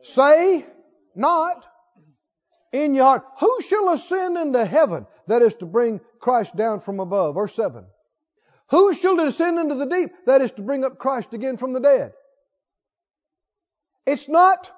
Say 0.03 0.65
not 1.15 1.65
in 2.73 2.95
your 2.95 3.05
heart. 3.05 3.25
Who 3.41 3.59
shall 3.63 3.91
ascend 3.91 4.37
into 4.37 4.65
heaven? 4.65 5.07
That 5.27 5.43
is 5.43 5.55
to 5.55 5.67
bring 5.67 6.01
Christ 6.19 6.57
down 6.57 6.81
from 6.81 7.01
above. 7.01 7.35
Verse 7.35 7.55
7. 7.55 7.85
Who 8.71 8.95
shall 8.95 9.17
descend 9.17 9.59
into 9.59 9.75
the 9.75 9.87
deep? 9.87 10.11
That 10.27 10.43
is 10.43 10.53
to 10.53 10.63
bring 10.63 10.85
up 10.85 10.99
Christ 10.99 11.35
again 11.35 11.57
from 11.57 11.73
the 11.73 11.81
dead. 11.81 12.13
It's 14.07 14.29
not 14.29 14.71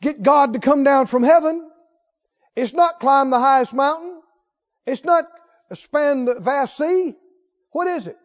get 0.00 0.22
God 0.22 0.54
to 0.54 0.58
come 0.58 0.84
down 0.84 1.06
from 1.06 1.22
heaven. 1.22 1.68
It's 2.56 2.72
not 2.72 3.00
climb 3.00 3.30
the 3.30 3.38
highest 3.38 3.74
mountain. 3.74 4.20
It's 4.86 5.04
not 5.04 5.24
span 5.72 6.24
the 6.24 6.40
vast 6.40 6.76
sea. 6.76 7.14
What 7.72 7.86
is 7.86 8.06
it? 8.06 8.16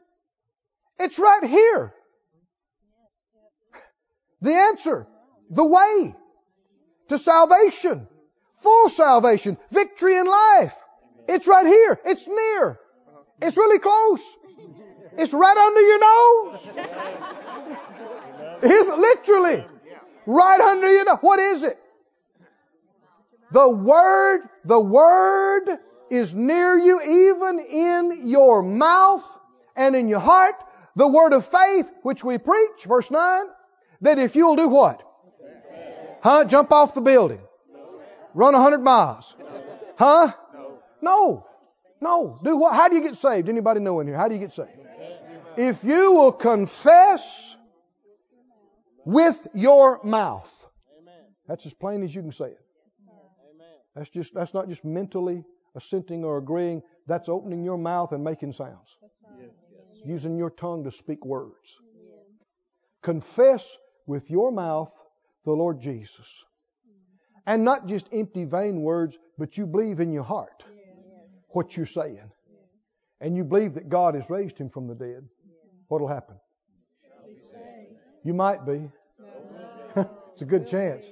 It's 0.99 1.19
right 1.19 1.43
here. 1.43 1.93
The 4.41 4.53
answer, 4.53 5.07
the 5.49 5.65
way 5.65 6.15
to 7.09 7.17
salvation, 7.17 8.07
full 8.61 8.89
salvation, 8.89 9.57
victory 9.71 10.17
in 10.17 10.25
life. 10.25 10.75
It's 11.27 11.47
right 11.47 11.65
here. 11.65 11.99
It's 12.05 12.27
near. 12.27 12.79
It's 13.41 13.57
really 13.57 13.79
close. 13.79 14.21
It's 15.17 15.33
right 15.33 15.57
under 15.57 15.81
your 15.81 15.99
nose. 15.99 16.59
It's 18.65 18.89
literally 18.89 19.65
right 20.25 20.59
under 20.59 21.03
nose. 21.05 21.17
What 21.21 21.39
is 21.39 21.63
it? 21.63 21.79
The 23.51 23.69
Word, 23.69 24.41
the 24.63 24.79
Word 24.79 25.77
is 26.09 26.33
near 26.33 26.77
you 26.77 27.01
even 27.31 27.59
in 27.59 28.27
your 28.27 28.63
mouth 28.63 29.39
and 29.75 29.95
in 29.95 30.09
your 30.09 30.19
heart. 30.19 30.55
The 30.95 31.07
Word 31.07 31.33
of 31.33 31.45
faith, 31.45 31.91
which 32.01 32.23
we 32.23 32.37
preach, 32.37 32.85
verse 32.85 33.11
9, 33.11 33.43
that 34.01 34.17
if 34.17 34.35
you'll 34.35 34.55
do 34.55 34.67
what? 34.67 35.01
Huh? 36.21 36.45
Jump 36.45 36.71
off 36.71 36.95
the 36.95 37.01
building. 37.01 37.41
Run 38.33 38.55
a 38.55 38.59
hundred 38.59 38.81
miles. 38.81 39.35
Huh? 39.95 40.31
No. 41.01 41.45
No. 42.01 42.39
Do 42.43 42.57
what? 42.57 42.73
How 42.73 42.89
do 42.89 42.95
you 42.95 43.01
get 43.01 43.15
saved? 43.15 43.47
Anybody 43.47 43.79
know 43.79 43.99
in 43.99 44.07
here? 44.07 44.17
How 44.17 44.27
do 44.27 44.33
you 44.33 44.41
get 44.41 44.51
saved? 44.51 44.71
If 45.55 45.83
you 45.83 46.13
will 46.13 46.31
confess 46.31 47.44
with 49.05 49.47
your 49.53 50.01
mouth. 50.03 50.65
That's 51.47 51.65
as 51.65 51.73
plain 51.73 52.03
as 52.03 52.13
you 52.13 52.21
can 52.21 52.31
say 52.31 52.47
it. 52.47 52.65
That's 53.95 54.09
just 54.09 54.33
that's 54.33 54.53
not 54.53 54.67
just 54.67 54.83
mentally 54.83 55.43
assenting 55.75 56.23
or 56.23 56.37
agreeing. 56.37 56.81
That's 57.07 57.29
opening 57.29 57.63
your 57.63 57.77
mouth 57.77 58.11
and 58.11 58.23
making 58.23 58.53
sounds. 58.53 58.97
Using 60.03 60.37
your 60.37 60.49
tongue 60.49 60.83
to 60.83 60.91
speak 60.91 61.25
words. 61.25 61.77
Confess 63.01 63.77
with 64.05 64.29
your 64.29 64.51
mouth 64.51 64.91
the 65.45 65.51
Lord 65.51 65.79
Jesus. 65.79 66.27
And 67.47 67.63
not 67.63 67.87
just 67.87 68.09
empty, 68.11 68.43
vain 68.43 68.81
words, 68.81 69.17
but 69.37 69.57
you 69.57 69.67
believe 69.67 69.99
in 69.99 70.11
your 70.11 70.23
heart 70.23 70.63
what 71.49 71.77
you're 71.77 71.85
saying. 71.85 72.31
And 73.21 73.37
you 73.37 73.43
believe 73.43 73.75
that 73.75 73.87
God 73.87 74.15
has 74.15 74.29
raised 74.29 74.57
him 74.57 74.69
from 74.69 74.87
the 74.87 74.95
dead. 74.95 75.23
What'll 75.87 76.07
happen? 76.07 76.35
You 78.25 78.33
might 78.33 78.65
be. 78.65 78.89
it's 80.33 80.41
a 80.41 80.45
good 80.45 80.67
chance. 80.67 81.11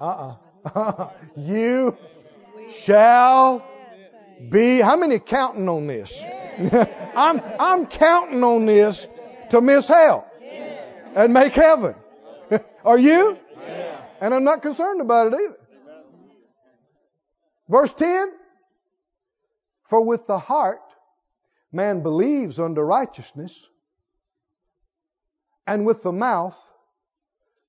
Uh 0.00 0.34
uh 0.74 1.08
you 1.36 1.96
shall 2.68 3.64
be. 4.50 4.80
How 4.80 4.96
many 4.96 5.20
counting 5.20 5.68
on 5.68 5.86
this? 5.86 6.20
I'm, 7.16 7.40
I'm 7.60 7.86
counting 7.86 8.42
on 8.42 8.66
this 8.66 9.06
to 9.50 9.60
miss 9.60 9.86
hell 9.86 10.26
and 11.14 11.32
make 11.32 11.52
heaven. 11.52 11.94
Are 12.84 12.98
you? 12.98 13.38
And 14.20 14.34
I'm 14.34 14.44
not 14.44 14.62
concerned 14.62 15.00
about 15.00 15.32
it 15.32 15.36
either. 15.36 15.56
Verse 17.68 17.92
10 17.94 18.32
For 19.84 20.04
with 20.04 20.26
the 20.26 20.40
heart 20.40 20.80
man 21.72 22.02
believes 22.02 22.58
unto 22.58 22.80
righteousness, 22.80 23.69
and 25.66 25.86
with 25.86 26.02
the 26.02 26.12
mouth 26.12 26.58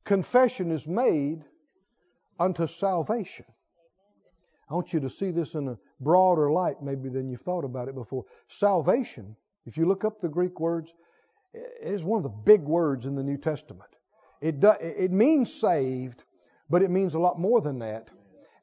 confession 0.03 0.71
is 0.71 0.87
made 0.87 1.43
unto 2.39 2.67
salvation. 2.67 3.45
I 4.69 4.73
want 4.75 4.93
you 4.93 5.01
to 5.01 5.09
see 5.09 5.31
this 5.31 5.53
in 5.53 5.67
a 5.67 5.77
broader 5.99 6.51
light, 6.51 6.81
maybe 6.81 7.09
than 7.09 7.29
you've 7.29 7.41
thought 7.41 7.65
about 7.65 7.89
it 7.89 7.95
before. 7.95 8.25
Salvation, 8.47 9.35
if 9.65 9.77
you 9.77 9.85
look 9.85 10.05
up 10.05 10.21
the 10.21 10.29
Greek 10.29 10.59
words, 10.59 10.93
is 11.81 12.03
one 12.03 12.17
of 12.17 12.23
the 12.23 12.29
big 12.29 12.61
words 12.61 13.05
in 13.05 13.15
the 13.15 13.23
New 13.23 13.37
Testament. 13.37 13.89
It, 14.39 14.59
do, 14.61 14.71
it 14.79 15.11
means 15.11 15.53
saved, 15.53 16.23
but 16.69 16.81
it 16.81 16.89
means 16.89 17.13
a 17.13 17.19
lot 17.19 17.37
more 17.37 17.61
than 17.61 17.79
that. 17.79 18.07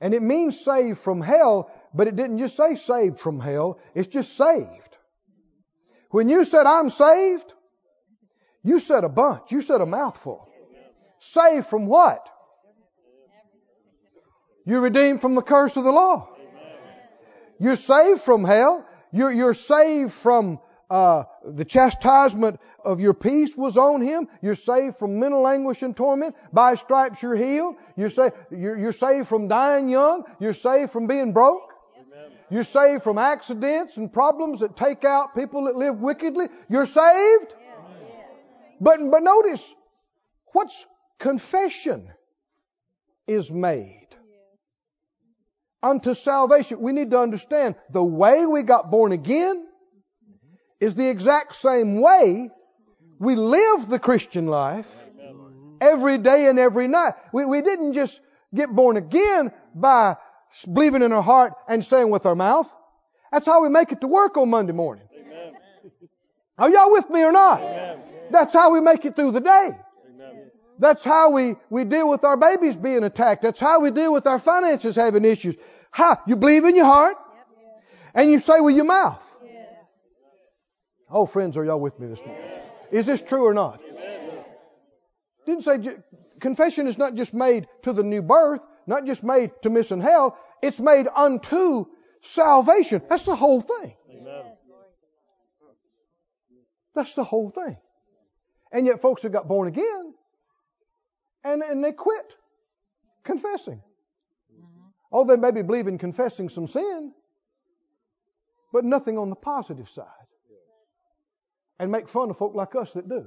And 0.00 0.14
it 0.14 0.22
means 0.22 0.58
saved 0.64 0.98
from 0.98 1.20
hell, 1.20 1.70
but 1.92 2.08
it 2.08 2.16
didn't 2.16 2.38
just 2.38 2.56
say 2.56 2.76
saved 2.76 3.18
from 3.18 3.38
hell, 3.38 3.78
it's 3.94 4.08
just 4.08 4.36
saved. 4.36 4.96
When 6.10 6.28
you 6.28 6.44
said, 6.44 6.66
I'm 6.66 6.88
saved, 6.88 7.52
you 8.68 8.78
said 8.80 9.04
a 9.04 9.08
bunch, 9.08 9.50
you 9.50 9.62
said 9.62 9.80
a 9.80 9.86
mouthful. 9.86 10.46
Saved 11.20 11.66
from 11.66 11.86
what? 11.86 12.28
You're 14.66 14.82
redeemed 14.82 15.22
from 15.22 15.34
the 15.34 15.42
curse 15.42 15.76
of 15.76 15.84
the 15.84 15.92
law. 15.92 16.28
You're 17.58 17.76
saved 17.76 18.20
from 18.20 18.44
hell. 18.44 18.86
You're, 19.10 19.32
you're 19.32 19.54
saved 19.54 20.12
from 20.12 20.60
uh, 20.90 21.24
the 21.44 21.64
chastisement 21.64 22.60
of 22.84 23.00
your 23.00 23.14
peace 23.14 23.56
was 23.56 23.78
on 23.78 24.02
him. 24.02 24.28
You're 24.42 24.54
saved 24.54 24.96
from 24.96 25.18
mental 25.18 25.48
anguish 25.48 25.82
and 25.82 25.96
torment. 25.96 26.36
By 26.52 26.74
stripes 26.74 27.22
you're 27.22 27.36
healed. 27.36 27.76
You're, 27.96 28.10
saved, 28.10 28.34
you're, 28.50 28.78
you're 28.78 28.92
saved 28.92 29.28
from 29.28 29.48
dying 29.48 29.88
young. 29.88 30.24
You're 30.38 30.52
saved 30.52 30.92
from 30.92 31.06
being 31.06 31.32
broke. 31.32 31.72
You're 32.50 32.64
saved 32.64 33.02
from 33.02 33.18
accidents 33.18 33.96
and 33.96 34.12
problems 34.12 34.60
that 34.60 34.76
take 34.76 35.04
out 35.04 35.34
people 35.34 35.64
that 35.64 35.76
live 35.76 36.00
wickedly. 36.00 36.48
You're 36.68 36.86
saved. 36.86 37.54
But, 38.80 38.98
but 39.10 39.22
notice, 39.22 39.64
what's 40.52 40.86
confession 41.18 42.08
is 43.26 43.50
made 43.50 44.08
unto 45.82 46.14
salvation. 46.14 46.80
We 46.80 46.92
need 46.92 47.10
to 47.10 47.20
understand 47.20 47.76
the 47.90 48.02
way 48.02 48.46
we 48.46 48.62
got 48.62 48.90
born 48.90 49.12
again 49.12 49.64
is 50.80 50.94
the 50.94 51.08
exact 51.08 51.56
same 51.56 52.00
way 52.00 52.50
we 53.18 53.34
live 53.34 53.88
the 53.88 53.98
Christian 53.98 54.46
life 54.46 54.88
every 55.80 56.18
day 56.18 56.46
and 56.48 56.58
every 56.58 56.88
night. 56.88 57.14
We, 57.32 57.44
we 57.44 57.62
didn't 57.62 57.92
just 57.92 58.20
get 58.54 58.70
born 58.70 58.96
again 58.96 59.52
by 59.74 60.16
believing 60.72 61.02
in 61.02 61.12
our 61.12 61.22
heart 61.22 61.54
and 61.68 61.84
saying 61.84 62.10
with 62.10 62.26
our 62.26 62.34
mouth. 62.34 62.72
That's 63.32 63.46
how 63.46 63.62
we 63.62 63.68
make 63.68 63.92
it 63.92 64.00
to 64.00 64.06
work 64.06 64.36
on 64.36 64.48
Monday 64.50 64.72
morning. 64.72 65.04
Amen. 65.14 65.54
Are 66.56 66.70
y'all 66.70 66.90
with 66.90 67.10
me 67.10 67.22
or 67.22 67.32
not? 67.32 67.60
Amen. 67.60 67.98
That's 68.30 68.52
how 68.52 68.72
we 68.72 68.80
make 68.80 69.04
it 69.04 69.16
through 69.16 69.32
the 69.32 69.40
day. 69.40 69.70
Amen. 70.14 70.50
That's 70.78 71.04
how 71.04 71.30
we, 71.30 71.56
we 71.70 71.84
deal 71.84 72.08
with 72.08 72.24
our 72.24 72.36
babies 72.36 72.76
being 72.76 73.04
attacked. 73.04 73.42
That's 73.42 73.60
how 73.60 73.80
we 73.80 73.90
deal 73.90 74.12
with 74.12 74.26
our 74.26 74.38
finances 74.38 74.96
having 74.96 75.24
issues. 75.24 75.56
How? 75.90 76.18
You 76.26 76.36
believe 76.36 76.64
in 76.64 76.76
your 76.76 76.84
heart 76.84 77.16
and 78.14 78.30
you 78.30 78.38
say 78.38 78.60
with 78.60 78.76
your 78.76 78.84
mouth. 78.84 79.22
Oh, 81.10 81.24
friends, 81.24 81.56
are 81.56 81.64
y'all 81.64 81.80
with 81.80 81.98
me 81.98 82.06
this 82.06 82.20
morning? 82.24 82.44
Is 82.90 83.06
this 83.06 83.22
true 83.22 83.46
or 83.46 83.54
not? 83.54 83.80
Didn't 85.46 85.62
say 85.64 85.78
confession 86.40 86.86
is 86.86 86.98
not 86.98 87.14
just 87.14 87.32
made 87.32 87.66
to 87.82 87.92
the 87.92 88.02
new 88.02 88.20
birth, 88.20 88.60
not 88.86 89.06
just 89.06 89.24
made 89.24 89.50
to 89.62 89.70
missing 89.70 90.00
hell. 90.00 90.36
It's 90.62 90.78
made 90.78 91.08
unto 91.14 91.86
salvation. 92.20 93.02
That's 93.08 93.24
the 93.24 93.36
whole 93.36 93.62
thing. 93.62 93.94
Amen. 94.10 94.44
That's 96.94 97.14
the 97.14 97.24
whole 97.24 97.48
thing. 97.48 97.76
And 98.72 98.86
yet 98.86 99.00
folks 99.00 99.22
have 99.22 99.32
got 99.32 99.48
born 99.48 99.68
again 99.68 100.14
and, 101.44 101.62
and 101.62 101.82
they 101.82 101.92
quit 101.92 102.34
confessing. 103.24 103.80
Oh, 105.10 105.24
they 105.24 105.36
maybe 105.36 105.62
believe 105.62 105.86
in 105.86 105.96
confessing 105.96 106.48
some 106.48 106.66
sin, 106.66 107.12
but 108.72 108.84
nothing 108.84 109.16
on 109.16 109.30
the 109.30 109.36
positive 109.36 109.88
side. 109.88 110.04
And 111.78 111.90
make 111.92 112.08
fun 112.08 112.28
of 112.28 112.36
folk 112.36 112.54
like 112.54 112.74
us 112.74 112.92
that 112.92 113.08
do. 113.08 113.26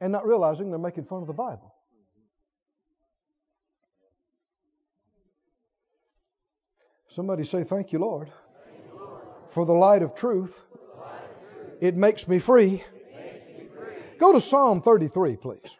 And 0.00 0.12
not 0.12 0.26
realizing 0.26 0.70
they're 0.70 0.78
making 0.78 1.04
fun 1.04 1.22
of 1.22 1.26
the 1.26 1.34
Bible. 1.34 1.74
Somebody 7.08 7.44
say, 7.44 7.64
Thank 7.64 7.92
you, 7.92 7.98
Lord, 7.98 8.30
for 9.50 9.66
the 9.66 9.72
light 9.72 10.02
of 10.02 10.14
truth. 10.14 10.58
It 11.80 11.96
makes 11.96 12.26
me 12.26 12.38
free. 12.38 12.82
Go 14.18 14.32
to 14.32 14.40
Psalm 14.40 14.82
33, 14.82 15.36
please. 15.36 15.76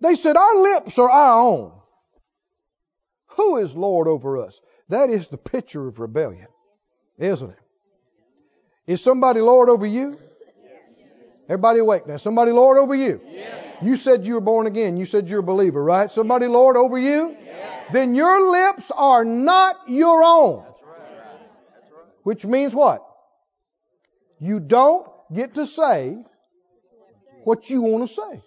They 0.00 0.14
said, 0.14 0.36
Our 0.36 0.56
lips 0.56 0.98
are 0.98 1.10
our 1.10 1.40
own. 1.40 1.72
Who 3.36 3.58
is 3.58 3.74
Lord 3.74 4.08
over 4.08 4.44
us? 4.44 4.60
That 4.88 5.10
is 5.10 5.28
the 5.28 5.36
picture 5.36 5.86
of 5.86 5.98
rebellion, 5.98 6.46
isn't 7.18 7.50
it? 7.50 7.58
Is 8.86 9.02
somebody 9.02 9.40
Lord 9.40 9.68
over 9.68 9.84
you? 9.84 10.18
Everybody 11.48 11.80
awake 11.80 12.06
now. 12.06 12.16
Somebody 12.16 12.52
Lord 12.52 12.78
over 12.78 12.94
you? 12.94 13.20
You 13.82 13.96
said 13.96 14.26
you 14.26 14.34
were 14.34 14.40
born 14.40 14.66
again. 14.66 14.96
You 14.96 15.06
said 15.06 15.28
you're 15.28 15.40
a 15.40 15.44
believer, 15.44 15.82
right? 15.82 16.10
Somebody 16.10 16.46
Lord 16.46 16.76
over 16.76 16.98
you? 16.98 17.36
Then 17.92 18.14
your 18.14 18.50
lips 18.50 18.90
are 18.90 19.24
not 19.24 19.76
your 19.88 20.22
own. 20.22 20.64
Which 22.22 22.44
means 22.44 22.74
what? 22.74 23.04
You 24.40 24.60
don't 24.60 25.06
get 25.32 25.54
to 25.54 25.66
say 25.66 26.18
what 27.44 27.70
you 27.70 27.82
want 27.82 28.08
to 28.08 28.14
say. 28.14 28.42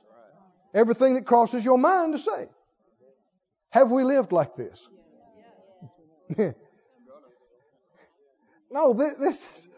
Everything 0.74 1.16
that 1.16 1.26
crosses 1.26 1.66
your 1.66 1.78
mind 1.78 2.14
to 2.14 2.20
say. 2.20 2.48
Have 3.72 3.92
we 3.92 4.04
lived 4.04 4.32
like 4.32 4.56
this? 4.56 4.88
no, 8.72 8.94
this, 8.94 9.14
this, 9.16 9.70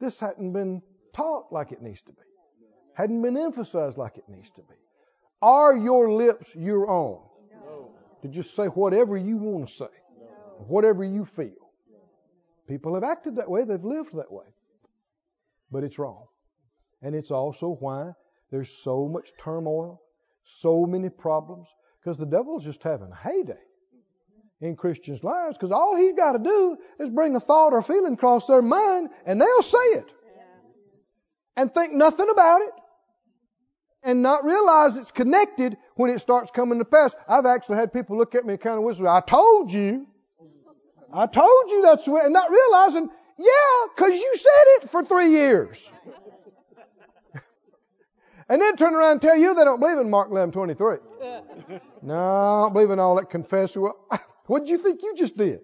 this 0.00 0.20
hadn't 0.20 0.52
been 0.52 0.82
taught 1.12 1.52
like 1.52 1.72
it 1.72 1.82
needs 1.82 2.02
to 2.02 2.12
be. 2.12 2.22
Hadn't 2.94 3.22
been 3.22 3.36
emphasized 3.36 3.98
like 3.98 4.16
it 4.16 4.24
needs 4.28 4.50
to 4.52 4.62
be. 4.62 4.74
Are 5.42 5.76
your 5.76 6.12
lips 6.12 6.54
your 6.56 6.88
own? 6.88 7.20
To 8.22 8.28
just 8.28 8.54
say 8.54 8.66
whatever 8.66 9.16
you 9.16 9.38
want 9.38 9.68
to 9.68 9.74
say, 9.74 9.86
whatever 10.66 11.02
you 11.02 11.24
feel. 11.24 11.70
People 12.68 12.94
have 12.94 13.04
acted 13.04 13.36
that 13.36 13.50
way, 13.50 13.64
they've 13.64 13.82
lived 13.82 14.14
that 14.16 14.30
way. 14.30 14.44
But 15.70 15.84
it's 15.84 15.98
wrong. 15.98 16.24
And 17.02 17.14
it's 17.14 17.30
also 17.30 17.76
why 17.80 18.12
there's 18.50 18.70
so 18.70 19.08
much 19.08 19.30
turmoil, 19.42 20.00
so 20.44 20.84
many 20.86 21.08
problems, 21.08 21.68
because 22.00 22.18
the 22.18 22.26
devil's 22.26 22.64
just 22.64 22.82
having 22.82 23.10
a 23.12 23.16
heyday 23.16 23.60
in 24.60 24.76
Christians' 24.76 25.24
lives, 25.24 25.56
because 25.56 25.70
all 25.70 25.96
he's 25.96 26.14
got 26.14 26.32
to 26.32 26.38
do 26.38 26.76
is 26.98 27.08
bring 27.08 27.34
a 27.36 27.40
thought 27.40 27.72
or 27.72 27.80
feeling 27.80 28.14
across 28.14 28.46
their 28.46 28.60
mind, 28.60 29.08
and 29.24 29.40
they'll 29.40 29.62
say 29.62 29.78
it. 29.78 30.12
And 31.56 31.72
think 31.72 31.92
nothing 31.92 32.28
about 32.30 32.62
it. 32.62 32.72
And 34.02 34.22
not 34.22 34.44
realize 34.44 34.96
it's 34.96 35.10
connected 35.10 35.76
when 35.94 36.10
it 36.10 36.20
starts 36.20 36.50
coming 36.50 36.78
to 36.78 36.84
pass. 36.84 37.14
I've 37.28 37.44
actually 37.44 37.76
had 37.76 37.92
people 37.92 38.16
look 38.16 38.34
at 38.34 38.46
me 38.46 38.54
and 38.54 38.62
kind 38.62 38.78
of 38.78 38.82
whisper, 38.82 39.06
I 39.06 39.20
told 39.20 39.70
you. 39.70 40.06
I 41.12 41.26
told 41.26 41.70
you 41.70 41.82
that's 41.82 42.04
the 42.04 42.12
way. 42.12 42.22
And 42.24 42.32
not 42.32 42.50
realizing, 42.50 43.10
yeah, 43.40 43.86
because 43.94 44.18
you 44.18 44.34
said 44.36 44.64
it 44.76 44.90
for 44.90 45.02
three 45.02 45.30
years. 45.30 45.90
and 48.48 48.60
then 48.60 48.76
turn 48.76 48.94
around 48.94 49.12
and 49.12 49.22
tell 49.22 49.36
you 49.36 49.54
they 49.54 49.64
don't 49.64 49.80
believe 49.80 49.98
in 49.98 50.10
Mark 50.10 50.30
11 50.30 50.52
23. 50.52 50.96
no, 52.02 52.14
I 52.14 52.62
don't 52.64 52.72
believe 52.72 52.90
in 52.90 52.98
all 52.98 53.16
that 53.16 53.30
confession. 53.30 53.90
What 54.46 54.64
did 54.64 54.70
you 54.70 54.78
think 54.78 55.02
you 55.02 55.14
just 55.14 55.36
did? 55.36 55.60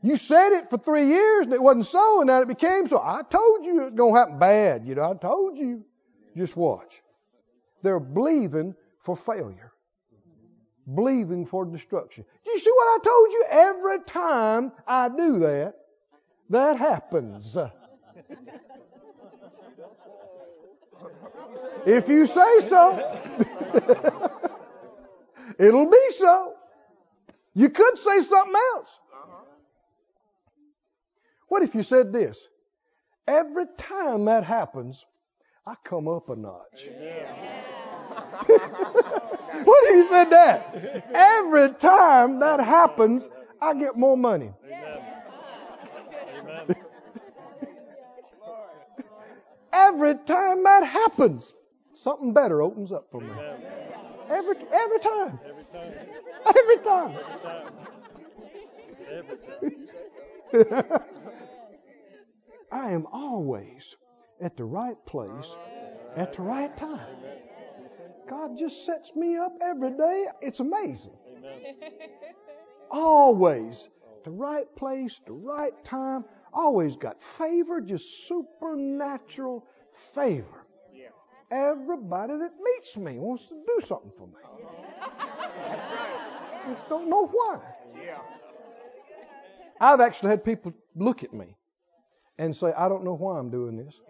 You 0.00 0.16
said 0.16 0.52
it 0.52 0.70
for 0.70 0.78
three 0.78 1.06
years 1.06 1.46
and 1.46 1.52
it 1.52 1.60
wasn't 1.60 1.86
so, 1.86 2.20
and 2.20 2.28
now 2.28 2.40
it 2.40 2.46
became 2.46 2.86
so. 2.86 2.96
I 2.96 3.22
told 3.28 3.66
you 3.66 3.80
it's 3.80 3.96
going 3.96 4.14
to 4.14 4.20
happen 4.20 4.38
bad. 4.38 4.86
You 4.86 4.94
know, 4.94 5.10
I 5.10 5.14
told 5.14 5.58
you. 5.58 5.84
Just 6.36 6.56
watch. 6.56 7.02
They're 7.82 7.98
believing 7.98 8.76
for 9.00 9.16
failure, 9.16 9.72
believing 10.94 11.46
for 11.46 11.64
destruction. 11.64 12.24
Do 12.44 12.50
you 12.52 12.58
see 12.58 12.70
what 12.70 12.84
I 12.84 12.98
told 13.02 13.32
you? 13.32 13.44
Every 13.50 13.98
time 14.06 14.72
I 14.86 15.08
do 15.08 15.40
that, 15.40 15.74
that 16.50 16.78
happens. 16.78 17.56
if 21.86 22.08
you 22.08 22.26
say 22.26 22.60
so, 22.60 23.20
it'll 25.58 25.90
be 25.90 26.10
so. 26.10 26.54
You 27.54 27.70
could 27.70 27.98
say 27.98 28.20
something 28.20 28.54
else. 28.74 28.90
What 31.48 31.62
if 31.62 31.74
you 31.74 31.82
said 31.82 32.12
this? 32.12 32.46
Every 33.26 33.64
time 33.78 34.26
that 34.26 34.44
happens, 34.44 35.04
I 35.66 35.74
come 35.82 36.06
up 36.06 36.28
a 36.28 36.36
notch. 36.36 36.86
what 38.46 39.84
if 39.88 39.96
you 39.96 40.04
said 40.04 40.30
that? 40.30 41.10
Every 41.12 41.72
time 41.74 42.40
that 42.40 42.60
happens, 42.60 43.28
I 43.60 43.74
get 43.74 43.96
more 43.96 44.16
money. 44.16 44.52
Every 49.76 50.14
time 50.14 50.62
that 50.64 50.84
happens, 50.84 51.54
something 51.92 52.32
better 52.32 52.62
opens 52.62 52.92
up 52.92 53.08
for 53.10 53.20
me. 53.20 53.30
Every 54.30 54.56
every 54.72 54.98
time. 54.98 55.38
Every 55.44 55.64
time. 56.82 57.14
Every 60.52 60.68
time. 60.88 61.00
I 62.72 62.90
am 62.90 63.06
always 63.12 63.96
at 64.40 64.56
the 64.56 64.64
right 64.64 64.96
place 65.06 65.54
at 66.16 66.32
the 66.32 66.42
right 66.42 66.74
time. 66.76 67.06
God 68.28 68.56
just 68.56 68.86
sets 68.86 69.14
me 69.14 69.36
up 69.36 69.52
every 69.62 69.90
day. 69.90 70.26
It's 70.40 70.60
amazing. 70.60 71.16
Always 72.90 73.88
the 74.24 74.30
right 74.30 74.66
place, 74.74 75.20
the 75.26 75.32
right 75.32 75.72
time. 75.84 76.24
Always 76.56 76.96
got 76.96 77.22
favor, 77.22 77.80
just 77.80 78.26
supernatural 78.26 79.66
favor. 80.14 80.66
Everybody 81.50 82.32
that 82.38 82.52
meets 82.60 82.96
me 82.96 83.18
wants 83.18 83.46
to 83.46 83.54
do 83.54 83.86
something 83.86 84.10
for 84.18 84.26
me. 84.26 84.34
That's 85.68 85.86
right. 85.86 86.66
Just 86.68 86.88
don't 86.88 87.08
know 87.08 87.26
why. 87.28 87.60
Yeah. 88.04 88.18
I've 89.80 90.00
actually 90.00 90.30
had 90.30 90.44
people 90.44 90.74
look 90.96 91.22
at 91.22 91.32
me 91.32 91.56
and 92.38 92.56
say, 92.56 92.72
I 92.76 92.88
don't 92.88 93.04
know 93.04 93.14
why 93.14 93.38
I'm 93.38 93.50
doing 93.50 93.76
this. 93.76 94.00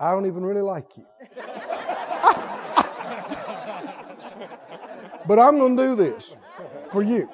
I 0.00 0.10
don't 0.10 0.26
even 0.26 0.44
really 0.44 0.62
like 0.62 0.96
you. 0.96 1.06
but 5.26 5.38
I'm 5.38 5.58
going 5.58 5.76
to 5.76 5.82
do 5.82 5.94
this 5.94 6.34
for 6.90 7.02
you. 7.02 7.28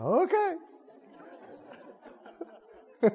okay. 0.00 0.54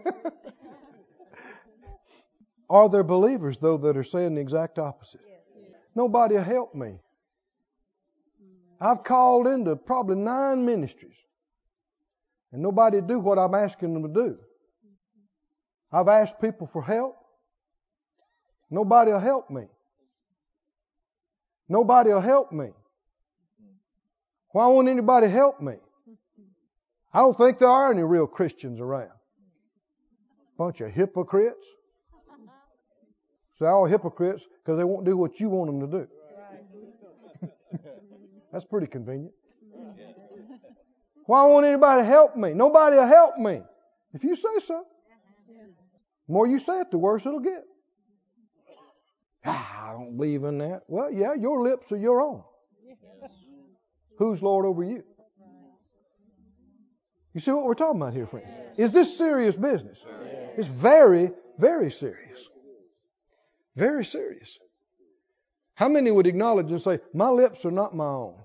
Are 2.70 2.90
there 2.90 3.04
believers, 3.04 3.58
though, 3.58 3.78
that 3.78 3.96
are 3.96 4.04
saying 4.04 4.36
the 4.36 4.42
exact 4.42 4.80
opposite? 4.80 5.22
Nobody 5.96 6.36
will 6.36 6.44
help 6.44 6.76
me. 6.76 7.00
I've 8.82 9.04
called 9.04 9.48
into 9.48 9.76
probably 9.76 10.16
nine 10.16 10.66
ministries, 10.66 11.18
and 12.52 12.62
nobody 12.62 13.02
do 13.02 13.20
what 13.20 13.40
I'm 13.40 13.56
asking 13.56 13.94
them 13.94 14.04
to 14.04 14.10
do. 14.10 14.38
I've 15.92 16.08
asked 16.08 16.42
people 16.42 16.68
for 16.68 16.84
help. 16.84 17.16
Nobody 18.70 19.12
will 19.12 19.20
help 19.20 19.50
me. 19.50 19.64
Nobody 21.70 22.12
will 22.12 22.22
help 22.22 22.52
me. 22.52 22.72
Why 24.50 24.68
won't 24.68 24.90
anybody 24.90 25.28
help 25.28 25.62
me? 25.62 25.76
I 27.14 27.20
don't 27.20 27.38
think 27.38 27.60
there 27.60 27.70
are 27.70 27.92
any 27.92 28.04
real 28.04 28.28
Christians 28.28 28.82
around. 28.82 29.15
Bunch 30.58 30.82
of 30.82 30.92
hypocrites. 30.92 31.66
So 33.56 33.66
they're 33.66 33.74
all 33.74 33.86
hypocrites 33.86 34.46
because 34.64 34.78
they 34.78 34.84
won't 34.84 35.06
do 35.06 35.16
what 35.16 35.40
you 35.40 35.50
want 35.50 35.72
them 35.72 35.92
to 35.92 35.98
do. 35.98 37.50
That's 38.52 38.66
pretty 38.66 38.88
convenient. 38.88 39.32
Why 41.26 41.46
won't 41.46 41.66
anybody 41.66 42.06
help 42.06 42.36
me? 42.36 42.54
Nobody 42.54 42.98
will 42.98 43.08
help 43.08 43.38
me. 43.38 43.62
If 44.14 44.24
you 44.24 44.36
say 44.36 44.60
so. 44.60 44.86
The 45.48 46.34
more 46.34 46.48
you 46.48 46.60
say 46.60 46.82
it, 46.82 46.92
the 46.92 46.98
worse 46.98 47.26
it'll 47.26 47.40
get. 47.40 47.64
Ah, 49.46 49.90
I 49.90 49.94
don't 49.94 50.18
believe 50.18 50.44
in 50.44 50.58
that. 50.60 50.82
Well, 50.88 51.12
yeah, 51.12 51.34
your 51.34 51.62
lips 51.62 51.92
are 51.92 51.98
your 51.98 52.22
own. 52.22 52.44
Who's 54.18 54.42
Lord 54.42 54.66
over 54.66 54.84
you? 54.84 55.04
You 57.36 57.42
see 57.42 57.52
what 57.52 57.66
we're 57.66 57.74
talking 57.74 58.02
about 58.02 58.14
here, 58.14 58.26
friend? 58.26 58.48
Is 58.78 58.94
this 58.94 59.18
serious 59.18 59.58
business? 59.58 60.02
It's 60.58 60.70
very, 60.70 61.32
very 61.60 61.92
serious. 61.92 62.48
Very 63.76 64.06
serious. 64.06 64.58
How 65.76 65.90
many 65.90 66.10
would 66.10 66.28
acknowledge 66.28 66.72
and 66.72 66.82
say, 66.82 67.02
My 67.14 67.28
lips 67.28 67.66
are 67.66 67.72
not 67.72 67.94
my 67.94 68.06
own? 68.06 68.36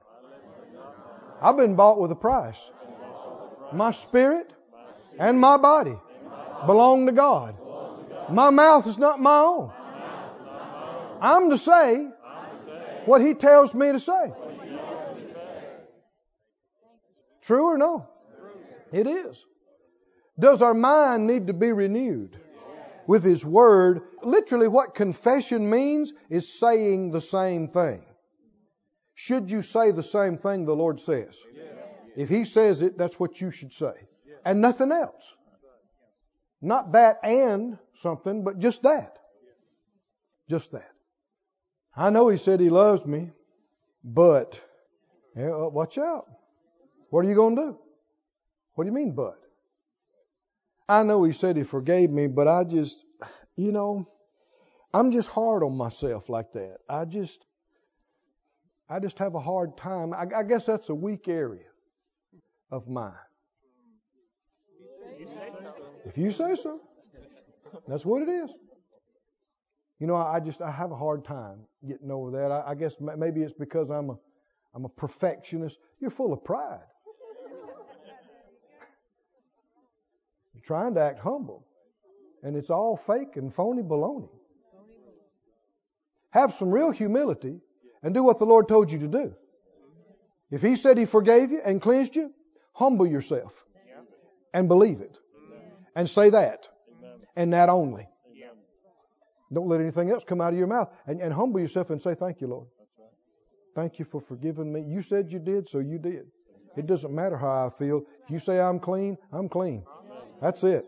I've 1.41 1.57
been 1.57 1.77
bought 1.77 2.01
with 2.01 2.11
a 2.11 2.17
price. 2.17 2.59
My 3.73 3.93
spirit 3.93 4.53
and 5.21 5.41
my 5.41 5.57
body 5.57 5.97
belong 6.67 7.07
to 7.07 7.13
God. 7.13 7.55
My 8.29 8.51
mouth 8.51 8.89
is 8.89 8.99
not 8.99 9.21
my 9.21 9.39
own. 9.39 9.71
I'm 11.21 11.51
to 11.51 11.59
say 11.59 12.09
what 13.05 13.21
He 13.21 13.35
tells 13.35 13.73
me 13.73 13.93
to 13.93 14.01
say. 14.01 14.33
True 17.43 17.67
or 17.67 17.79
no? 17.79 18.09
It 18.93 19.07
is. 19.07 19.45
Does 20.39 20.63
our 20.63 20.75
mind 20.75 21.27
need 21.27 21.49
to 21.49 21.53
be 21.53 21.73
renewed 21.73 22.39
with 23.07 23.23
His 23.23 23.45
Word? 23.45 24.03
Literally, 24.23 24.69
what 24.69 24.95
confession 24.95 25.69
means 25.69 26.13
is 26.29 26.59
saying 26.59 27.11
the 27.11 27.21
same 27.21 27.69
thing. 27.69 28.05
Should 29.15 29.51
you 29.51 29.63
say 29.63 29.91
the 29.91 30.03
same 30.03 30.39
thing 30.39 30.65
the 30.65 30.75
Lord 30.75 30.99
says? 30.99 31.39
If 32.17 32.29
He 32.29 32.45
says 32.45 32.81
it, 32.81 32.97
that's 32.97 33.21
what 33.21 33.41
you 33.41 33.51
should 33.51 33.73
say. 33.73 33.93
And 34.45 34.61
nothing 34.61 34.93
else. 34.93 35.35
Not 36.63 36.93
that 36.93 37.21
and 37.23 37.79
something, 38.01 38.45
but 38.45 38.59
just 38.59 38.83
that. 38.83 39.19
Just 40.49 40.73
that. 40.73 40.91
I 41.97 42.11
know 42.11 42.29
He 42.29 42.39
said 42.39 42.61
He 42.61 42.71
loves 42.71 43.05
me, 43.05 43.31
but 44.03 44.59
yeah, 45.37 45.51
uh, 45.51 45.69
watch 45.69 45.99
out. 45.99 46.27
What 47.11 47.25
are 47.25 47.29
you 47.29 47.35
going 47.35 47.57
to 47.57 47.63
do? 47.63 47.79
What 48.81 48.85
do 48.85 48.93
you 48.93 48.95
mean, 48.95 49.13
but? 49.13 49.39
I 50.89 51.03
know 51.03 51.23
he 51.23 51.33
said 51.33 51.55
he 51.55 51.65
forgave 51.65 52.11
me, 52.11 52.29
but 52.29 52.49
I 52.49 52.65
just, 52.65 53.05
you 53.55 53.73
know, 53.73 54.09
I'm 54.95 55.11
just 55.11 55.29
hard 55.29 55.63
on 55.63 55.77
myself 55.77 56.31
like 56.31 56.55
that. 56.55 56.79
I 56.89 57.05
just, 57.05 57.45
I 58.89 58.99
just 58.99 59.19
have 59.19 59.35
a 59.35 59.39
hard 59.39 59.77
time. 59.77 60.15
I, 60.15 60.25
I 60.35 60.43
guess 60.45 60.65
that's 60.65 60.89
a 60.89 60.95
weak 60.95 61.29
area 61.29 61.69
of 62.71 62.89
mine. 62.89 63.13
If 66.07 66.17
you 66.17 66.31
say 66.31 66.55
so, 66.55 66.81
that's 67.87 68.07
what 68.07 68.23
it 68.23 68.31
is. 68.31 68.51
You 69.99 70.07
know, 70.07 70.17
I 70.17 70.41
just 70.41 70.63
I 70.63 70.71
have 70.71 70.91
a 70.91 70.97
hard 70.97 71.27
time 71.27 71.59
getting 71.87 72.11
over 72.11 72.31
that. 72.31 72.51
I, 72.51 72.71
I 72.71 72.75
guess 72.77 72.95
maybe 72.99 73.43
it's 73.43 73.53
because 73.53 73.91
I'm 73.91 74.09
a 74.09 74.17
I'm 74.75 74.87
a 74.87 74.89
perfectionist. 74.89 75.79
You're 76.01 76.11
full 76.11 76.33
of 76.33 76.43
pride. 76.43 76.90
You're 80.61 80.79
trying 80.79 80.95
to 80.95 81.01
act 81.01 81.21
humble. 81.21 81.65
And 82.43 82.57
it's 82.57 82.71
all 82.71 82.97
fake 82.97 83.37
and 83.37 83.53
phony 83.53 83.83
baloney. 83.83 84.29
Have 86.31 86.53
some 86.53 86.71
real 86.71 86.91
humility 86.91 87.61
and 88.03 88.15
do 88.15 88.23
what 88.23 88.39
the 88.39 88.45
Lord 88.45 88.69
told 88.69 88.91
you 88.91 88.99
to 89.01 89.09
do. 89.09 89.35
If 90.51 90.63
He 90.63 90.77
said 90.77 90.99
He 90.99 91.07
forgave 91.07 91.51
you 91.51 91.61
and 91.65 91.81
cleansed 91.81 92.17
you, 92.17 92.33
humble 92.73 93.07
yourself 93.07 93.53
and 94.53 94.69
believe 94.69 95.01
it. 95.01 95.17
And 95.95 96.09
say 96.09 96.31
that. 96.31 96.69
And 97.37 97.53
that 97.53 97.69
only. 97.69 98.09
Don't 99.53 99.69
let 99.69 99.81
anything 99.81 100.11
else 100.11 100.25
come 100.25 100.41
out 100.41 100.53
of 100.53 100.59
your 100.59 100.69
mouth. 100.69 100.91
And, 101.07 101.21
and 101.21 101.33
humble 101.33 101.61
yourself 101.61 101.91
and 101.91 102.01
say, 102.03 102.15
Thank 102.15 102.41
you, 102.41 102.47
Lord. 102.47 102.67
Thank 103.75 103.99
you 103.99 104.05
for 104.05 104.21
forgiving 104.21 104.73
me. 104.73 104.83
You 104.83 105.03
said 105.03 105.33
you 105.33 105.39
did, 105.39 105.69
so 105.69 105.79
you 105.79 105.99
did. 105.99 106.27
It 106.77 106.87
doesn't 106.87 107.13
matter 107.13 107.37
how 107.37 107.67
I 107.67 107.71
feel. 107.71 108.03
If 108.25 108.31
you 108.31 108.39
say 108.39 108.61
I'm 108.61 108.79
clean, 108.79 109.19
I'm 109.33 109.49
clean. 109.49 109.85
That's 110.41 110.65
it. 110.65 110.87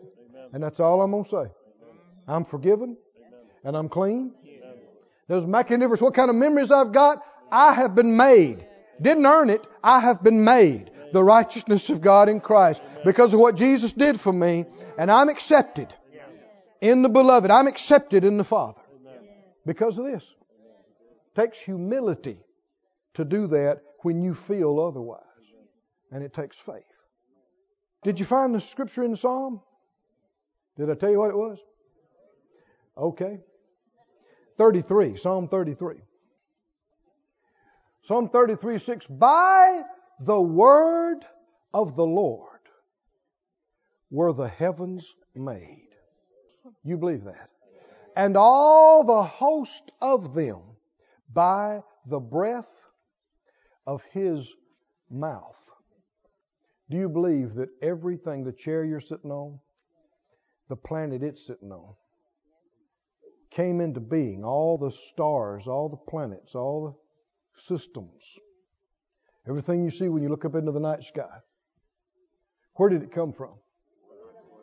And 0.51 0.63
that's 0.63 0.79
all 0.79 1.01
I'm 1.01 1.11
going 1.11 1.23
to 1.23 1.29
say. 1.29 1.45
I'm 2.27 2.45
forgiven 2.45 2.97
and 3.63 3.75
I'm 3.75 3.89
clean. 3.89 4.31
Doesn't 5.29 5.49
make 5.49 5.71
any 5.71 5.79
difference 5.79 6.01
what 6.01 6.13
kind 6.13 6.29
of 6.29 6.35
memories 6.35 6.71
I've 6.71 6.91
got. 6.91 7.23
I 7.51 7.73
have 7.73 7.95
been 7.95 8.17
made. 8.17 8.65
Didn't 9.01 9.25
earn 9.25 9.49
it. 9.49 9.65
I 9.83 9.99
have 9.99 10.23
been 10.23 10.43
made 10.43 10.91
the 11.13 11.23
righteousness 11.23 11.89
of 11.89 12.01
God 12.01 12.27
in 12.27 12.41
Christ 12.41 12.81
because 13.05 13.33
of 13.33 13.39
what 13.39 13.55
Jesus 13.55 13.93
did 13.93 14.19
for 14.19 14.33
me. 14.33 14.65
And 14.97 15.09
I'm 15.09 15.29
accepted 15.29 15.93
in 16.81 17.01
the 17.01 17.09
beloved. 17.09 17.49
I'm 17.49 17.67
accepted 17.67 18.23
in 18.23 18.37
the 18.37 18.43
Father 18.43 18.81
because 19.65 19.97
of 19.97 20.05
this. 20.05 20.23
It 20.23 21.41
takes 21.41 21.59
humility 21.59 22.37
to 23.13 23.25
do 23.25 23.47
that 23.47 23.81
when 23.99 24.21
you 24.21 24.33
feel 24.33 24.79
otherwise. 24.79 25.21
And 26.11 26.23
it 26.23 26.33
takes 26.33 26.59
faith. 26.59 26.83
Did 28.03 28.19
you 28.19 28.25
find 28.25 28.53
the 28.53 28.61
scripture 28.61 29.03
in 29.03 29.11
the 29.11 29.17
Psalm? 29.17 29.61
Did 30.77 30.89
I 30.89 30.95
tell 30.95 31.11
you 31.11 31.19
what 31.19 31.29
it 31.29 31.37
was? 31.37 31.59
Okay. 32.97 33.39
33, 34.57 35.15
Psalm 35.15 35.47
33. 35.47 35.95
Psalm 38.03 38.29
33, 38.29 38.77
6. 38.77 39.07
By 39.07 39.83
the 40.19 40.39
word 40.39 41.25
of 41.73 41.95
the 41.95 42.05
Lord 42.05 42.49
were 44.11 44.33
the 44.33 44.47
heavens 44.47 45.15
made. 45.33 45.87
You 46.83 46.97
believe 46.97 47.23
that? 47.23 47.49
And 48.15 48.37
all 48.37 49.03
the 49.03 49.23
host 49.23 49.91
of 50.01 50.35
them 50.35 50.59
by 51.33 51.81
the 52.05 52.19
breath 52.19 52.69
of 53.87 54.03
his 54.11 54.53
mouth. 55.09 55.72
Do 56.93 56.99
you 56.99 57.09
believe 57.09 57.55
that 57.55 57.69
everything, 57.81 58.43
the 58.43 58.51
chair 58.51 58.85
you're 58.85 58.99
sitting 58.99 59.31
on, 59.31 59.57
the 60.69 60.75
planet 60.75 61.23
it's 61.23 61.43
sitting 61.43 61.71
on, 61.71 61.95
came 63.49 63.81
into 63.81 63.99
being? 63.99 64.43
All 64.45 64.77
the 64.77 64.91
stars, 65.09 65.65
all 65.65 65.89
the 65.89 65.97
planets, 65.97 66.53
all 66.53 66.85
the 66.85 67.61
systems, 67.63 68.21
everything 69.49 69.83
you 69.83 69.89
see 69.89 70.07
when 70.07 70.21
you 70.21 70.29
look 70.29 70.45
up 70.45 70.53
into 70.53 70.71
the 70.71 70.79
night 70.79 71.03
sky. 71.03 71.39
Where 72.75 72.89
did 72.89 73.01
it 73.01 73.11
come 73.11 73.33
from? 73.33 73.55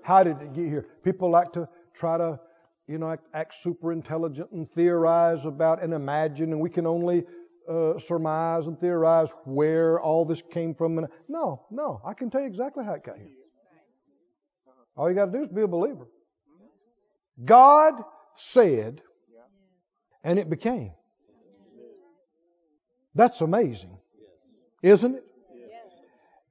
How 0.05 0.22
did 0.22 0.41
it 0.41 0.55
get 0.55 0.68
here? 0.68 0.87
People 1.03 1.33
like 1.33 1.53
to 1.55 1.68
try 1.95 2.16
to, 2.16 2.39
you 2.87 2.99
know, 2.99 3.11
act, 3.11 3.26
act 3.35 3.55
super 3.55 3.91
intelligent 3.91 4.53
and 4.53 4.70
theorize 4.70 5.47
about 5.47 5.83
and 5.83 5.93
imagine, 5.93 6.53
and 6.53 6.61
we 6.61 6.70
can 6.70 6.87
only 6.87 7.24
uh, 7.71 7.99
surmise 7.99 8.66
and 8.66 8.79
theorize 8.79 9.33
where 9.45 10.01
all 10.01 10.25
this 10.25 10.43
came 10.43 10.75
from. 10.75 11.07
No, 11.29 11.66
no, 11.71 12.01
I 12.05 12.14
can 12.14 12.31
tell 12.31 12.41
you 12.41 12.49
exactly 12.49 12.85
how 12.85 12.95
it 12.95 13.05
got 13.05 13.16
here. 13.16 13.29
All 14.97 15.09
you 15.09 15.14
got 15.14 15.27
to 15.27 15.33
do 15.33 15.41
is 15.41 15.49
be 15.49 15.62
a 15.62 15.68
believer. 15.68 16.09
God 17.43 17.95
said, 18.37 19.01
and 20.25 20.39
it 20.39 20.51
became. 20.51 20.93
That's 23.14 23.41
amazing, 23.41 23.97
isn't 24.83 25.14
it? 25.14 25.25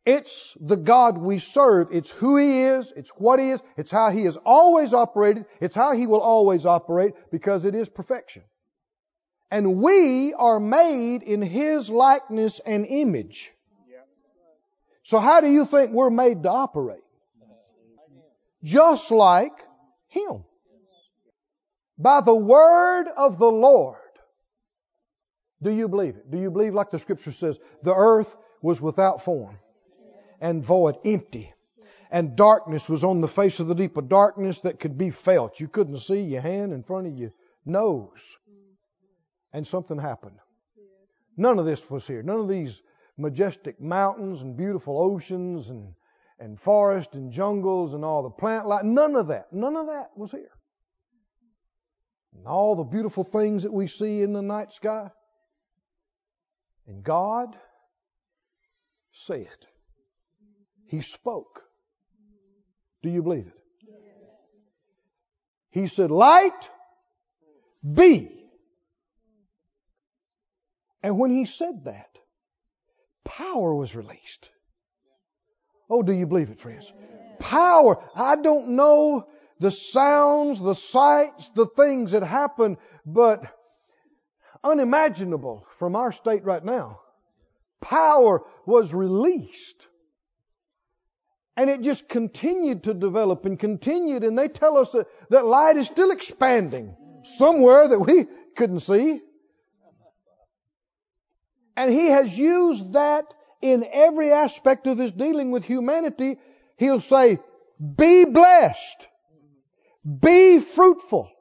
It's 0.05 0.57
the 0.59 0.75
God 0.75 1.17
we 1.17 1.37
serve. 1.37 1.89
It's 1.91 2.09
who 2.09 2.37
He 2.37 2.61
is. 2.63 2.91
It's 2.95 3.11
what 3.11 3.39
He 3.39 3.51
is. 3.51 3.61
It's 3.77 3.91
how 3.91 4.09
He 4.09 4.23
has 4.23 4.37
always 4.37 4.93
operated. 4.93 5.45
It's 5.61 5.75
how 5.75 5.91
He 5.91 6.07
will 6.07 6.21
always 6.21 6.65
operate 6.65 7.13
because 7.31 7.65
it 7.65 7.75
is 7.75 7.89
perfection. 7.89 8.43
And 9.51 9.77
we 9.77 10.33
are 10.33 10.59
made 10.59 11.23
in 11.23 11.41
His 11.41 11.89
likeness 11.89 12.59
and 12.59 12.85
image. 12.85 13.51
So 15.03 15.19
how 15.19 15.41
do 15.41 15.49
you 15.49 15.65
think 15.65 15.91
we're 15.91 16.11
made 16.11 16.43
to 16.43 16.49
operate? 16.49 17.03
Just 18.63 19.09
like 19.09 19.53
Him. 20.07 20.43
By 21.97 22.21
the 22.21 22.35
word 22.35 23.07
of 23.07 23.39
the 23.39 23.51
Lord. 23.51 23.97
Do 25.61 25.71
you 25.71 25.89
believe 25.89 26.15
it? 26.15 26.31
Do 26.31 26.39
you 26.39 26.51
believe, 26.51 26.73
like 26.73 26.91
the 26.91 26.99
scripture 26.99 27.31
says, 27.31 27.59
the 27.83 27.93
earth 27.93 28.35
was 28.61 28.79
without 28.81 29.23
form 29.23 29.57
and 30.39 30.63
void, 30.63 30.97
empty, 31.03 31.51
and 32.11 32.35
darkness 32.35 32.87
was 32.87 33.03
on 33.03 33.19
the 33.19 33.27
face 33.27 33.59
of 33.59 33.67
the 33.67 33.75
deep, 33.75 33.97
a 33.97 34.01
darkness 34.01 34.59
that 34.59 34.79
could 34.79 34.97
be 34.97 35.09
felt. 35.09 35.59
You 35.59 35.67
couldn't 35.67 35.99
see 35.99 36.21
your 36.21 36.41
hand 36.41 36.71
in 36.71 36.83
front 36.83 37.07
of 37.07 37.17
your 37.17 37.31
nose 37.65 38.37
and 39.53 39.65
something 39.65 39.97
happened. 39.97 40.37
None 41.37 41.59
of 41.59 41.65
this 41.65 41.89
was 41.89 42.05
here. 42.05 42.21
None 42.21 42.39
of 42.39 42.47
these 42.49 42.81
majestic 43.17 43.79
mountains 43.79 44.41
and 44.41 44.57
beautiful 44.57 45.01
oceans 45.01 45.69
and, 45.69 45.93
and 46.39 46.59
forest 46.59 47.13
and 47.13 47.31
jungles 47.31 47.93
and 47.93 48.03
all 48.03 48.23
the 48.23 48.29
plant 48.29 48.67
life. 48.67 48.83
None 48.83 49.15
of 49.15 49.27
that. 49.27 49.51
None 49.53 49.75
of 49.75 49.87
that 49.87 50.09
was 50.15 50.31
here. 50.31 50.51
And 52.35 52.47
all 52.47 52.75
the 52.75 52.83
beautiful 52.83 53.23
things 53.23 53.63
that 53.63 53.73
we 53.73 53.87
see 53.87 54.21
in 54.21 54.33
the 54.33 54.41
night 54.41 54.71
sky. 54.73 55.09
And 56.87 57.03
God 57.03 57.55
said, 59.11 59.47
He 60.87 61.01
spoke. 61.01 61.63
Do 63.01 63.09
you 63.09 63.23
believe 63.23 63.47
it? 63.47 63.53
He 65.71 65.87
said, 65.87 66.11
Light 66.11 66.69
be. 67.81 68.38
And 71.01 71.17
when 71.17 71.31
he 71.31 71.45
said 71.45 71.85
that, 71.85 72.09
power 73.23 73.73
was 73.73 73.95
released. 73.95 74.49
Oh, 75.89 76.03
do 76.03 76.13
you 76.13 76.27
believe 76.27 76.49
it, 76.49 76.59
friends? 76.59 76.91
Power. 77.39 78.03
I 78.15 78.35
don't 78.35 78.69
know 78.69 79.27
the 79.59 79.71
sounds, 79.71 80.59
the 80.59 80.75
sights, 80.75 81.49
the 81.49 81.65
things 81.65 82.11
that 82.11 82.23
happen, 82.23 82.77
but 83.05 83.43
unimaginable 84.63 85.65
from 85.77 85.95
our 85.95 86.11
state 86.11 86.43
right 86.43 86.63
now. 86.63 86.99
Power 87.81 88.43
was 88.65 88.93
released. 88.93 89.87
And 91.55 91.69
it 91.69 91.81
just 91.81 92.07
continued 92.07 92.83
to 92.83 92.93
develop 92.93 93.45
and 93.45 93.59
continued. 93.59 94.23
And 94.23 94.37
they 94.37 94.47
tell 94.47 94.77
us 94.77 94.91
that, 94.91 95.07
that 95.29 95.45
light 95.45 95.77
is 95.77 95.87
still 95.87 96.11
expanding 96.11 96.95
somewhere 97.37 97.87
that 97.87 97.99
we 97.99 98.27
couldn't 98.55 98.79
see. 98.79 99.21
And 101.79 101.93
he 101.93 102.07
has 102.07 102.37
used 102.37 102.91
that 102.91 103.33
in 103.61 103.85
every 103.89 104.33
aspect 104.33 104.85
of 104.85 104.97
his 104.97 105.13
dealing 105.13 105.49
with 105.49 105.63
humanity. 105.63 106.37
He'll 106.75 106.99
say, 106.99 107.39
be 107.79 108.25
blessed. 108.25 109.07
Be 110.27 110.59
fruitful. 110.59 111.31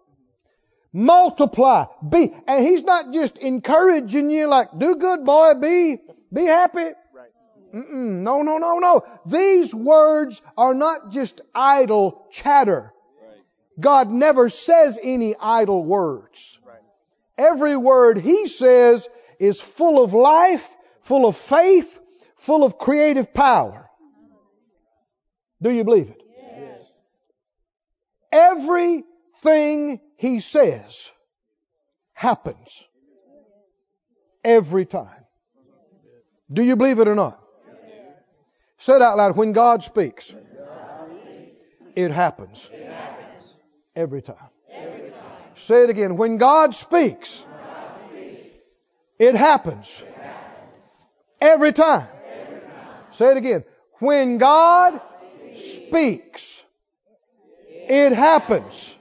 Multiply. 0.92 1.86
Be. 2.08 2.32
And 2.46 2.64
he's 2.64 2.84
not 2.84 3.12
just 3.12 3.36
encouraging 3.38 4.30
you 4.30 4.46
like, 4.46 4.68
do 4.78 4.94
good 4.94 5.24
boy, 5.24 5.54
be, 5.54 5.98
be 6.32 6.44
happy. 6.44 6.90
Mm-mm, 7.74 8.22
no, 8.22 8.42
no, 8.42 8.58
no, 8.58 8.78
no. 8.78 9.02
These 9.26 9.74
words 9.74 10.40
are 10.56 10.72
not 10.72 11.10
just 11.10 11.40
idle 11.52 12.28
chatter. 12.30 12.92
God 13.80 14.08
never 14.12 14.48
says 14.48 15.00
any 15.02 15.34
idle 15.36 15.84
words. 15.84 16.60
Every 17.36 17.76
word 17.76 18.18
He 18.18 18.46
says 18.46 19.08
is 19.38 19.60
full 19.60 20.02
of 20.02 20.14
life, 20.14 20.68
full 21.02 21.26
of 21.26 21.36
faith, 21.36 21.98
full 22.36 22.64
of 22.64 22.78
creative 22.78 23.32
power. 23.32 23.88
Do 25.60 25.70
you 25.70 25.84
believe 25.84 26.10
it? 26.10 26.22
Yes. 26.36 26.80
Everything 28.32 30.00
He 30.16 30.40
says 30.40 31.10
happens. 32.12 32.84
Every 34.44 34.86
time. 34.86 35.24
Do 36.50 36.62
you 36.62 36.76
believe 36.76 36.98
it 37.00 37.08
or 37.08 37.14
not? 37.14 37.40
Say 38.78 38.94
it 38.94 39.02
out 39.02 39.16
loud. 39.16 39.36
When 39.36 39.52
God 39.52 39.82
speaks, 39.82 40.32
it 41.96 42.10
happens. 42.12 42.70
Every 43.96 44.22
time. 44.22 44.36
Say 45.56 45.82
it 45.82 45.90
again. 45.90 46.16
When 46.16 46.38
God 46.38 46.74
speaks, 46.76 47.44
it 49.18 49.34
happens. 49.34 50.02
Every 51.40 51.72
time. 51.72 52.06
Say 53.12 53.30
it 53.30 53.36
again. 53.36 53.64
When 53.98 54.38
God 54.38 55.00
speaks, 55.56 56.62
it 57.68 58.12
happens. 58.12 58.94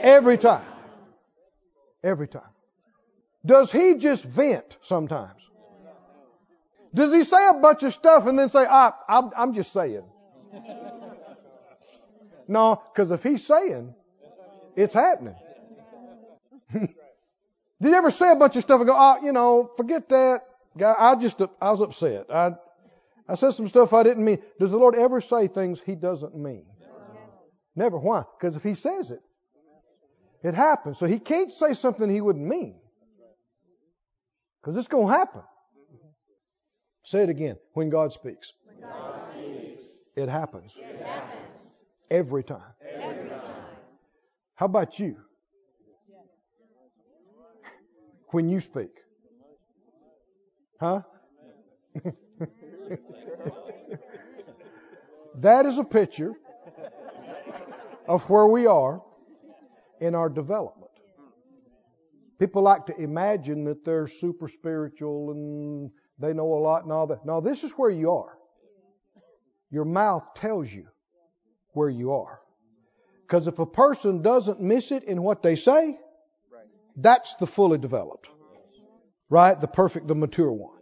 Every 0.00 0.38
time. 0.38 0.64
Every 2.02 2.28
time. 2.28 2.42
Does 3.44 3.72
he 3.72 3.94
just 3.94 4.24
vent 4.24 4.76
sometimes? 4.82 5.48
Does 6.92 7.12
he 7.12 7.22
say 7.22 7.48
a 7.48 7.54
bunch 7.54 7.82
of 7.82 7.92
stuff 7.92 8.26
and 8.26 8.38
then 8.38 8.48
say, 8.48 8.66
ah, 8.68 8.96
I'm, 9.08 9.30
I'm 9.36 9.52
just 9.54 9.72
saying? 9.72 10.02
no, 12.48 12.82
because 12.92 13.10
if 13.10 13.22
he's 13.22 13.46
saying, 13.46 13.94
it's 14.76 14.94
happening. 14.94 15.36
Did 17.80 17.90
you 17.90 17.94
ever 17.94 18.10
say 18.10 18.30
a 18.30 18.36
bunch 18.36 18.56
of 18.56 18.62
stuff 18.62 18.80
and 18.80 18.88
go, 18.88 18.94
oh, 18.96 19.24
you 19.24 19.32
know, 19.32 19.70
forget 19.76 20.08
that. 20.10 20.42
I 20.84 21.16
just, 21.16 21.40
I 21.60 21.70
was 21.70 21.80
upset. 21.80 22.26
I, 22.32 22.52
I 23.28 23.34
said 23.34 23.52
some 23.52 23.68
stuff 23.68 23.92
I 23.92 24.02
didn't 24.02 24.24
mean. 24.24 24.38
Does 24.58 24.70
the 24.70 24.76
Lord 24.76 24.94
ever 24.94 25.20
say 25.20 25.46
things 25.46 25.80
he 25.80 25.94
doesn't 25.94 26.36
mean? 26.36 26.66
Never. 27.74 27.98
Why? 27.98 28.24
Because 28.38 28.56
if 28.56 28.62
he 28.62 28.74
says 28.74 29.10
it, 29.10 29.20
it 30.42 30.54
happens. 30.54 30.98
So 30.98 31.06
he 31.06 31.18
can't 31.18 31.52
say 31.52 31.74
something 31.74 32.08
he 32.10 32.20
wouldn't 32.20 32.44
mean. 32.44 32.76
Because 34.60 34.76
it's 34.76 34.88
going 34.88 35.06
to 35.06 35.12
happen. 35.12 35.42
Say 37.04 37.22
it 37.22 37.30
again. 37.30 37.56
When 37.72 37.88
God 37.88 38.12
speaks, 38.12 38.52
when 38.64 38.90
God 38.90 39.14
speaks 39.32 39.82
it, 40.16 40.28
happens. 40.28 40.76
it 40.76 41.06
happens. 41.06 41.46
Every 42.10 42.44
time. 42.44 42.60
Every 42.82 43.28
time. 43.28 43.40
How 44.54 44.66
about 44.66 44.98
you? 44.98 45.16
When 48.30 48.48
you 48.48 48.60
speak. 48.60 48.90
Huh? 50.80 51.02
that 55.36 55.66
is 55.66 55.78
a 55.78 55.84
picture 55.84 56.34
of 58.08 58.28
where 58.30 58.46
we 58.46 58.66
are 58.66 59.02
in 60.00 60.14
our 60.14 60.28
development. 60.28 60.90
People 62.38 62.62
like 62.62 62.86
to 62.86 62.96
imagine 62.96 63.64
that 63.64 63.84
they're 63.84 64.06
super 64.06 64.48
spiritual 64.48 65.30
and 65.32 65.90
they 66.18 66.32
know 66.32 66.54
a 66.54 66.60
lot 66.60 66.84
and 66.84 66.92
all 66.92 67.06
that. 67.08 67.26
No, 67.26 67.40
this 67.40 67.64
is 67.64 67.72
where 67.72 67.90
you 67.90 68.12
are. 68.12 68.38
Your 69.70 69.84
mouth 69.84 70.24
tells 70.34 70.72
you 70.72 70.86
where 71.72 71.90
you 71.90 72.12
are. 72.12 72.40
Because 73.22 73.46
if 73.46 73.58
a 73.58 73.66
person 73.66 74.22
doesn't 74.22 74.60
miss 74.60 74.90
it 74.90 75.04
in 75.04 75.22
what 75.22 75.42
they 75.42 75.54
say, 75.54 75.98
that's 76.96 77.34
the 77.34 77.46
fully 77.46 77.78
developed. 77.78 78.28
Right? 79.28 79.58
The 79.60 79.68
perfect, 79.68 80.08
the 80.08 80.14
mature 80.14 80.50
one. 80.50 80.78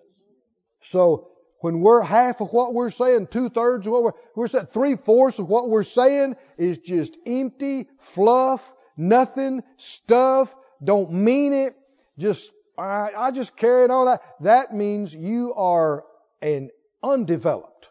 So 0.80 1.28
when 1.60 1.80
we're 1.80 2.02
half 2.02 2.40
of 2.40 2.52
what 2.52 2.72
we're 2.72 2.90
saying, 2.90 3.26
two 3.28 3.50
thirds 3.50 3.86
of 3.86 3.92
what 3.92 4.02
we're, 4.04 4.12
we're 4.34 4.48
saying, 4.48 4.66
three 4.66 4.96
fourths 4.96 5.38
of 5.38 5.48
what 5.48 5.68
we're 5.68 5.82
saying 5.82 6.36
is 6.56 6.78
just 6.78 7.16
empty 7.26 7.88
fluff, 7.98 8.72
nothing, 8.96 9.62
stuff, 9.76 10.54
don't 10.82 11.12
mean 11.12 11.52
it, 11.52 11.76
just 12.18 12.50
I, 12.78 13.10
I 13.16 13.30
just 13.32 13.56
carried 13.56 13.90
on 13.90 14.06
that. 14.06 14.22
That 14.40 14.74
means 14.74 15.12
you 15.12 15.52
are 15.54 16.04
an 16.40 16.70
undeveloped, 17.02 17.88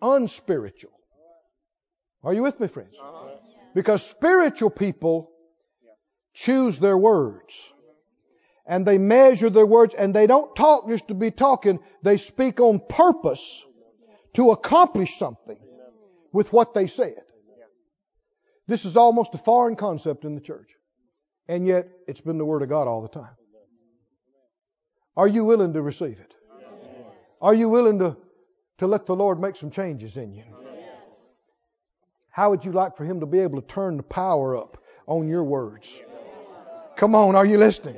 unspiritual. 0.00 0.92
Are 2.22 2.32
you 2.32 2.42
with 2.42 2.60
me, 2.60 2.68
friends? 2.68 2.94
Uh-huh. 3.00 3.30
Because 3.74 4.06
spiritual 4.06 4.70
people 4.70 5.30
choose 6.34 6.78
their 6.78 6.98
words. 6.98 7.70
And 8.66 8.86
they 8.86 8.98
measure 8.98 9.50
their 9.50 9.66
words 9.66 9.94
and 9.94 10.14
they 10.14 10.26
don't 10.26 10.54
talk 10.56 10.88
just 10.88 11.08
to 11.08 11.14
be 11.14 11.30
talking. 11.30 11.80
They 12.02 12.16
speak 12.16 12.60
on 12.60 12.80
purpose 12.88 13.62
to 14.34 14.50
accomplish 14.50 15.16
something 15.16 15.58
with 16.32 16.52
what 16.52 16.74
they 16.74 16.86
said. 16.86 17.22
This 18.66 18.84
is 18.84 18.96
almost 18.96 19.34
a 19.34 19.38
foreign 19.38 19.76
concept 19.76 20.24
in 20.24 20.34
the 20.34 20.40
church. 20.40 20.70
And 21.46 21.66
yet, 21.66 21.88
it's 22.08 22.22
been 22.22 22.38
the 22.38 22.44
Word 22.44 22.62
of 22.62 22.70
God 22.70 22.88
all 22.88 23.02
the 23.02 23.08
time. 23.08 23.36
Are 25.16 25.28
you 25.28 25.44
willing 25.44 25.74
to 25.74 25.82
receive 25.82 26.18
it? 26.18 26.34
Are 27.42 27.52
you 27.52 27.68
willing 27.68 27.98
to, 27.98 28.16
to 28.78 28.86
let 28.86 29.04
the 29.04 29.14
Lord 29.14 29.38
make 29.38 29.56
some 29.56 29.70
changes 29.70 30.16
in 30.16 30.32
you? 30.32 30.44
How 32.30 32.50
would 32.50 32.64
you 32.64 32.72
like 32.72 32.96
for 32.96 33.04
Him 33.04 33.20
to 33.20 33.26
be 33.26 33.40
able 33.40 33.60
to 33.60 33.66
turn 33.66 33.98
the 33.98 34.02
power 34.02 34.56
up 34.56 34.82
on 35.06 35.28
your 35.28 35.44
words? 35.44 36.00
Come 36.96 37.14
on, 37.14 37.36
are 37.36 37.46
you 37.46 37.58
listening? 37.58 37.96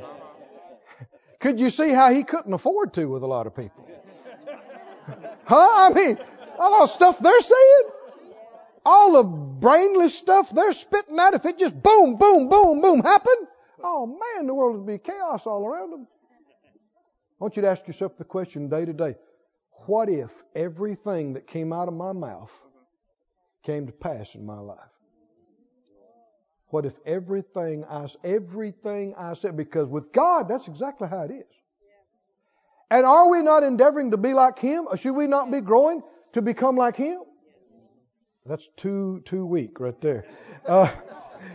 Could 1.40 1.61
you 1.61 1.70
see 1.70 1.90
how 1.90 2.12
He 2.12 2.24
couldn't 2.24 2.53
afford 2.53 2.94
to 2.94 3.07
with 3.07 3.22
a 3.22 3.26
lot 3.26 3.47
of 3.47 3.55
people? 3.55 3.88
Huh? 5.44 5.68
I 5.72 5.90
mean, 5.94 6.18
all 6.59 6.80
the 6.82 6.86
stuff 6.86 7.18
they're 7.18 7.40
saying 7.40 7.90
all 8.86 9.12
the 9.14 9.24
brainless 9.24 10.16
stuff 10.16 10.49
they're 10.51 10.72
spitting 10.72 11.18
out, 11.18 11.34
if 11.34 11.44
it 11.44 11.59
just 11.59 11.74
boom, 11.82 12.16
boom, 12.16 12.49
boom, 12.49 12.80
boom 12.80 13.03
happened, 13.03 13.49
oh 13.82 14.07
man, 14.07 14.47
the 14.47 14.55
world 14.55 14.76
would 14.76 14.86
be 14.86 14.99
chaos 14.99 15.44
all 15.44 15.66
around 15.66 15.90
them. 15.90 16.07
I 16.07 17.44
want 17.44 17.57
you 17.57 17.62
to 17.62 17.68
ask 17.68 17.86
yourself 17.86 18.16
the 18.16 18.24
question 18.24 18.68
day 18.68 18.84
to 18.84 18.92
day 18.92 19.16
what 19.86 20.09
if 20.09 20.30
everything 20.55 21.34
that 21.34 21.47
came 21.47 21.72
out 21.72 21.88
of 21.88 21.94
my 21.94 22.12
mouth 22.12 22.53
came 23.64 23.86
to 23.86 23.92
pass 23.92 24.34
in 24.34 24.47
my 24.47 24.61
life? 24.61 24.78
What 26.69 26.85
if 26.85 26.95
everything 27.07 27.85
I 27.85 28.09
everything 28.25 29.14
I 29.17 29.35
said 29.35 29.57
because 29.57 29.89
with 29.89 30.12
God 30.12 30.49
that's 30.49 30.69
exactly 30.69 31.09
how 31.09 31.23
it 31.23 31.31
is. 31.31 31.62
And 32.91 33.05
are 33.05 33.31
we 33.31 33.43
not 33.43 33.62
endeavoring 33.62 34.12
to 34.12 34.17
be 34.17 34.33
like 34.33 34.59
him 34.59 34.87
or 34.89 34.97
should 34.97 35.14
we 35.14 35.27
not 35.27 35.51
be 35.51 35.61
growing 35.61 36.03
to 36.35 36.43
become 36.43 36.77
like 36.77 36.97
him? 36.97 37.21
That's 38.45 38.69
too 38.77 39.23
too 39.25 39.45
weak 39.45 39.81
right 39.81 40.01
there. 40.01 40.25
Uh, 40.67 40.93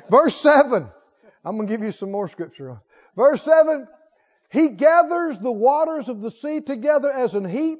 verse 0.09 0.35
7. 0.35 0.89
I'm 1.43 1.55
going 1.55 1.67
to 1.67 1.73
give 1.73 1.83
you 1.83 1.91
some 1.91 2.11
more 2.11 2.27
scripture. 2.27 2.81
Verse 3.15 3.41
7. 3.41 3.87
He 4.49 4.69
gathers 4.69 5.37
the 5.37 5.51
waters 5.51 6.09
of 6.09 6.21
the 6.21 6.31
sea 6.31 6.59
together 6.59 7.09
as 7.09 7.35
an 7.35 7.45
heap. 7.45 7.79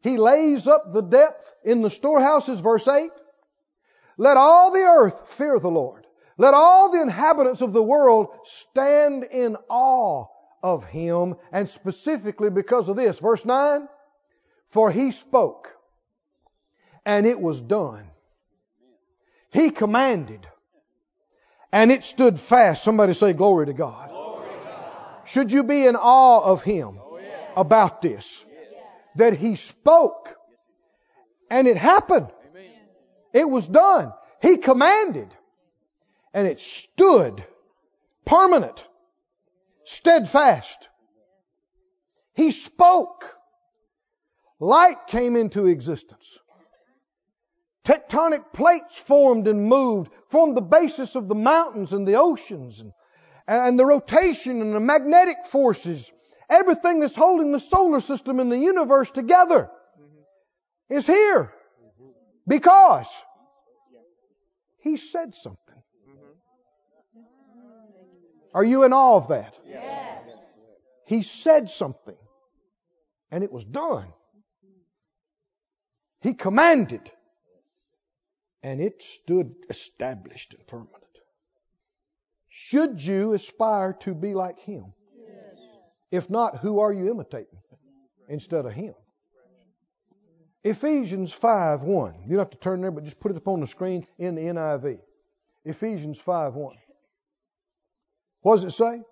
He 0.00 0.16
lays 0.16 0.66
up 0.66 0.92
the 0.92 1.02
depth 1.02 1.44
in 1.64 1.82
the 1.82 1.90
storehouses. 1.90 2.60
Verse 2.60 2.88
8. 2.88 3.10
Let 4.16 4.38
all 4.38 4.70
the 4.72 4.80
earth 4.80 5.28
fear 5.28 5.58
the 5.58 5.68
Lord. 5.68 6.05
Let 6.38 6.54
all 6.54 6.90
the 6.90 7.00
inhabitants 7.00 7.62
of 7.62 7.72
the 7.72 7.82
world 7.82 8.28
stand 8.44 9.24
in 9.24 9.56
awe 9.68 10.26
of 10.62 10.84
him, 10.84 11.36
and 11.50 11.68
specifically 11.68 12.50
because 12.50 12.88
of 12.88 12.96
this. 12.96 13.18
Verse 13.18 13.44
9 13.44 13.88
For 14.68 14.90
he 14.90 15.12
spoke, 15.12 15.70
and 17.04 17.26
it 17.26 17.40
was 17.40 17.60
done. 17.60 18.10
He 19.50 19.70
commanded, 19.70 20.46
and 21.72 21.90
it 21.90 22.04
stood 22.04 22.38
fast. 22.38 22.84
Somebody 22.84 23.14
say, 23.14 23.32
Glory 23.32 23.66
to 23.66 23.72
God. 23.72 24.10
Should 25.24 25.50
you 25.50 25.64
be 25.64 25.86
in 25.86 25.96
awe 25.96 26.40
of 26.40 26.62
him 26.62 27.00
about 27.56 28.00
this? 28.00 28.44
Yes. 28.48 28.82
That 29.16 29.32
he 29.34 29.56
spoke, 29.56 30.36
and 31.50 31.66
it 31.66 31.76
happened. 31.76 32.28
Amen. 32.50 32.70
It 33.32 33.48
was 33.48 33.66
done. 33.66 34.12
He 34.40 34.58
commanded 34.58 35.28
and 36.36 36.46
it 36.46 36.60
stood 36.60 37.42
permanent, 38.26 38.86
steadfast. 39.84 40.90
He 42.34 42.50
spoke. 42.50 43.24
Light 44.60 45.06
came 45.06 45.34
into 45.34 45.66
existence. 45.66 46.38
Tectonic 47.86 48.52
plates 48.52 48.98
formed 48.98 49.48
and 49.48 49.64
moved, 49.64 50.12
formed 50.28 50.58
the 50.58 50.60
basis 50.60 51.14
of 51.14 51.26
the 51.26 51.34
mountains 51.34 51.94
and 51.94 52.06
the 52.06 52.16
oceans 52.16 52.80
and, 52.80 52.92
and 53.48 53.78
the 53.78 53.86
rotation 53.86 54.60
and 54.60 54.74
the 54.74 54.80
magnetic 54.80 55.46
forces. 55.46 56.12
Everything 56.50 57.00
that's 57.00 57.16
holding 57.16 57.50
the 57.50 57.60
solar 57.60 58.00
system 58.00 58.40
and 58.40 58.52
the 58.52 58.58
universe 58.58 59.10
together 59.10 59.70
is 60.90 61.06
here 61.06 61.50
because 62.46 63.08
he 64.82 64.98
said 64.98 65.34
something. 65.34 65.65
Are 68.56 68.64
you 68.64 68.84
in 68.84 68.94
awe 68.94 69.16
of 69.16 69.28
that? 69.28 69.54
Yes. 69.68 70.22
He 71.04 71.20
said 71.20 71.70
something, 71.70 72.16
and 73.30 73.44
it 73.44 73.52
was 73.52 73.66
done. 73.66 74.06
He 76.22 76.32
commanded, 76.32 77.02
and 78.62 78.80
it 78.80 79.02
stood 79.02 79.54
established 79.68 80.54
and 80.54 80.66
permanent. 80.66 80.94
Should 82.48 83.04
you 83.04 83.34
aspire 83.34 83.92
to 84.00 84.14
be 84.14 84.32
like 84.32 84.58
Him? 84.60 84.94
Yes. 85.14 85.60
If 86.10 86.30
not, 86.30 86.56
who 86.56 86.78
are 86.78 86.94
you 86.94 87.10
imitating 87.10 87.58
instead 88.26 88.64
of 88.64 88.72
Him? 88.72 88.94
Ephesians 90.64 91.30
5 91.30 91.82
1. 91.82 92.14
You 92.22 92.30
don't 92.30 92.38
have 92.38 92.50
to 92.52 92.56
turn 92.56 92.80
there, 92.80 92.90
but 92.90 93.04
just 93.04 93.20
put 93.20 93.32
it 93.32 93.36
up 93.36 93.48
on 93.48 93.60
the 93.60 93.66
screen 93.66 94.06
in 94.16 94.34
the 94.34 94.40
NIV. 94.40 95.00
Ephesians 95.66 96.18
5 96.18 96.54
1. 96.54 96.76
What 98.46 98.60
does 98.60 98.64
it 98.66 98.76
say? 98.76 99.02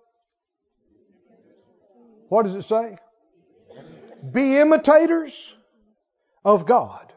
What 2.29 2.43
does 2.43 2.55
it 2.55 2.61
say? 2.61 2.97
Be 4.31 4.59
imitators 4.59 5.53
of 6.45 6.65
God. 6.65 7.11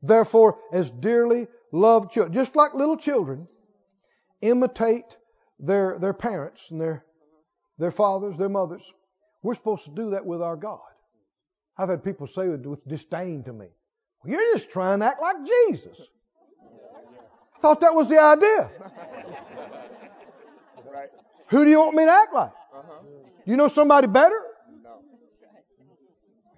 Therefore, 0.00 0.60
as 0.72 0.90
dearly 0.90 1.48
loved 1.70 2.10
children, 2.10 2.32
just 2.32 2.56
like 2.56 2.72
little 2.72 2.96
children, 2.96 3.48
imitate 4.40 5.18
their, 5.58 5.98
their 5.98 6.14
parents 6.14 6.70
and 6.70 6.80
their, 6.80 7.04
their 7.76 7.90
fathers, 7.90 8.38
their 8.38 8.48
mothers. 8.48 8.90
We're 9.42 9.52
supposed 9.52 9.84
to 9.84 9.90
do 9.90 10.12
that 10.12 10.24
with 10.24 10.40
our 10.40 10.56
God. 10.56 10.80
I've 11.76 11.90
had 11.90 12.02
people 12.02 12.28
say 12.28 12.48
with 12.48 12.88
disdain 12.88 13.44
to 13.44 13.52
me, 13.52 13.66
well, 14.24 14.32
You're 14.32 14.54
just 14.54 14.70
trying 14.70 15.00
to 15.00 15.04
act 15.04 15.20
like 15.20 15.36
Jesus. 15.46 16.00
I 17.54 17.60
thought 17.60 17.82
that 17.82 17.94
was 17.94 18.08
the 18.08 18.22
idea. 18.22 18.70
Who 21.52 21.66
do 21.66 21.70
you 21.70 21.80
want 21.80 21.94
me 21.94 22.06
to 22.06 22.10
act 22.10 22.32
like? 22.32 22.50
Uh-huh. 22.74 22.92
You 23.44 23.56
know 23.56 23.68
somebody 23.68 24.06
better? 24.06 24.40
No. 24.82 25.02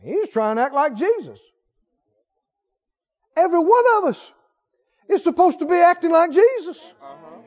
He's 0.05 0.29
trying 0.29 0.55
to 0.57 0.63
act 0.63 0.73
like 0.73 0.95
Jesus. 0.95 1.41
Every 3.37 3.59
one 3.59 3.85
of 3.97 4.05
us 4.05 4.33
is 5.09 5.25
supposed 5.25 5.59
to 5.59 5.67
be 5.67 5.75
acting 5.75 6.13
like 6.13 6.31
Jesus. 6.31 6.95
Uh-huh. 7.03 7.41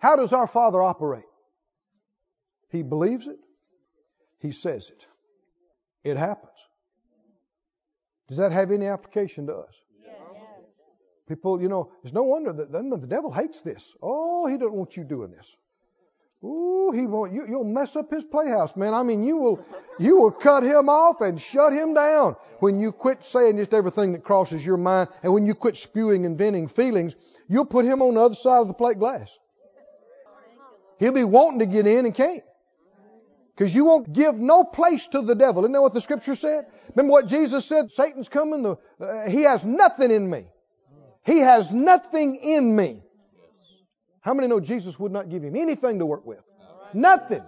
How 0.00 0.16
does 0.16 0.34
our 0.34 0.46
Father 0.46 0.82
operate? 0.82 1.24
He 2.70 2.82
believes 2.82 3.26
it. 3.26 3.38
He 4.40 4.52
says 4.52 4.90
it. 4.90 5.06
It 6.04 6.18
happens. 6.18 6.58
Does 8.28 8.36
that 8.36 8.52
have 8.52 8.70
any 8.70 8.86
application 8.86 9.46
to 9.46 9.54
us? 9.54 9.74
People, 11.28 11.60
you 11.60 11.68
know, 11.68 11.90
it's 12.04 12.12
no 12.12 12.22
wonder 12.22 12.52
that 12.52 12.70
then 12.70 12.90
the 12.90 12.98
devil 12.98 13.32
hates 13.32 13.62
this. 13.62 13.92
Oh, 14.00 14.46
he 14.46 14.56
doesn't 14.56 14.72
want 14.72 14.96
you 14.96 15.04
doing 15.04 15.32
this. 15.32 15.54
Ooh, 16.44 16.92
he 16.94 17.06
won't. 17.06 17.32
You, 17.32 17.46
you'll 17.48 17.64
mess 17.64 17.96
up 17.96 18.10
his 18.10 18.22
playhouse, 18.22 18.76
man. 18.76 18.94
I 18.94 19.02
mean, 19.02 19.24
you 19.24 19.36
will, 19.36 19.66
you 19.98 20.18
will 20.20 20.30
cut 20.30 20.62
him 20.62 20.88
off 20.88 21.20
and 21.20 21.40
shut 21.40 21.72
him 21.72 21.94
down 21.94 22.36
when 22.60 22.78
you 22.78 22.92
quit 22.92 23.24
saying 23.24 23.56
just 23.56 23.74
everything 23.74 24.12
that 24.12 24.22
crosses 24.22 24.64
your 24.64 24.76
mind, 24.76 25.08
and 25.22 25.32
when 25.32 25.46
you 25.46 25.54
quit 25.54 25.76
spewing 25.76 26.26
and 26.26 26.38
venting 26.38 26.68
feelings. 26.68 27.16
You'll 27.48 27.66
put 27.66 27.84
him 27.84 28.02
on 28.02 28.14
the 28.14 28.20
other 28.20 28.34
side 28.34 28.60
of 28.60 28.68
the 28.68 28.74
plate 28.74 28.98
glass. 28.98 29.36
He'll 30.98 31.12
be 31.12 31.24
wanting 31.24 31.60
to 31.60 31.66
get 31.66 31.86
in 31.86 32.06
and 32.06 32.14
can't. 32.14 32.42
Because 33.54 33.74
you 33.74 33.84
won't 33.84 34.12
give 34.12 34.34
no 34.34 34.64
place 34.64 35.06
to 35.08 35.22
the 35.22 35.34
devil. 35.34 35.62
Isn't 35.62 35.72
that 35.72 35.80
what 35.80 35.94
the 35.94 36.00
scripture 36.00 36.34
said? 36.34 36.66
Remember 36.94 37.12
what 37.12 37.26
Jesus 37.26 37.64
said? 37.64 37.90
Satan's 37.90 38.28
coming. 38.28 38.62
The, 38.62 38.76
uh, 39.00 39.28
he 39.28 39.42
has 39.42 39.64
nothing 39.64 40.10
in 40.10 40.28
me. 40.28 40.46
He 41.26 41.40
has 41.40 41.72
nothing 41.72 42.36
in 42.36 42.74
me. 42.74 43.02
How 44.20 44.32
many 44.32 44.48
know 44.48 44.60
Jesus 44.60 44.98
would 44.98 45.12
not 45.12 45.28
give 45.28 45.42
him 45.42 45.56
anything 45.56 45.98
to 45.98 46.06
work 46.06 46.24
with? 46.24 46.40
Nothing. 46.94 47.42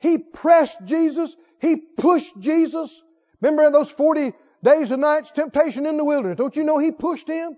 He 0.00 0.18
pressed 0.18 0.84
Jesus. 0.84 1.34
He 1.60 1.76
pushed 1.76 2.38
Jesus. 2.40 3.02
Remember 3.40 3.64
in 3.64 3.72
those 3.72 3.90
40 3.90 4.32
days 4.64 4.90
and 4.90 5.00
nights, 5.00 5.30
temptation 5.30 5.86
in 5.86 5.96
the 5.96 6.04
wilderness. 6.04 6.36
Don't 6.36 6.56
you 6.56 6.64
know 6.64 6.78
he 6.78 6.90
pushed 6.90 7.28
him? 7.28 7.56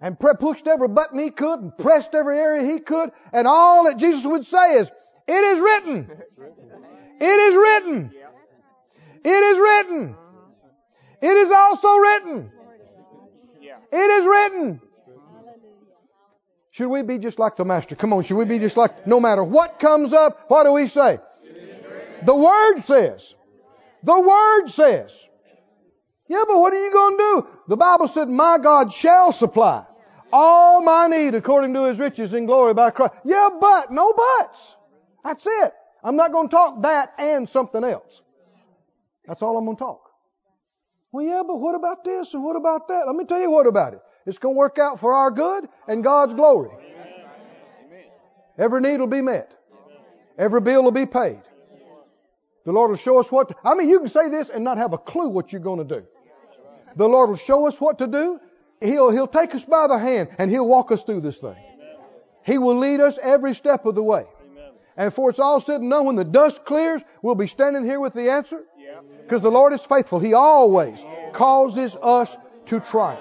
And 0.00 0.18
pre- 0.18 0.34
pushed 0.34 0.66
every 0.66 0.88
button 0.88 1.18
he 1.18 1.30
could 1.30 1.60
and 1.60 1.76
pressed 1.76 2.14
every 2.14 2.38
area 2.38 2.72
he 2.72 2.80
could. 2.80 3.10
And 3.32 3.46
all 3.46 3.84
that 3.84 3.98
Jesus 3.98 4.24
would 4.24 4.46
say 4.46 4.76
is, 4.76 4.90
it 5.26 5.44
is 5.44 5.60
written. 5.60 6.10
It 7.20 7.24
is 7.24 7.56
written. 7.56 8.12
It 9.24 9.28
is 9.28 9.58
written. 9.58 10.16
It 11.20 11.36
is 11.36 11.50
also 11.50 11.96
written. 11.96 12.52
It 13.90 13.96
is 13.96 14.26
written. 14.26 14.80
Should 16.70 16.88
we 16.88 17.02
be 17.02 17.18
just 17.18 17.38
like 17.38 17.56
the 17.56 17.64
Master? 17.64 17.96
Come 17.96 18.12
on, 18.12 18.22
should 18.22 18.36
we 18.36 18.44
be 18.44 18.58
just 18.58 18.76
like, 18.76 19.06
no 19.06 19.18
matter 19.18 19.42
what 19.42 19.78
comes 19.78 20.12
up, 20.12 20.44
what 20.48 20.64
do 20.64 20.72
we 20.72 20.86
say? 20.86 21.18
The 22.22 22.34
Word 22.34 22.78
says. 22.78 23.34
The 24.02 24.20
Word 24.20 24.68
says. 24.68 25.10
Yeah, 26.28 26.44
but 26.46 26.58
what 26.58 26.72
are 26.72 26.84
you 26.84 26.92
going 26.92 27.16
to 27.16 27.22
do? 27.22 27.48
The 27.68 27.76
Bible 27.76 28.06
said, 28.06 28.28
My 28.28 28.58
God 28.58 28.92
shall 28.92 29.32
supply 29.32 29.86
all 30.32 30.82
my 30.82 31.08
need 31.08 31.34
according 31.34 31.74
to 31.74 31.84
His 31.84 31.98
riches 31.98 32.34
in 32.34 32.46
glory 32.46 32.74
by 32.74 32.90
Christ. 32.90 33.14
Yeah, 33.24 33.48
but, 33.60 33.90
no 33.90 34.12
buts. 34.12 34.74
That's 35.24 35.46
it. 35.46 35.72
I'm 36.04 36.16
not 36.16 36.32
going 36.32 36.48
to 36.48 36.54
talk 36.54 36.82
that 36.82 37.14
and 37.18 37.48
something 37.48 37.82
else. 37.82 38.20
That's 39.26 39.42
all 39.42 39.56
I'm 39.56 39.64
going 39.64 39.76
to 39.76 39.82
talk. 39.82 40.07
Well, 41.12 41.24
yeah, 41.24 41.42
but 41.46 41.56
what 41.56 41.74
about 41.74 42.04
this 42.04 42.34
and 42.34 42.44
what 42.44 42.56
about 42.56 42.88
that? 42.88 43.06
Let 43.06 43.16
me 43.16 43.24
tell 43.24 43.40
you 43.40 43.50
what 43.50 43.66
about 43.66 43.94
it. 43.94 44.00
It's 44.26 44.38
going 44.38 44.54
to 44.54 44.58
work 44.58 44.78
out 44.78 45.00
for 45.00 45.14
our 45.14 45.30
good 45.30 45.68
and 45.86 46.04
God's 46.04 46.34
glory. 46.34 46.70
Every 48.58 48.80
need 48.80 48.98
will 48.98 49.06
be 49.06 49.22
met. 49.22 49.52
Every 50.36 50.60
bill 50.60 50.82
will 50.82 50.90
be 50.90 51.06
paid. 51.06 51.40
The 52.64 52.72
Lord 52.72 52.90
will 52.90 52.96
show 52.96 53.18
us 53.18 53.32
what. 53.32 53.48
To, 53.48 53.56
I 53.64 53.74
mean, 53.74 53.88
you 53.88 53.98
can 54.00 54.08
say 54.08 54.28
this 54.28 54.50
and 54.50 54.62
not 54.62 54.76
have 54.76 54.92
a 54.92 54.98
clue 54.98 55.28
what 55.28 55.52
you're 55.52 55.62
going 55.62 55.78
to 55.78 56.00
do. 56.00 56.06
The 56.96 57.08
Lord 57.08 57.30
will 57.30 57.36
show 57.36 57.66
us 57.66 57.80
what 57.80 57.98
to 57.98 58.06
do. 58.06 58.40
He'll, 58.80 59.10
he'll 59.10 59.26
take 59.26 59.54
us 59.54 59.64
by 59.64 59.86
the 59.86 59.98
hand 59.98 60.28
and 60.38 60.50
He'll 60.50 60.68
walk 60.68 60.92
us 60.92 61.04
through 61.04 61.22
this 61.22 61.38
thing. 61.38 61.56
He 62.44 62.58
will 62.58 62.76
lead 62.76 63.00
us 63.00 63.18
every 63.22 63.54
step 63.54 63.86
of 63.86 63.94
the 63.94 64.02
way. 64.02 64.26
And 64.96 65.14
for 65.14 65.30
it's 65.30 65.38
all 65.38 65.60
said 65.60 65.80
and 65.80 65.90
done, 65.90 66.06
when 66.06 66.16
the 66.16 66.24
dust 66.24 66.64
clears, 66.64 67.02
we'll 67.22 67.36
be 67.36 67.46
standing 67.46 67.84
here 67.84 68.00
with 68.00 68.14
the 68.14 68.30
answer. 68.30 68.62
Because 69.22 69.42
the 69.42 69.50
Lord 69.50 69.72
is 69.72 69.84
faithful. 69.84 70.18
He 70.18 70.34
always 70.34 71.04
causes 71.32 71.96
us 72.00 72.36
to 72.66 72.80
triumph. 72.80 73.20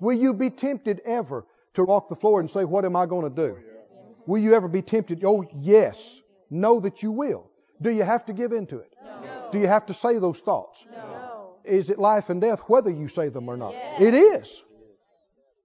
Will 0.00 0.18
you 0.18 0.34
be 0.34 0.50
tempted 0.50 1.00
ever 1.04 1.46
to 1.74 1.84
walk 1.84 2.08
the 2.08 2.16
floor 2.16 2.40
and 2.40 2.50
say, 2.50 2.64
What 2.64 2.84
am 2.84 2.96
I 2.96 3.06
going 3.06 3.22
to 3.22 3.34
do? 3.34 3.56
Oh, 3.56 4.14
will 4.26 4.42
you 4.42 4.54
ever 4.54 4.66
be 4.66 4.82
tempted? 4.82 5.22
Oh, 5.24 5.44
yes. 5.54 6.20
Know 6.50 6.80
that 6.80 7.02
you 7.02 7.12
will. 7.12 7.48
Do 7.80 7.90
you 7.90 8.02
have 8.02 8.24
to 8.26 8.32
give 8.32 8.52
into 8.52 8.78
it? 8.78 8.94
No. 9.04 9.48
Do 9.52 9.60
you 9.60 9.68
have 9.68 9.86
to 9.86 9.94
say 9.94 10.18
those 10.18 10.40
thoughts? 10.40 10.84
No. 10.90 11.54
Is 11.64 11.88
it 11.88 11.98
life 11.98 12.30
and 12.30 12.40
death 12.40 12.60
whether 12.66 12.90
you 12.90 13.06
say 13.06 13.28
them 13.28 13.48
or 13.48 13.56
not? 13.56 13.72
Yes. 13.72 14.00
It 14.02 14.14
is. 14.14 14.62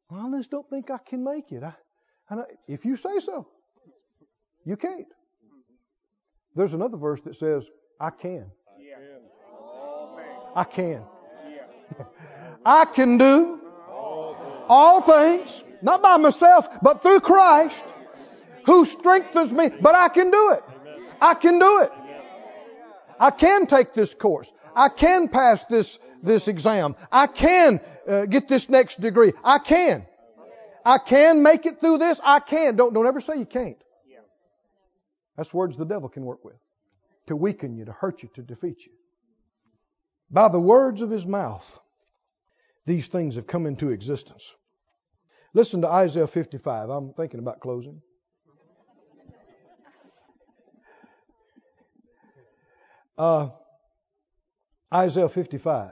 Well, 0.09 0.33
I 0.33 0.37
just 0.37 0.51
don't 0.51 0.69
think 0.69 0.91
I 0.91 0.99
can 0.99 1.23
make 1.23 1.51
it. 1.51 1.63
I, 1.63 1.73
I 2.29 2.43
if 2.67 2.85
you 2.85 2.95
say 2.95 3.19
so, 3.19 3.47
you 4.65 4.77
can't. 4.77 5.07
There's 6.57 6.73
another 6.73 6.97
verse 6.97 7.21
that 7.21 7.35
says, 7.35 7.69
I 7.99 8.09
can. 8.09 8.47
I 10.55 10.63
can. 10.63 11.03
I 12.65 12.85
can 12.85 13.19
do 13.19 13.61
all 14.67 15.01
things, 15.01 15.63
not 15.83 16.01
by 16.01 16.17
myself, 16.17 16.67
but 16.81 17.03
through 17.03 17.19
Christ 17.19 17.83
who 18.65 18.85
strengthens 18.85 19.53
me. 19.53 19.69
But 19.69 19.93
I 19.93 20.09
can 20.09 20.31
do 20.31 20.53
it. 20.53 20.63
I 21.21 21.35
can 21.35 21.59
do 21.59 21.81
it. 21.83 21.91
I 23.19 23.29
can 23.29 23.67
take 23.67 23.93
this 23.93 24.15
course. 24.15 24.51
I 24.75 24.89
can 24.89 25.29
pass 25.29 25.63
this, 25.65 25.99
this 26.23 26.47
exam. 26.47 26.95
I 27.11 27.27
can 27.27 27.79
uh, 28.07 28.25
get 28.25 28.47
this 28.47 28.67
next 28.67 28.99
degree. 28.99 29.33
I 29.43 29.59
can. 29.59 30.07
I 30.83 30.97
can 30.97 31.43
make 31.43 31.67
it 31.67 31.79
through 31.79 31.99
this. 31.99 32.19
I 32.23 32.39
can. 32.39 32.75
Don't, 32.77 32.95
don't 32.95 33.05
ever 33.05 33.21
say 33.21 33.37
you 33.37 33.45
can't. 33.45 33.77
That's 35.37 35.53
words 35.53 35.77
the 35.77 35.85
devil 35.85 36.09
can 36.09 36.25
work 36.25 36.43
with 36.43 36.57
to 37.27 37.35
weaken 37.35 37.75
you, 37.75 37.85
to 37.85 37.91
hurt 37.91 38.23
you, 38.23 38.29
to 38.35 38.41
defeat 38.41 38.85
you. 38.85 38.91
By 40.31 40.49
the 40.49 40.59
words 40.59 41.01
of 41.01 41.09
his 41.09 41.25
mouth, 41.25 41.79
these 42.85 43.07
things 43.07 43.35
have 43.35 43.47
come 43.47 43.65
into 43.65 43.91
existence. 43.91 44.55
Listen 45.53 45.81
to 45.81 45.87
Isaiah 45.87 46.27
55. 46.27 46.89
I'm 46.89 47.13
thinking 47.13 47.39
about 47.39 47.59
closing. 47.59 48.01
Uh, 53.17 53.49
Isaiah 54.93 55.27
55, 55.27 55.91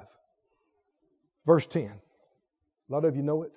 verse 1.45 1.65
10. 1.65 1.85
A 1.85 2.93
lot 2.93 3.03
of 3.03 3.15
you 3.15 3.23
know 3.23 3.43
it. 3.43 3.51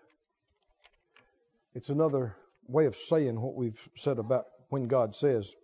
It's 1.74 1.90
another 1.90 2.34
way 2.66 2.86
of 2.86 2.96
saying 2.96 3.38
what 3.38 3.54
we've 3.54 3.78
said 3.94 4.18
about 4.18 4.46
when 4.70 4.88
God 4.88 5.14
says 5.14 5.54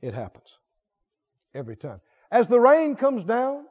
it 0.00 0.14
happens. 0.14 0.58
Every 1.54 1.76
time. 1.76 2.00
As 2.30 2.46
the 2.48 2.60
rain 2.60 2.96
comes 2.96 3.24
down 3.24 3.64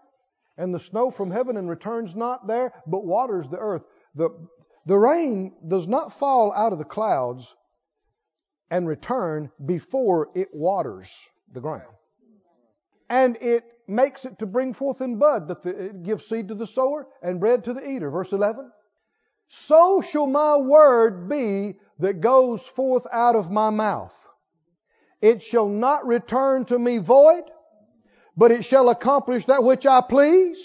and 0.58 0.74
the 0.74 0.80
snow 0.80 1.12
from 1.12 1.32
heaven 1.32 1.58
and 1.58 1.70
returns 1.70 2.16
not 2.16 2.48
there, 2.48 2.72
but 2.88 3.06
waters 3.06 3.48
the 3.48 3.58
earth. 3.58 3.84
The, 4.16 4.30
the 4.86 4.98
rain 4.98 5.54
does 5.68 5.88
not 5.88 6.18
fall 6.18 6.54
out 6.54 6.72
of 6.72 6.80
the 6.80 6.86
clouds 6.86 7.54
and 8.72 8.88
return 8.88 9.52
before 9.64 10.30
it 10.36 10.50
waters 10.54 11.14
the 11.52 11.62
ground. 11.62 11.84
And 13.10 13.38
it 13.42 13.64
makes 13.88 14.26
it 14.26 14.40
to 14.40 14.46
bring 14.46 14.74
forth 14.74 15.02
in 15.02 15.18
bud, 15.18 15.50
that 15.50 15.62
the, 15.62 15.70
it 15.70 16.04
gives 16.04 16.26
seed 16.26 16.48
to 16.48 16.56
the 16.56 16.66
sower 16.66 17.08
and 17.22 17.40
bread 17.40 17.66
to 17.66 17.74
the 17.74 17.88
eater. 17.88 18.10
Verse 18.10 18.32
11. 18.32 18.72
So 19.48 20.02
shall 20.02 20.26
my 20.26 20.58
word 20.58 21.30
be 21.30 21.76
that 22.00 22.20
goes 22.20 22.66
forth 22.66 23.06
out 23.12 23.36
of 23.36 23.52
my 23.52 23.70
mouth. 23.70 24.28
It 25.22 25.42
shall 25.42 25.68
not 25.68 26.06
return 26.06 26.66
to 26.66 26.78
me 26.78 26.98
void, 26.98 27.44
but 28.38 28.52
it 28.52 28.66
shall 28.66 28.90
accomplish 28.90 29.46
that 29.46 29.64
which 29.64 29.86
I 29.86 30.02
please, 30.02 30.58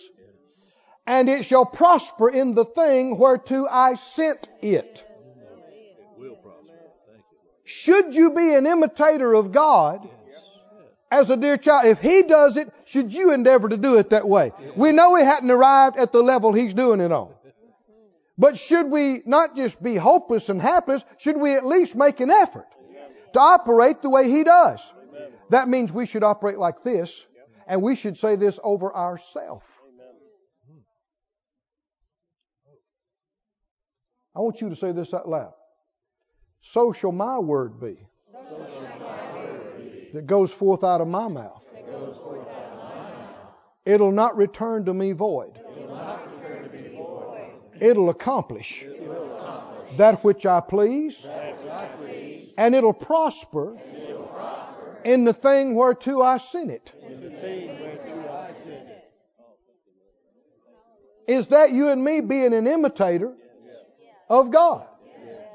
and 1.07 1.29
it 1.29 1.45
shall 1.45 1.65
prosper 1.65 2.29
in 2.29 2.55
the 2.55 2.65
thing 2.65 3.17
whereto 3.17 3.67
I 3.71 3.95
sent 3.95 4.49
it. 4.61 5.05
Should 7.65 8.17
you 8.17 8.33
be 8.33 8.53
an 8.55 8.67
imitator 8.67 9.33
of 9.33 9.53
God, 9.53 10.09
as 11.13 11.31
a 11.31 11.37
dear 11.37 11.57
child, 11.57 11.87
if 11.87 12.01
he 12.01 12.23
does 12.23 12.57
it, 12.57 12.73
should 12.85 13.15
you 13.15 13.33
endeavor 13.33 13.69
to 13.69 13.77
do 13.77 13.99
it 13.99 14.11
that 14.11 14.27
way? 14.29 14.53
We 14.77 14.93
know 14.93 15.15
he 15.15 15.25
hadn't 15.25 15.51
arrived 15.51 15.97
at 15.97 16.13
the 16.13 16.23
level 16.23 16.53
he's 16.53 16.75
doing 16.75 17.01
it 17.01 17.13
on. 17.13 17.33
But 18.37 18.59
should 18.59 18.91
we 18.91 19.23
not 19.25 19.55
just 19.55 19.83
be 19.83 19.97
hopeless 19.97 20.49
and 20.49 20.61
hapless, 20.61 21.05
should 21.19 21.37
we 21.37 21.55
at 21.55 21.65
least 21.65 21.95
make 21.95 22.21
an 22.21 22.31
effort 22.31 22.67
to 23.33 23.41
operate 23.41 24.03
the 24.03 24.11
way 24.11 24.31
he 24.31 24.45
does? 24.45 24.93
That 25.51 25.69
means 25.69 25.93
we 25.93 26.07
should 26.07 26.23
operate 26.23 26.59
like 26.59 26.83
this, 26.83 27.25
and 27.67 27.83
we 27.83 27.97
should 27.97 28.17
say 28.17 28.37
this 28.37 28.59
over 28.63 28.95
ourselves. 28.95 29.65
I 34.35 34.41
want 34.41 34.61
you 34.61 34.69
to 34.69 34.77
say 34.77 34.93
this 34.93 35.13
out 35.13 35.29
loud. 35.29 35.53
So 36.63 36.93
shall 36.93 37.13
my 37.13 37.39
word 37.39 37.81
be 37.81 37.99
that 40.15 40.27
goes 40.27 40.53
forth 40.53 40.85
out 40.85 41.01
of 41.01 41.09
my 41.09 41.29
mouth. 41.29 41.65
It'll 43.85 44.13
not 44.13 44.37
return 44.37 44.85
to 44.85 44.95
me 44.95 45.13
void. 45.13 45.59
It'll 47.81 48.11
accomplish 48.11 48.85
that 49.97 50.23
which 50.23 50.47
I 50.47 50.61
please, 50.61 51.27
and 52.61 52.75
it'll 52.75 52.93
prosper 52.93 53.79
in 55.03 55.25
the 55.25 55.33
thing 55.33 55.75
whereto 55.75 56.21
I 56.21 56.37
sent 56.37 56.71
it. 56.71 56.93
Is 61.27 61.47
that 61.47 61.73
you 61.73 61.89
and 61.89 62.05
me 62.05 62.21
being 62.21 62.53
an 62.53 62.67
imitator 62.67 63.33
of 64.29 64.51
God? 64.51 64.87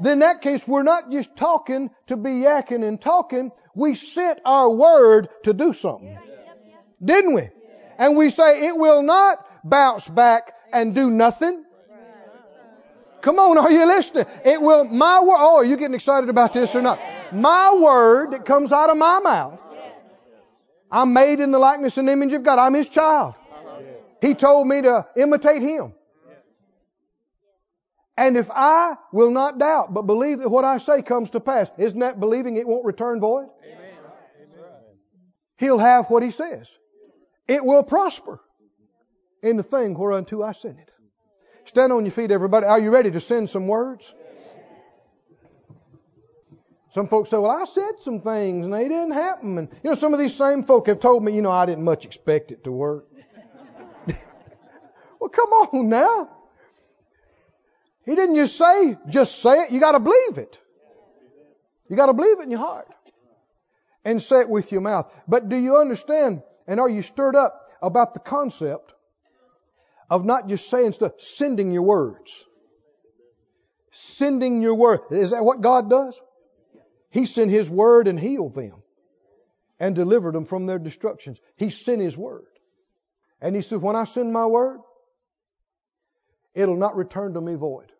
Then 0.01 0.13
in 0.13 0.19
that 0.19 0.41
case, 0.41 0.67
we're 0.67 0.81
not 0.81 1.11
just 1.11 1.35
talking 1.35 1.91
to 2.07 2.17
be 2.17 2.31
yakking 2.31 2.83
and 2.83 2.99
talking. 2.99 3.51
We 3.75 3.93
sent 3.93 4.39
our 4.43 4.67
word 4.67 5.29
to 5.43 5.53
do 5.53 5.73
something. 5.73 6.17
Didn't 7.03 7.35
we? 7.35 7.49
And 7.99 8.17
we 8.17 8.31
say 8.31 8.65
it 8.65 8.75
will 8.75 9.03
not 9.03 9.45
bounce 9.63 10.07
back 10.07 10.53
and 10.73 10.95
do 10.95 11.11
nothing. 11.11 11.65
Come 13.25 13.39
on, 13.39 13.57
are 13.57 13.71
you 13.71 13.87
listening? 13.87 14.25
It 14.45 14.61
will, 14.61 14.83
my 14.83 15.19
word, 15.21 15.37
oh, 15.39 15.55
are 15.55 15.65
you 15.65 15.77
getting 15.77 15.95
excited 15.95 16.29
about 16.29 16.53
this 16.53 16.75
or 16.75 16.83
not? 16.83 16.99
My 17.33 17.73
word 17.73 18.33
that 18.33 18.45
comes 18.45 18.71
out 18.71 18.91
of 18.91 18.97
my 18.97 19.19
mouth. 19.19 19.59
I'm 20.91 21.11
made 21.11 21.39
in 21.39 21.49
the 21.49 21.57
likeness 21.57 21.97
and 21.97 22.07
image 22.07 22.33
of 22.33 22.43
God. 22.43 22.59
I'm 22.59 22.75
His 22.75 22.87
child. 22.87 23.33
He 24.21 24.35
told 24.35 24.67
me 24.67 24.83
to 24.83 25.07
imitate 25.17 25.63
Him. 25.63 25.93
And 28.15 28.37
if 28.37 28.51
I 28.51 28.93
will 29.11 29.31
not 29.31 29.57
doubt, 29.57 29.91
but 29.91 30.03
believe 30.03 30.41
that 30.41 30.49
what 30.49 30.63
I 30.63 30.77
say 30.77 31.01
comes 31.01 31.31
to 31.31 31.39
pass, 31.39 31.67
isn't 31.79 31.99
that 31.99 32.19
believing 32.19 32.57
it 32.57 32.67
won't 32.67 32.85
return 32.85 33.19
void? 33.19 33.47
He'll 35.57 35.79
have 35.79 36.11
what 36.11 36.21
He 36.21 36.29
says. 36.29 36.69
It 37.47 37.65
will 37.65 37.81
prosper 37.81 38.39
in 39.41 39.57
the 39.57 39.63
thing 39.63 39.95
whereunto 39.95 40.43
I 40.43 40.51
sent 40.51 40.77
it. 40.77 40.91
Stand 41.65 41.91
on 41.91 42.05
your 42.05 42.11
feet, 42.11 42.31
everybody. 42.31 42.65
Are 42.67 42.79
you 42.79 42.91
ready 42.91 43.11
to 43.11 43.19
send 43.19 43.49
some 43.49 43.67
words? 43.67 44.13
Some 46.91 47.07
folks 47.07 47.29
say, 47.29 47.37
Well, 47.37 47.51
I 47.51 47.65
said 47.65 47.99
some 48.01 48.21
things 48.21 48.65
and 48.65 48.73
they 48.73 48.87
didn't 48.87 49.11
happen. 49.11 49.57
And, 49.57 49.69
you 49.83 49.89
know, 49.89 49.95
some 49.95 50.13
of 50.13 50.19
these 50.19 50.33
same 50.33 50.63
folk 50.63 50.87
have 50.87 50.99
told 50.99 51.23
me, 51.23 51.35
You 51.35 51.41
know, 51.41 51.51
I 51.51 51.65
didn't 51.65 51.83
much 51.83 52.05
expect 52.05 52.51
it 52.51 52.63
to 52.63 52.71
work. 52.71 53.07
well, 55.19 55.29
come 55.29 55.49
on 55.49 55.89
now. 55.89 56.29
He 58.05 58.15
didn't 58.15 58.35
just 58.35 58.57
say, 58.57 58.97
just 59.09 59.41
say 59.41 59.63
it. 59.63 59.71
You 59.71 59.79
got 59.79 59.93
to 59.93 59.99
believe 59.99 60.37
it. 60.37 60.59
You 61.89 61.95
got 61.95 62.05
to 62.05 62.13
believe 62.13 62.39
it 62.39 62.43
in 62.43 62.51
your 62.51 62.59
heart 62.59 62.87
and 64.05 64.21
say 64.21 64.41
it 64.41 64.49
with 64.49 64.71
your 64.71 64.81
mouth. 64.81 65.11
But 65.27 65.49
do 65.49 65.55
you 65.55 65.77
understand 65.77 66.43
and 66.67 66.79
are 66.79 66.89
you 66.89 67.01
stirred 67.01 67.35
up 67.35 67.69
about 67.81 68.13
the 68.13 68.19
concept 68.19 68.93
of 70.09 70.25
not 70.25 70.47
just 70.47 70.69
saying 70.69 70.93
stuff, 70.93 71.19
sending 71.19 71.71
your 71.71 71.83
words? 71.83 72.43
Sending 73.91 74.61
your 74.61 74.75
word. 74.75 75.01
Is 75.11 75.31
that 75.31 75.43
what 75.43 75.61
God 75.61 75.89
does? 75.89 76.19
He 77.09 77.25
sent 77.25 77.49
His 77.49 77.69
word 77.69 78.07
and 78.07 78.19
healed 78.19 78.53
them 78.53 78.83
and 79.79 79.95
delivered 79.95 80.35
them 80.35 80.45
from 80.45 80.65
their 80.65 80.79
destructions. 80.79 81.39
He 81.55 81.69
sent 81.69 82.01
His 82.01 82.17
word. 82.17 82.45
And 83.41 83.55
He 83.55 83.61
said, 83.61 83.81
When 83.81 83.95
I 83.95 84.03
send 84.03 84.33
my 84.33 84.45
word, 84.45 84.79
it'll 86.53 86.77
not 86.77 86.95
return 86.95 87.33
to 87.33 87.41
me 87.41 87.55
void. 87.55 87.91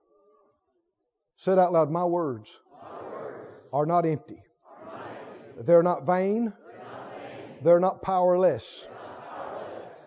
Said 1.38 1.60
out 1.60 1.74
loud, 1.74 1.90
My 1.90 2.06
words, 2.06 2.58
My 2.82 3.02
words 3.02 3.48
are 3.74 3.86
not 3.86 4.06
empty. 4.06 4.42
are 4.66 4.86
not 4.86 5.08
empty. 5.08 5.64
They're 5.64 5.84
not 5.84 6.06
vain. 6.06 6.46
They're 6.46 6.80
not 6.80 7.12
vain. 7.12 7.58
They're 7.64 7.80
not 7.80 8.02
powerless. 8.02 8.82
They're 8.82 8.92
not 8.92 9.30
powerless. 9.30 10.00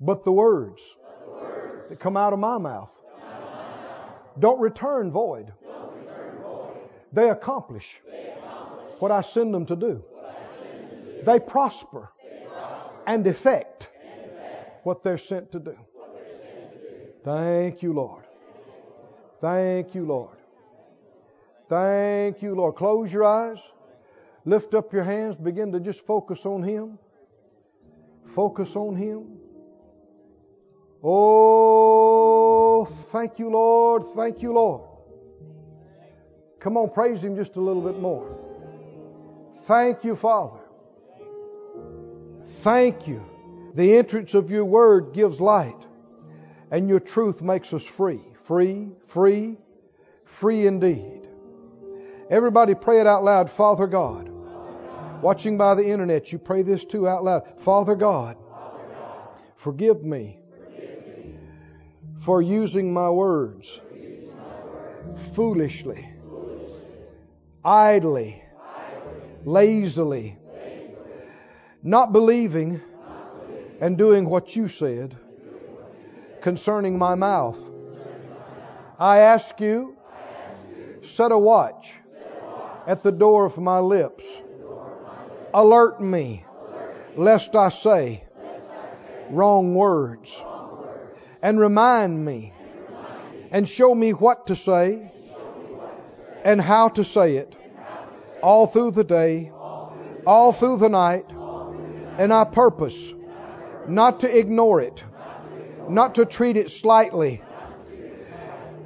But 0.00 0.24
the 0.24 0.32
words 0.32 0.82
that 1.88 2.00
come 2.00 2.16
out 2.16 2.32
of 2.32 2.38
my 2.38 2.58
mouth 2.58 2.92
don't 4.38 4.60
return 4.60 5.10
void. 5.10 5.52
They 7.12 7.30
accomplish 7.30 8.00
what 8.98 9.10
I 9.10 9.22
send 9.22 9.54
them 9.54 9.66
to 9.66 9.76
do. 9.76 10.04
They 11.24 11.40
prosper 11.40 12.10
and 13.06 13.26
effect 13.26 13.88
what 14.82 15.02
they're 15.02 15.18
sent 15.18 15.52
to 15.52 15.60
do. 15.60 15.76
Thank 17.24 17.82
you, 17.82 17.92
Lord. 17.92 18.24
Thank 19.40 19.94
you, 19.94 20.04
Lord. 20.06 20.36
Thank 21.68 22.42
you, 22.42 22.54
Lord. 22.54 22.76
Close 22.76 23.12
your 23.12 23.24
eyes. 23.24 23.72
Lift 24.44 24.74
up 24.74 24.92
your 24.92 25.02
hands. 25.02 25.36
Begin 25.36 25.72
to 25.72 25.80
just 25.80 26.06
focus 26.06 26.46
on 26.46 26.62
Him. 26.62 26.98
Focus 28.26 28.76
on 28.76 28.94
Him. 28.94 29.38
Oh, 31.08 32.84
thank 32.84 33.38
you, 33.38 33.48
Lord. 33.48 34.02
Thank 34.16 34.42
you, 34.42 34.52
Lord. 34.52 34.88
Come 36.58 36.76
on, 36.76 36.90
praise 36.90 37.22
Him 37.22 37.36
just 37.36 37.54
a 37.54 37.60
little 37.60 37.80
bit 37.80 38.00
more. 38.00 38.36
Thank 39.66 40.02
you, 40.02 40.16
Father. 40.16 40.58
Thank 42.44 43.06
you. 43.06 43.24
The 43.74 43.98
entrance 43.98 44.34
of 44.34 44.50
your 44.50 44.64
word 44.64 45.12
gives 45.12 45.40
light, 45.40 45.80
and 46.72 46.88
your 46.88 46.98
truth 46.98 47.40
makes 47.40 47.72
us 47.72 47.84
free. 47.84 48.22
Free, 48.42 48.88
free, 49.06 49.58
free 50.24 50.66
indeed. 50.66 51.28
Everybody 52.30 52.74
pray 52.74 52.98
it 52.98 53.06
out 53.06 53.22
loud. 53.22 53.48
Father 53.48 53.86
God. 53.86 54.28
Watching 55.22 55.56
by 55.56 55.76
the 55.76 55.88
internet, 55.88 56.32
you 56.32 56.38
pray 56.40 56.62
this 56.62 56.84
too 56.84 57.06
out 57.06 57.22
loud. 57.22 57.60
Father 57.60 57.94
God, 57.94 58.36
forgive 59.54 60.02
me 60.02 60.40
for 62.20 62.42
using 62.42 62.92
my 62.92 63.10
words 63.10 63.80
foolishly, 65.34 66.08
idly, 67.64 68.42
lazily, 69.44 70.38
not 71.82 72.12
believing 72.12 72.80
and 73.80 73.96
doing 73.96 74.28
what 74.28 74.56
you 74.56 74.68
said 74.68 75.16
concerning 76.40 76.98
my 76.98 77.14
mouth. 77.14 77.60
I 78.98 79.18
ask 79.18 79.60
you, 79.60 79.96
set 81.02 81.32
a 81.32 81.38
watch 81.38 81.94
at 82.86 83.02
the 83.02 83.12
door 83.12 83.44
of 83.44 83.58
my 83.58 83.80
lips. 83.80 84.24
Alert 85.52 86.00
me, 86.00 86.44
lest 87.16 87.54
I 87.54 87.68
say 87.70 88.24
wrong 89.30 89.74
words. 89.74 90.42
And 91.42 91.60
remind 91.60 92.24
me 92.24 92.52
and 93.50 93.68
show 93.68 93.94
me 93.94 94.12
what 94.12 94.48
to 94.48 94.56
say 94.56 95.12
and 96.44 96.60
how 96.60 96.88
to 96.88 97.04
say 97.04 97.36
it 97.36 97.54
all 98.42 98.66
through 98.66 98.92
the 98.92 99.04
day, 99.04 99.50
all 100.26 100.52
through 100.52 100.78
the 100.78 100.88
night. 100.88 101.26
And 102.18 102.32
I 102.32 102.44
purpose 102.44 103.12
not 103.86 104.20
to 104.20 104.38
ignore 104.38 104.80
it, 104.80 105.04
not 105.88 106.16
to 106.16 106.24
treat 106.24 106.56
it 106.56 106.70
slightly, 106.70 107.42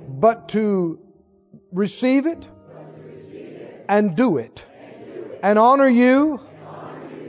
but 0.08 0.48
to 0.50 0.98
receive 1.72 2.26
it 2.26 2.46
and 3.88 4.16
do 4.16 4.38
it 4.38 4.64
and 5.42 5.58
honor 5.58 5.88
you 5.88 6.40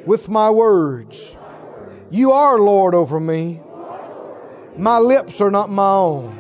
with 0.06 0.28
my 0.30 0.50
words. 0.50 1.36
You 2.10 2.32
are 2.34 2.60
Lord 2.60 2.94
over 2.96 3.20
me. 3.20 3.62
My 4.78 5.00
lips 5.00 5.42
are 5.42 5.52
not 5.52 5.70
my 5.70 5.92
own. 5.92 6.38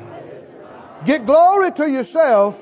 Get 1.06 1.26
glory 1.26 1.72
to 1.72 1.90
yourself 1.90 2.62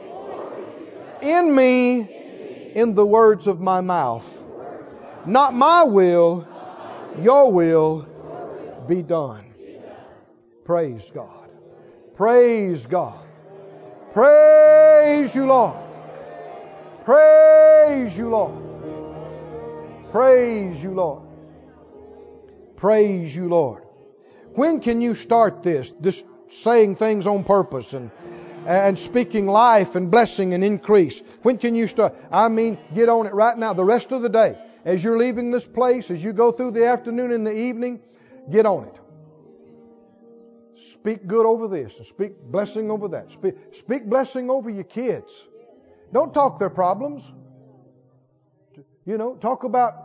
in 1.21 1.53
me 1.53 2.71
in 2.73 2.95
the 2.95 3.05
words 3.05 3.47
of 3.47 3.59
my 3.59 3.81
mouth. 3.81 4.43
Not 5.25 5.53
my 5.53 5.83
will, 5.83 6.47
your 7.19 7.51
will 7.51 8.07
be 8.87 9.01
done. 9.01 9.45
Praise 10.65 11.11
God. 11.13 11.49
Praise 12.15 12.85
God. 12.85 13.25
Praise 14.13 15.35
you, 15.35 15.45
Lord. 15.45 15.77
Praise 17.05 18.17
you, 18.17 18.29
Lord. 18.29 18.63
Praise 20.11 20.83
you, 20.83 20.91
Lord. 20.91 21.23
Praise 22.75 23.35
you, 23.35 23.47
Lord. 23.47 23.83
When 24.53 24.81
can 24.81 25.01
you 25.01 25.15
start 25.15 25.63
this? 25.63 25.91
This 25.99 26.23
saying 26.49 26.95
things 26.95 27.27
on 27.27 27.43
purpose 27.43 27.93
and 27.93 28.11
and 28.65 28.99
speaking 28.99 29.47
life 29.47 29.95
and 29.95 30.11
blessing 30.11 30.53
and 30.53 30.63
increase. 30.63 31.21
When 31.41 31.57
can 31.57 31.75
you 31.75 31.87
start? 31.87 32.15
I 32.31 32.49
mean, 32.49 32.77
get 32.93 33.09
on 33.09 33.25
it 33.25 33.33
right 33.33 33.57
now. 33.57 33.73
The 33.73 33.85
rest 33.85 34.11
of 34.11 34.21
the 34.21 34.29
day, 34.29 34.57
as 34.85 35.03
you're 35.03 35.17
leaving 35.17 35.51
this 35.51 35.65
place, 35.65 36.11
as 36.11 36.23
you 36.23 36.33
go 36.33 36.51
through 36.51 36.71
the 36.71 36.85
afternoon 36.85 37.31
and 37.31 37.45
the 37.45 37.57
evening, 37.57 38.01
get 38.51 38.65
on 38.65 38.85
it. 38.85 38.95
Speak 40.75 41.27
good 41.27 41.45
over 41.45 41.67
this 41.67 41.97
and 41.97 42.05
speak 42.05 42.41
blessing 42.41 42.89
over 42.89 43.09
that. 43.09 43.31
Speak, 43.31 43.55
speak 43.71 44.05
blessing 44.05 44.49
over 44.49 44.69
your 44.69 44.85
kids. 44.85 45.45
Don't 46.13 46.33
talk 46.33 46.59
their 46.59 46.69
problems. 46.69 47.29
You 49.05 49.17
know, 49.17 49.35
talk 49.35 49.63
about 49.63 49.95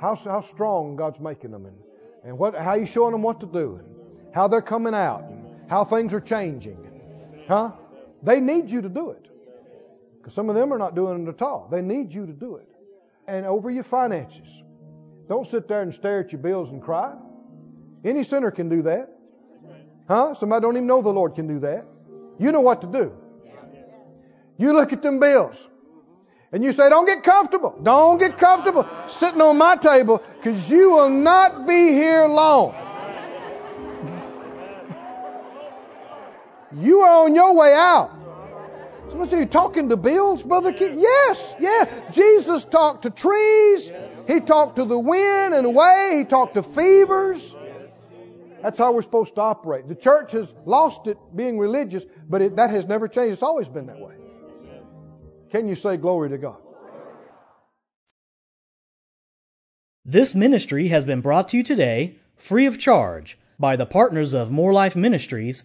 how, 0.00 0.14
how 0.14 0.40
strong 0.40 0.96
God's 0.96 1.20
making 1.20 1.50
them 1.50 1.66
and, 1.66 1.76
and 2.24 2.38
what, 2.38 2.54
how 2.54 2.78
He's 2.78 2.90
showing 2.90 3.12
them 3.12 3.22
what 3.22 3.40
to 3.40 3.46
do 3.46 3.80
how 4.32 4.48
they're 4.48 4.62
coming 4.62 4.94
out 4.94 5.24
and 5.24 5.70
how 5.70 5.84
things 5.84 6.12
are 6.14 6.20
changing. 6.20 6.78
Huh? 7.48 7.72
They 8.22 8.40
need 8.40 8.70
you 8.70 8.82
to 8.82 8.88
do 8.88 9.10
it. 9.10 9.28
Because 10.18 10.34
some 10.34 10.48
of 10.48 10.54
them 10.54 10.72
are 10.72 10.78
not 10.78 10.94
doing 10.94 11.26
it 11.26 11.28
at 11.28 11.42
all. 11.42 11.68
They 11.70 11.82
need 11.82 12.14
you 12.14 12.26
to 12.26 12.32
do 12.32 12.56
it. 12.56 12.68
And 13.26 13.44
over 13.46 13.70
your 13.70 13.84
finances. 13.84 14.62
Don't 15.28 15.46
sit 15.46 15.68
there 15.68 15.82
and 15.82 15.94
stare 15.94 16.20
at 16.20 16.32
your 16.32 16.40
bills 16.40 16.70
and 16.70 16.82
cry. 16.82 17.14
Any 18.04 18.22
sinner 18.22 18.50
can 18.50 18.68
do 18.68 18.82
that. 18.82 19.10
Huh? 20.08 20.34
Somebody 20.34 20.62
don't 20.62 20.76
even 20.76 20.86
know 20.86 21.02
the 21.02 21.12
Lord 21.12 21.34
can 21.34 21.46
do 21.46 21.60
that. 21.60 21.86
You 22.38 22.52
know 22.52 22.60
what 22.60 22.80
to 22.82 22.86
do. 22.86 23.16
You 24.58 24.72
look 24.72 24.92
at 24.92 25.02
them 25.02 25.18
bills. 25.18 25.68
And 26.52 26.62
you 26.62 26.72
say, 26.72 26.90
don't 26.90 27.06
get 27.06 27.22
comfortable. 27.22 27.78
Don't 27.82 28.18
get 28.18 28.36
comfortable 28.36 28.86
sitting 29.08 29.40
on 29.40 29.56
my 29.56 29.76
table 29.76 30.22
because 30.36 30.70
you 30.70 30.90
will 30.90 31.08
not 31.08 31.66
be 31.66 31.88
here 31.92 32.26
long. 32.26 32.74
You 36.76 37.00
are 37.00 37.24
on 37.24 37.34
your 37.34 37.54
way 37.54 37.74
out. 37.74 38.10
Somebody 39.10 39.30
say, 39.30 39.38
you 39.40 39.46
talking 39.46 39.90
to 39.90 39.96
bills, 39.96 40.42
Brother 40.42 40.72
Keith? 40.72 40.94
Yes, 40.96 41.54
yeah. 41.60 42.10
Jesus 42.10 42.64
talked 42.64 43.02
to 43.02 43.10
trees. 43.10 43.92
He 44.26 44.40
talked 44.40 44.76
to 44.76 44.84
the 44.84 44.98
wind 44.98 45.52
and 45.52 45.74
way. 45.74 46.14
He 46.18 46.24
talked 46.24 46.54
to 46.54 46.62
fevers. 46.62 47.54
That's 48.62 48.78
how 48.78 48.92
we're 48.92 49.02
supposed 49.02 49.34
to 49.34 49.40
operate. 49.40 49.88
The 49.88 49.96
church 49.96 50.32
has 50.32 50.54
lost 50.64 51.08
it 51.08 51.18
being 51.34 51.58
religious, 51.58 52.04
but 52.28 52.40
it, 52.40 52.56
that 52.56 52.70
has 52.70 52.86
never 52.86 53.08
changed. 53.08 53.34
It's 53.34 53.42
always 53.42 53.68
been 53.68 53.86
that 53.86 53.98
way. 53.98 54.14
Can 55.50 55.68
you 55.68 55.74
say 55.74 55.98
glory 55.98 56.30
to 56.30 56.38
God? 56.38 56.56
This 60.04 60.34
ministry 60.34 60.88
has 60.88 61.04
been 61.04 61.20
brought 61.20 61.48
to 61.48 61.58
you 61.58 61.62
today 61.62 62.16
free 62.36 62.66
of 62.66 62.78
charge 62.78 63.38
by 63.58 63.76
the 63.76 63.86
partners 63.86 64.32
of 64.32 64.50
Moore 64.50 64.72
Life 64.72 64.96
Ministries 64.96 65.64